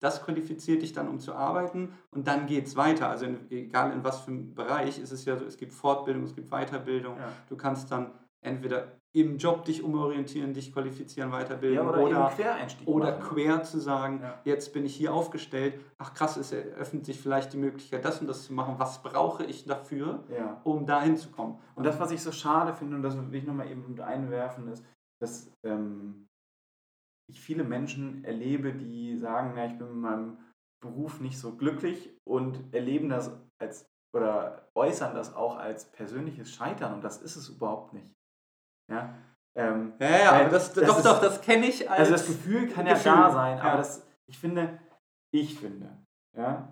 [0.00, 3.08] Das qualifiziert dich dann, um zu arbeiten und dann geht es weiter.
[3.08, 6.24] Also in, egal in was für einem Bereich, ist es ja so, es gibt Fortbildung,
[6.24, 7.16] es gibt Weiterbildung.
[7.16, 7.28] Ja.
[7.48, 8.10] Du kannst dann
[8.40, 13.78] entweder im Job dich umorientieren, dich qualifizieren, weiterbilden Ja, oder, oder, Quereinstieg oder quer zu
[13.78, 14.40] sagen, Ja.
[14.44, 18.26] jetzt bin ich hier aufgestellt, ach krass, es eröffnet sich vielleicht die Möglichkeit, das und
[18.26, 18.76] das zu machen.
[18.78, 20.60] Was brauche ich dafür, Ja.
[20.64, 21.58] um dahin zu kommen?
[21.74, 24.68] Und das, was ich so schade finde, und das will ich nochmal eben mit einwerfen,
[24.68, 24.84] ist,
[25.20, 26.26] dass ähm,
[27.28, 30.38] ich viele Menschen erlebe, die sagen, na, ich bin mit meinem
[30.82, 36.92] Beruf nicht so glücklich und erleben das als oder äußern das auch als persönliches Scheitern
[36.94, 38.12] und das ist es überhaupt nicht.
[38.92, 39.14] Ja,
[39.54, 42.00] ähm, Ja, ja, aber das, das doch, ist- doch, das kenne ich als.
[42.00, 43.64] also das Gefühl kann ja Gefühl, da sein, ja.
[43.64, 44.78] aber das, ich finde,
[45.34, 45.96] ich finde,
[46.36, 46.68] ja,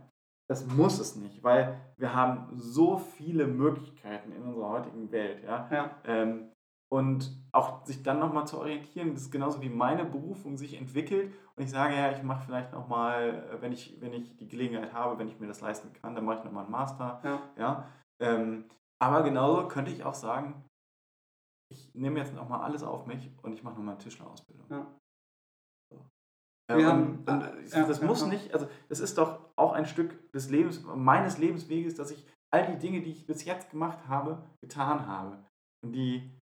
[0.48, 5.68] das muss es nicht, weil wir haben so viele Möglichkeiten in unserer heutigen Welt, ja.
[5.70, 6.52] ja, Ähm,
[6.92, 11.32] und auch sich dann nochmal zu orientieren, das ist genauso wie meine Berufung sich entwickelt
[11.54, 15.16] und ich sage, ja, ich mache vielleicht nochmal, wenn ich, wenn ich die Gelegenheit habe,
[15.18, 17.40] wenn ich mir das leisten kann, dann mache ich nochmal einen Master, ja.
[17.56, 17.86] ja.
[18.20, 18.64] Ähm,
[18.98, 20.64] aber genauso könnte ich auch sagen,
[21.72, 24.66] ich nehme jetzt nochmal alles auf mich und ich mache nochmal eine Tischlerausbildung.
[24.70, 24.86] Ja.
[25.92, 26.04] So.
[26.68, 29.50] Wir Ähm, haben- und, und äh, ja, das ja, muss nicht, also das ist doch
[29.56, 33.44] auch ein Stück des Lebens, meines Lebensweges, dass ich all die Dinge, die ich bis
[33.44, 35.44] jetzt gemacht habe, getan habe.
[35.84, 36.36] Und die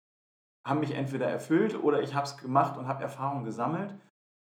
[0.67, 3.95] haben mich entweder erfüllt oder ich habe es gemacht und habe Erfahrung gesammelt.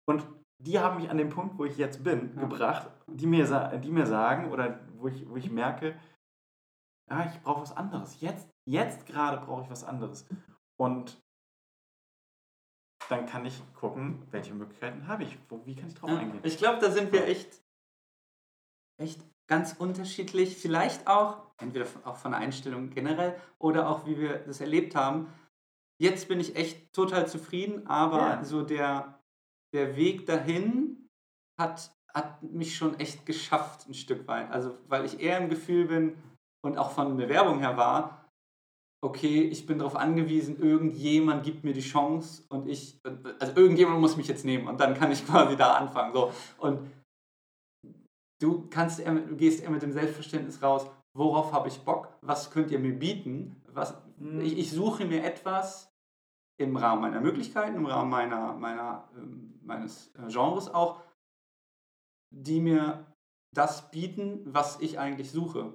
[0.08, 0.26] Und
[0.62, 2.42] die haben mich an den Punkt, wo ich jetzt bin, Ja.
[2.42, 3.46] gebracht, die mir,
[3.78, 5.98] die mir sagen oder wo ich, wo ich merke,
[7.10, 8.20] ja, ich brauche was anderes.
[8.20, 10.26] Jetzt, jetzt gerade brauche ich was anderes.
[10.76, 11.20] Und
[13.08, 16.40] dann kann ich gucken, welche Möglichkeiten habe ich, wo, wie kann ich drauf Ja, eingehen.
[16.42, 17.62] Ich glaube, da sind wir echt,
[18.98, 20.56] echt ganz unterschiedlich.
[20.56, 25.32] Vielleicht auch, entweder auch von der Einstellung generell oder auch wie wir das erlebt haben.
[26.00, 28.44] Jetzt bin ich echt total zufrieden, aber Ja.
[28.44, 29.22] so der,
[29.74, 31.08] der Weg dahin
[31.58, 34.50] hat, hat mich schon echt geschafft, ein Stück weit.
[34.50, 36.16] Also, weil ich eher im Gefühl bin
[36.64, 38.23] und auch von Bewerbung her war,
[39.04, 43.00] okay, ich bin darauf angewiesen, irgendjemand gibt mir die Chance und ich,
[43.38, 46.12] also irgendjemand muss mich jetzt nehmen und dann kann ich quasi da anfangen.
[46.14, 46.32] So.
[46.58, 46.90] Und
[48.40, 50.86] du kannst mit- du gehst eher mit dem Selbstverständnis raus,
[51.16, 54.40] worauf habe ich Bock, was könnt ihr mir bieten, was, Mhm.
[54.40, 55.90] ich, ich suche mir etwas
[56.60, 61.00] im Rahmen meiner Möglichkeiten, im Rahmen meiner, meiner, ähm, meines äh, Genres auch,
[62.32, 63.12] die mir
[63.52, 65.74] das bieten, was ich eigentlich suche.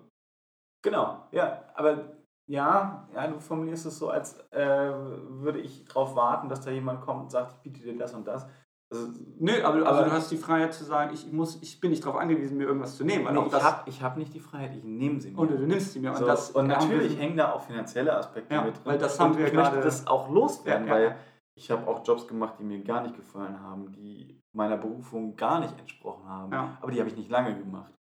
[0.84, 2.18] Genau, ja, aber
[2.50, 7.02] ja, ja, du formulierst es so, als äh, würde ich darauf warten, dass da jemand
[7.02, 8.48] kommt und sagt, ich biete dir das und das.
[8.92, 11.92] Also, Nö, aber, also Aber- du hast die Freiheit zu sagen, ich, muss, ich bin
[11.92, 13.32] nicht darauf angewiesen, mir irgendwas zu nehmen.
[13.32, 13.46] Nee, auch
[13.86, 15.38] ich habe hab nicht die Freiheit, ich nehme sie mir.
[15.38, 16.12] oder du nimmst sie mir.
[16.16, 18.82] so, und das und wir- natürlich hängen da auch finanzielle Aspekte Ja, mit drin.
[18.86, 21.16] weil das und haben wir ich möchte gerade- das auch loswerden, Ja, weil ja.
[21.56, 25.60] ich habe auch Jobs gemacht, die mir gar nicht gefallen haben, die meiner Berufung gar
[25.60, 26.52] nicht entsprochen haben.
[26.82, 27.94] Aber die habe ich nicht lange gemacht.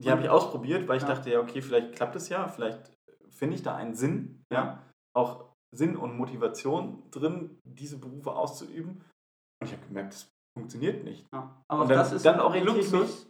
[0.00, 2.92] Die Und- habe ich ausprobiert, weil ich dachte, ja, okay, vielleicht klappt es ja, vielleicht
[3.34, 4.82] finde ich da einen Sinn, ja,
[5.16, 9.02] auch Sinn und Motivation drin, diese Berufe auszuüben.
[9.60, 11.26] Und ich habe gemerkt, das funktioniert nicht.
[11.34, 11.62] Ja.
[11.68, 13.26] Aber Und dann- das ist dann ein Luxus.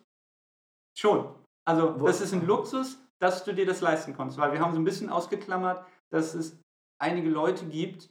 [0.96, 1.34] Schon.
[1.66, 4.38] Also Wo- das ist ein Luxus, dass du dir das leisten konntest.
[4.38, 6.60] Weil wir haben so ein bisschen ausgeklammert, dass es
[7.02, 8.10] einige Leute gibt,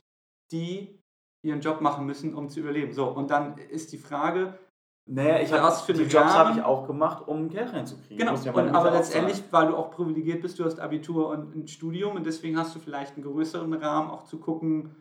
[0.51, 0.99] die
[1.45, 2.93] ihren Job machen müssen, um zu überleben.
[2.93, 4.57] So, und dann ist die Frage,
[5.05, 8.17] Naja, ich Ja, habe was für die Jobs habe ich auch gemacht, um Geld reinzukriegen.
[8.17, 9.51] genau, ich und, aber letztendlich, zahlen.
[9.51, 12.79] weil du auch privilegiert bist, du hast Abitur und ein Studium und deswegen hast du
[12.79, 14.95] vielleicht einen größeren Rahmen, auch zu gucken,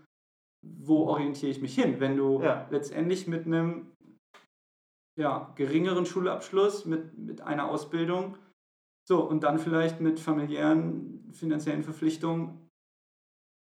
[0.65, 2.01] wo orientiere ich mich hin?
[2.01, 2.67] Wenn du Ja.
[2.71, 3.93] letztendlich mit einem
[5.17, 8.37] ja, geringeren Schulabschluss, mit, mit einer Ausbildung,
[9.09, 12.69] so und dann vielleicht mit familiären finanziellen Verpflichtungen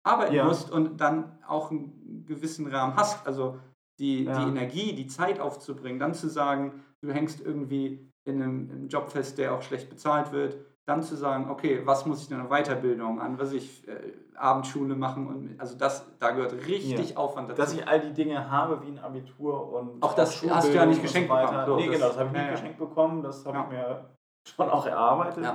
[0.04, 0.46] arbeiten Ja.
[0.46, 3.60] musst und dann auch einen gewissen Rahmen hast, also
[4.02, 4.43] die, Ja.
[4.43, 9.10] die Energie, die Zeit aufzubringen, dann zu sagen, du hängst irgendwie in einem, im Job
[9.10, 12.49] fest, der auch schlecht bezahlt wird, dann zu sagen, okay, was muss ich denn an
[12.49, 13.93] Weiterbildung, an was ich äh,
[14.36, 17.18] Abendschule machen und also das, da gehört richtig Ja.
[17.18, 17.62] Aufwand dazu.
[17.62, 20.86] Dass ich all die Dinge habe wie ein Abitur und Auch das hast du ja
[20.88, 21.66] nicht geschenkt bekommen.
[21.68, 22.52] So, nee, das- genau, das habe ich nicht ja.
[22.52, 23.22] geschenkt bekommen.
[23.22, 24.10] Das habe ich mir
[24.47, 25.45] schon auch erarbeitet.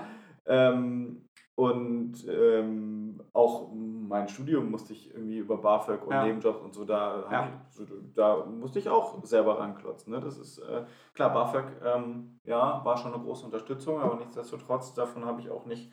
[0.47, 1.22] Ähm,
[1.57, 3.72] und ähm, auch
[4.09, 6.24] mein Studium musste ich irgendwie über BAföG und Ja.
[6.24, 7.66] Nebenjobs und so, da, Ja.
[7.70, 10.12] ich, da musste ich auch selber ranklotzen.
[10.12, 10.20] Ne?
[10.20, 10.84] Das ist äh,
[11.14, 15.66] klar, BAföG ähm, ja, war schon eine große Unterstützung, aber nichtsdestotrotz, davon habe ich auch
[15.66, 15.92] nicht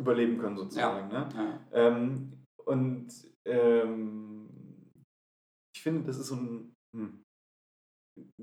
[0.00, 1.08] überleben können sozusagen.
[1.08, 1.28] Ne?
[1.34, 1.60] ja.
[1.72, 3.08] Ähm, und
[3.44, 4.48] ähm,
[5.74, 6.74] ich finde, das ist so ein.
[6.96, 7.24] Hm,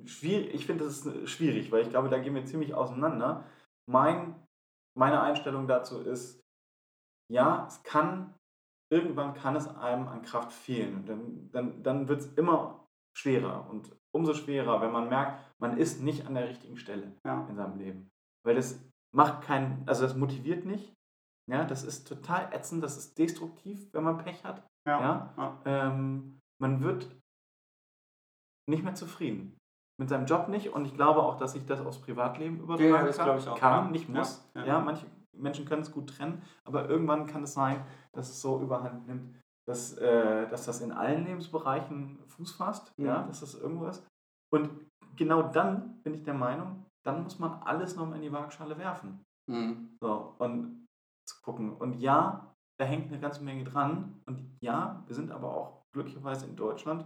[0.06, 3.46] schwierig, ich finde, das ist schwierig, weil ich glaube, da gehen wir ziemlich auseinander.
[3.90, 4.36] Mein,
[4.98, 6.42] meine Einstellung dazu ist,
[7.32, 8.34] ja, es kann,
[8.92, 10.96] irgendwann kann es einem an Kraft fehlen.
[10.98, 12.88] Und dann, dann, dann wird es immer
[13.18, 17.48] schwerer und umso schwerer, wenn man merkt, man ist nicht an der richtigen Stelle Ja.
[17.50, 18.10] in seinem Leben.
[18.46, 18.80] Weil das
[19.16, 20.94] macht keinen, also das motiviert nicht.
[21.50, 24.66] Ja, das ist total ätzend, das ist destruktiv, wenn man Pech hat.
[24.88, 25.34] Ja.
[25.38, 25.62] Ja?
[25.66, 27.10] Ähm, man wird
[28.70, 29.58] nicht mehr zufrieden.
[30.00, 33.04] Mit seinem Job nicht und ich glaube auch, dass ich das aufs Privatleben übertragen Ja,
[33.06, 33.26] das kann.
[33.26, 34.50] glaube ich auch, Kann, nicht muss.
[34.56, 34.66] ja.
[34.66, 35.06] Ja, manche
[35.42, 37.84] Menschen können es gut trennen, aber irgendwann kann es sein,
[38.14, 39.36] dass es so überhand nimmt,
[39.68, 43.06] dass, äh, dass das in allen Lebensbereichen Fuß fasst, Mhm.
[43.06, 44.06] ja, dass das irgendwo ist.
[44.54, 44.70] Und
[45.16, 49.24] genau dann bin ich der Meinung, dann muss man alles nochmal in die Waagschale werfen.
[49.50, 49.98] Mhm.
[50.02, 50.86] So, und
[51.28, 51.74] zu gucken.
[51.74, 54.22] Und ja, da hängt eine ganze Menge dran.
[54.26, 57.06] Und ja, wir sind aber auch glücklicherweise in Deutschland,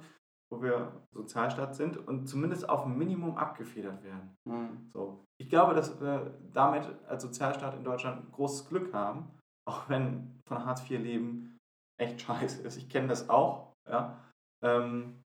[0.56, 4.36] wo wir Sozialstaat sind und zumindest auf ein Minimum abgefedert werden.
[4.45, 4.89] Mhm.
[4.93, 5.26] So.
[5.39, 9.32] Ich glaube, dass wir damit als Sozialstaat in Deutschland großes Glück haben,
[9.68, 11.58] auch wenn von Hartz IV leben
[11.99, 12.78] echt scheiße ist.
[12.78, 14.22] Ich kenne das auch, ja.
[14.64, 15.22] Ähm,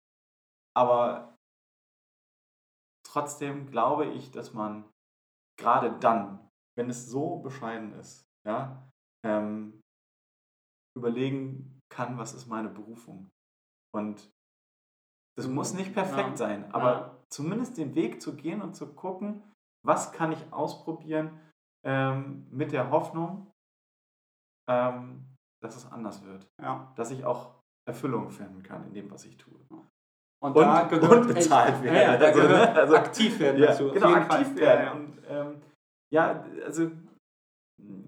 [0.76, 1.36] aber
[3.06, 4.84] trotzdem glaube ich, dass man
[5.58, 8.90] gerade dann, wenn es so bescheiden ist, ja,
[9.24, 9.80] ähm,
[10.96, 13.30] überlegen kann, was ist meine Berufung.
[13.94, 14.33] Und
[15.36, 16.36] das muss nicht perfekt Ja.
[16.36, 17.16] sein, aber Ja.
[17.30, 19.42] zumindest den Weg zu gehen und zu gucken,
[19.84, 21.40] was kann ich ausprobieren
[21.86, 23.50] ähm, mit der Hoffnung,
[24.68, 25.26] ähm,
[25.62, 26.46] dass es anders wird.
[26.60, 26.92] ja.
[26.96, 29.58] Dass ich auch Erfüllung finden kann in dem, was ich tue.
[30.42, 30.56] Und, Und-
[30.88, 31.96] gehört und bezahlt echt, werden.
[32.22, 33.90] Ja, Also, ne, gehört also- aktiv werden dazu.
[33.92, 34.56] genau, aktiv Fall.
[34.56, 34.84] werden.
[34.84, 35.18] Ja, Und,
[35.54, 35.62] ähm,
[36.12, 36.90] ja, also,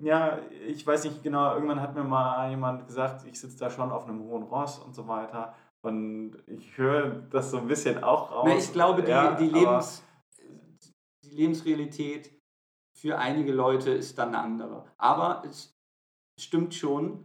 [0.01, 3.91] ja, ich weiß nicht genau, irgendwann hat mir mal jemand gesagt, ich sitze da schon
[3.91, 5.55] auf einem hohen Ross und so weiter.
[5.85, 8.45] Und ich höre das so ein bisschen auch raus.
[8.47, 10.03] Na, ich glaube, die, Ja, die, Lebens,
[11.25, 12.33] die Lebensrealität
[12.97, 14.85] für einige Leute ist dann eine andere.
[14.99, 15.75] Aber es
[16.41, 17.25] stimmt schon,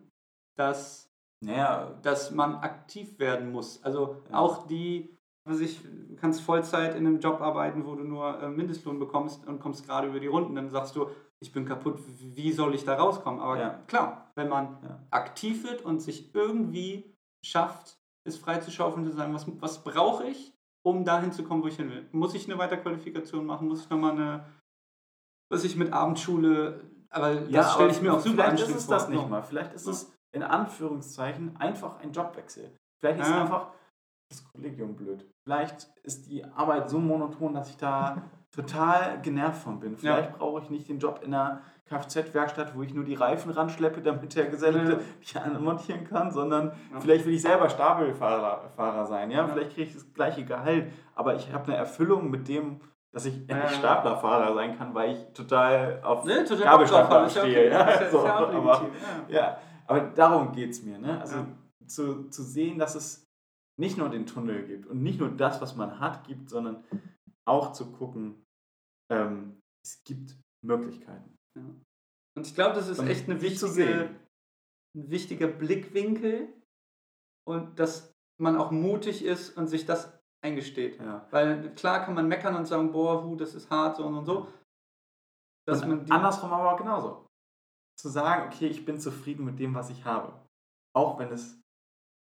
[0.58, 1.10] dass,
[1.44, 3.84] Naja, dass man aktiv werden muss.
[3.84, 4.38] Also Ja.
[4.38, 8.50] auch die, was ich, du kannst Vollzeit in einem Job arbeiten, wo du nur äh,
[8.50, 12.52] Mindestlohn bekommst und kommst gerade über die Runden, dann sagst du, ich bin kaputt, wie
[12.52, 13.40] soll ich da rauskommen?
[13.40, 13.70] Aber Ja.
[13.88, 15.00] klar, wenn man Ja.
[15.10, 20.54] aktiv wird und sich irgendwie schafft, es freizuschaufeln, zu sagen, was, was brauche ich,
[20.84, 22.08] um dahin zu kommen, wo ich hin will.
[22.12, 23.68] Muss ich eine Weiterqualifikation machen?
[23.68, 24.46] Muss ich nochmal eine,
[25.50, 28.84] was ich mit Abendschule, aber das Ja, stelle ich mir auch super Vielleicht anstrengend ist
[28.84, 29.14] es das vor.
[29.14, 29.44] nicht mal.
[29.44, 29.92] Vielleicht ist Ja.
[29.92, 32.72] es in Anführungszeichen einfach ein Jobwechsel.
[33.00, 33.42] Vielleicht ist Ja.
[33.42, 33.68] einfach
[34.30, 35.30] das Kollegium blöd.
[35.44, 39.98] Vielleicht ist die Arbeit so monoton, dass ich da total genervt von bin.
[39.98, 41.62] Vielleicht brauche ich nicht den Job in einer
[41.92, 47.00] Kfz-Werkstatt, wo ich nur die Reifen ranschleppe, damit der Geselle die montieren kann, sondern Ja.
[47.00, 49.30] vielleicht will ich selber Stapelfahrer Fahrer sein.
[49.32, 49.40] Ja?
[49.40, 49.48] Ja.
[49.48, 52.80] Vielleicht kriege ich das gleiche Gehalt, aber ich habe eine Erfüllung mit dem,
[53.14, 53.56] dass ich Ja.
[53.58, 57.44] endlich Staplerfahrer sein kann, weil ich total auf Ne, total Gabelstapler ja stehe.
[57.44, 57.70] okay.
[57.70, 58.86] Ja, so, aber-
[59.28, 59.58] ja.
[59.88, 60.98] aber darum geht es mir.
[60.98, 61.20] Ne?
[61.20, 61.46] Also
[61.88, 63.26] zu, zu sehen, dass es
[63.78, 66.84] nicht nur den Tunnel gibt und nicht nur das, was man hat, gibt, sondern
[67.46, 68.46] auch zu gucken,
[69.12, 71.36] ähm, es gibt Möglichkeiten.
[71.56, 74.16] Und ich glaube, das ist echt eine wichtige,
[74.96, 76.54] ein wichtiger Blickwinkel
[77.48, 81.00] und dass man auch mutig ist und sich das eingesteht.
[81.00, 81.28] Ja.
[81.32, 84.26] Weil klar kann man meckern und sagen, boah, hu, das ist hart so und, und
[84.26, 84.48] so.
[85.68, 87.28] Dass Und man andersrum aber auch genauso.
[88.00, 90.34] Zu sagen, okay, ich bin zufrieden mit dem, was ich habe.
[90.96, 91.62] Auch wenn es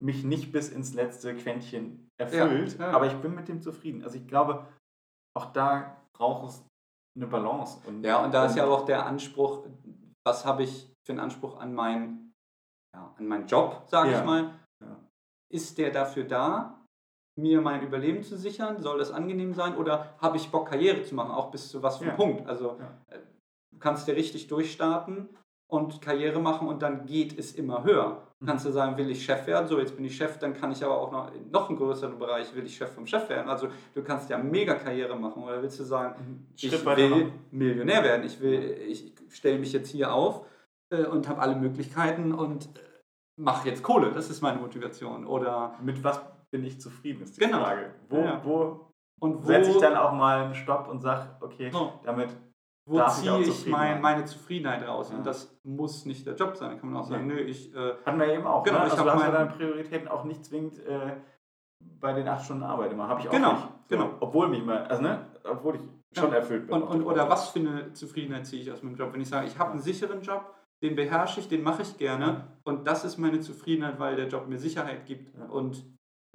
[0.01, 2.93] mich nicht bis ins letzte Quäntchen erfüllt, Ja, ja.
[2.93, 4.05] aber ich bin mit dem zufrieden.
[4.05, 4.69] Also ich glaube,
[5.37, 6.65] auch da braucht es
[7.17, 7.79] eine Balance.
[7.87, 9.67] Und, ja, und da ist ja auch der Anspruch,
[10.27, 12.33] was habe ich für einen Anspruch an meinen,
[12.95, 14.19] ja, an meinen Job, sage Ja.
[14.21, 14.51] ich mal.
[14.83, 14.97] Ja.
[15.53, 16.81] ist der dafür da,
[17.39, 18.81] mir mein Überleben zu sichern?
[18.83, 19.77] Soll das angenehm sein?
[19.77, 21.31] Oder habe ich Bock, Karriere zu machen?
[21.31, 22.17] Auch bis zu was für einem.
[22.17, 22.47] Punkt?
[22.49, 22.79] Also
[23.09, 23.19] äh,
[23.73, 25.29] du kannst ja richtig durchstarten
[25.75, 28.23] und Karriere machen und dann geht es immer höher.
[28.41, 28.47] Mhm.
[28.47, 29.67] Kannst du sagen, will ich Chef werden?
[29.67, 32.17] So, jetzt bin ich Chef, dann kann ich aber auch noch in noch einen größeren
[32.19, 33.49] Bereich, will ich Chef vom Chef werden?
[33.49, 35.43] Also du kannst ja mega Karriere machen.
[35.43, 37.33] Oder willst du sagen, Schritt ich will machen.
[37.51, 38.25] Millionär werden.
[38.25, 40.47] Ich will, ich stelle mich jetzt hier auf
[40.91, 42.81] äh, und habe alle Möglichkeiten und äh,
[43.37, 44.13] mache jetzt Kohle.
[44.13, 45.27] Das ist meine Motivation.
[45.27, 46.21] Oder Mit was
[46.53, 47.65] bin ich zufrieden, ist die Genau.
[47.65, 47.95] Frage.
[48.09, 48.41] Wo, Ja, ja.
[48.45, 48.91] wo
[49.21, 51.95] und wo, setze ich dann auch mal einen Stopp und sage, okay, So.
[52.05, 52.29] damit
[52.87, 55.11] wo ziehe ich mein, meine Zufriedenheit raus?
[55.11, 55.17] Ja.
[55.19, 56.71] Und das muss nicht der Job sein.
[56.71, 57.37] Da kann man auch sagen, Ja.
[57.37, 58.63] nö, ich äh, hatten wir eben auch.
[58.63, 58.87] Genau, ne?
[58.87, 61.17] ich also hab du hast ja mein- deine Prioritäten auch nicht zwingend äh,
[62.01, 63.09] bei den acht Stunden Arbeit immer.
[63.09, 63.63] Habe ich auch Genau, nicht.
[63.63, 64.11] So, genau.
[64.21, 65.83] Obwohl mich mal, also ne, obwohl ich
[66.19, 66.37] schon Ja.
[66.37, 66.77] erfüllt bin.
[66.77, 69.13] Und, und, der oder was für eine Zufriedenheit ziehe ich aus meinem Job?
[69.13, 72.49] Wenn ich sage, ich habe einen sicheren Job, den beherrsche ich, den mache ich gerne
[72.65, 75.47] und das ist meine Zufriedenheit, weil der Job mir Sicherheit gibt Ja.
[75.47, 75.85] und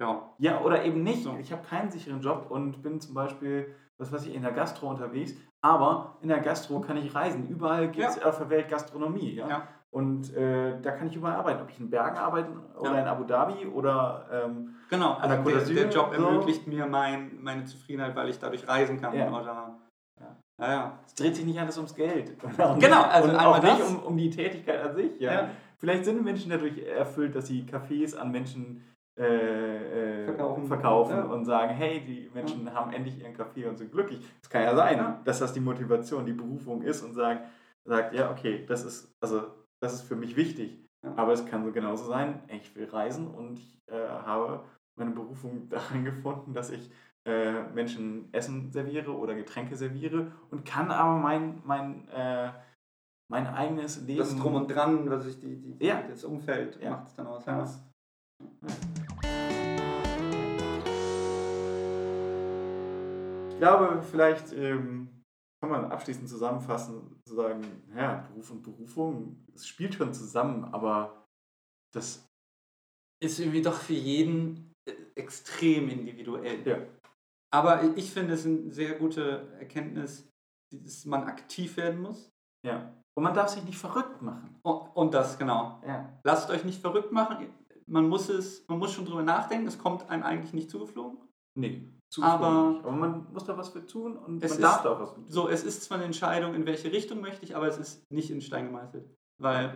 [0.00, 1.22] ja, Ja, oder eben nicht.
[1.24, 1.36] So.
[1.38, 4.88] Ich habe keinen sicheren Job und bin zum Beispiel, was weiß ich, in der Gastro
[4.88, 5.34] unterwegs.
[5.62, 7.46] Aber in der Gastro kann ich reisen.
[7.48, 9.34] Überall gibt es auf der Welt Gastronomie.
[9.34, 9.48] Ja?
[9.48, 9.62] Ja.
[9.90, 11.60] Und äh, da kann ich überall arbeiten.
[11.62, 12.48] Ob ich in Bergen arbeite
[12.78, 13.00] oder Ja.
[13.02, 14.26] in Abu Dhabi oder.
[14.32, 15.14] Ähm, genau.
[15.14, 16.22] An der Also Côte der, d'Azur der Job so.
[16.24, 19.28] ermöglicht mir mein, meine Zufriedenheit, weil ich dadurch reisen kann Ja.
[19.28, 19.78] oder
[20.18, 20.36] Ja.
[20.60, 20.98] ja, ja.
[21.06, 22.36] es dreht sich nicht alles ums Geld.
[22.78, 25.18] Genau, also und einmal auch nicht um, um die Tätigkeit an sich.
[25.20, 25.32] Ja?
[25.32, 25.48] Ja.
[25.78, 28.84] Vielleicht sind Menschen dadurch erfüllt, dass sie Cafés an Menschen
[29.24, 30.64] äh, äh, Verkaufen.
[30.64, 31.24] verkaufen Ja.
[31.24, 34.20] und sagen, hey, die Menschen haben endlich ihren Kaffee und sind glücklich.
[34.42, 35.20] Es kann ja sein, Ja.
[35.24, 37.40] dass das die Motivation, die Berufung ist und sagen,
[37.84, 39.42] sagt, ja, okay, das ist, also,
[39.82, 40.84] das ist für mich wichtig.
[41.04, 41.12] Ja.
[41.16, 44.60] Aber es kann so genauso sein, ich will reisen und ich äh, habe
[44.98, 46.90] meine Berufung darin gefunden, dass ich
[47.26, 52.50] äh, Menschen Essen serviere oder Getränke serviere und kann aber mein, mein, äh,
[53.30, 54.18] mein eigenes Leben.
[54.20, 56.02] Das Drum und Dran, was ich die, die, Ja.
[56.08, 56.90] das Umfeld Ja.
[56.92, 57.44] macht es dann aus.
[57.44, 57.66] Ja.
[63.60, 65.22] Glaube, vielleicht ähm,
[65.60, 67.62] kann man abschließend zusammenfassen, zu sagen,
[67.94, 71.26] ja, Beruf und Berufung, es spielt schon zusammen, aber
[71.94, 72.26] das,
[73.22, 76.66] Ist irgendwie doch für jeden äh, extrem individuell.
[76.66, 76.78] ja,
[77.52, 80.26] Aber ich finde es eine sehr gute Erkenntnis,
[80.72, 82.30] dass man aktiv werden muss.
[82.64, 82.94] ja.
[83.16, 84.56] Und man darf sich nicht verrückt machen.
[84.62, 85.82] Und, und das, genau.
[85.84, 86.18] Ja.
[86.24, 87.52] Lasst euch nicht verrückt machen.
[87.86, 89.66] Man muss, es, man muss schon drüber nachdenken.
[89.66, 91.18] Es kommt einem eigentlich nicht zugeflogen.
[91.58, 91.88] Nee,
[92.20, 95.00] Aber- aber man muss da was für tun und Es man ist- darf da auch
[95.00, 95.26] was für tun.
[95.28, 98.30] So, es ist zwar eine Entscheidung, in welche Richtung möchte ich, aber es ist nicht
[98.30, 99.08] in Stein gemeißelt.
[99.40, 99.74] Weil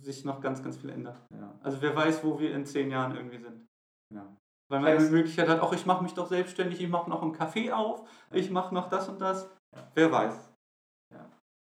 [0.00, 1.18] sich noch ganz, ganz viel ändert.
[1.32, 3.66] Ja, Also wer weiß, wo wir in zehn Jahren irgendwie sind.
[4.12, 4.26] ja.
[4.68, 7.32] Weil man die Möglichkeit hat, auch ich mache mich doch selbstständig, ich mache noch einen
[7.34, 9.48] Café auf, ich mache noch das und das.
[9.74, 9.88] Ja.
[9.94, 10.52] Wer weiß.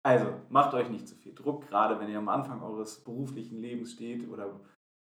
[0.07, 3.93] Also, macht euch nicht zu viel Druck, gerade wenn ihr am Anfang eures beruflichen Lebens
[3.93, 4.61] steht oder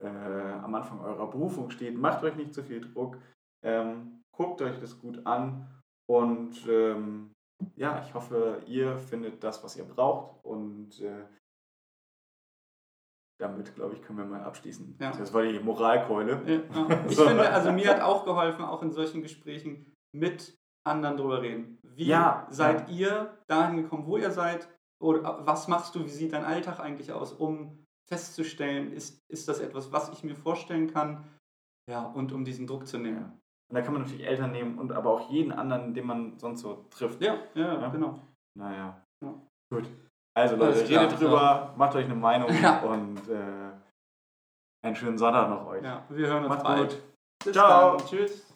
[0.03, 1.97] äh, am Anfang eurer Berufung steht.
[1.97, 3.17] Macht euch nicht zu viel Druck.
[3.65, 5.69] Ähm, guckt euch das gut an
[6.09, 7.33] und ähm,
[7.77, 11.27] ja, ich hoffe, ihr findet das, was ihr braucht und äh,
[13.39, 14.97] damit, glaube ich, können wir mal abschließen.
[15.01, 15.13] Ja.
[15.13, 16.43] Das war die Moralkeule.
[16.47, 17.05] Ja, ja.
[17.09, 17.27] Ich So.
[17.27, 21.79] finde, also mir hat auch geholfen, auch in solchen Gesprächen mit anderen drüber reden.
[21.83, 22.15] Wie
[22.51, 24.69] seid ihr dahin gekommen, wo ihr seid?
[25.03, 26.05] Oder was machst du?
[26.05, 30.35] Wie sieht dein Alltag eigentlich aus, um festzustellen, ist, ist das etwas, was ich mir
[30.37, 31.27] vorstellen kann?
[31.89, 33.40] Ja, und um diesen Druck zu nehmen.
[33.71, 36.61] Und da kann man natürlich Eltern nehmen und aber auch jeden anderen, den man sonst
[36.63, 37.23] so trifft.
[37.23, 37.89] Ja, ja, Ja.
[37.89, 38.19] genau.
[38.59, 39.01] Naja.
[39.25, 39.35] Ja.
[39.73, 39.89] Gut.
[40.37, 42.81] Also Leute, klar, redet drüber, macht euch eine Meinung Ja.
[42.81, 43.71] und äh,
[44.85, 45.83] einen schönen Sonntag noch euch.
[45.85, 46.91] Ja, wir hören uns Macht's bald.
[46.91, 47.03] gut.
[47.45, 47.97] Bis Ciao.
[47.97, 48.07] dann.
[48.07, 48.50] Tschüss.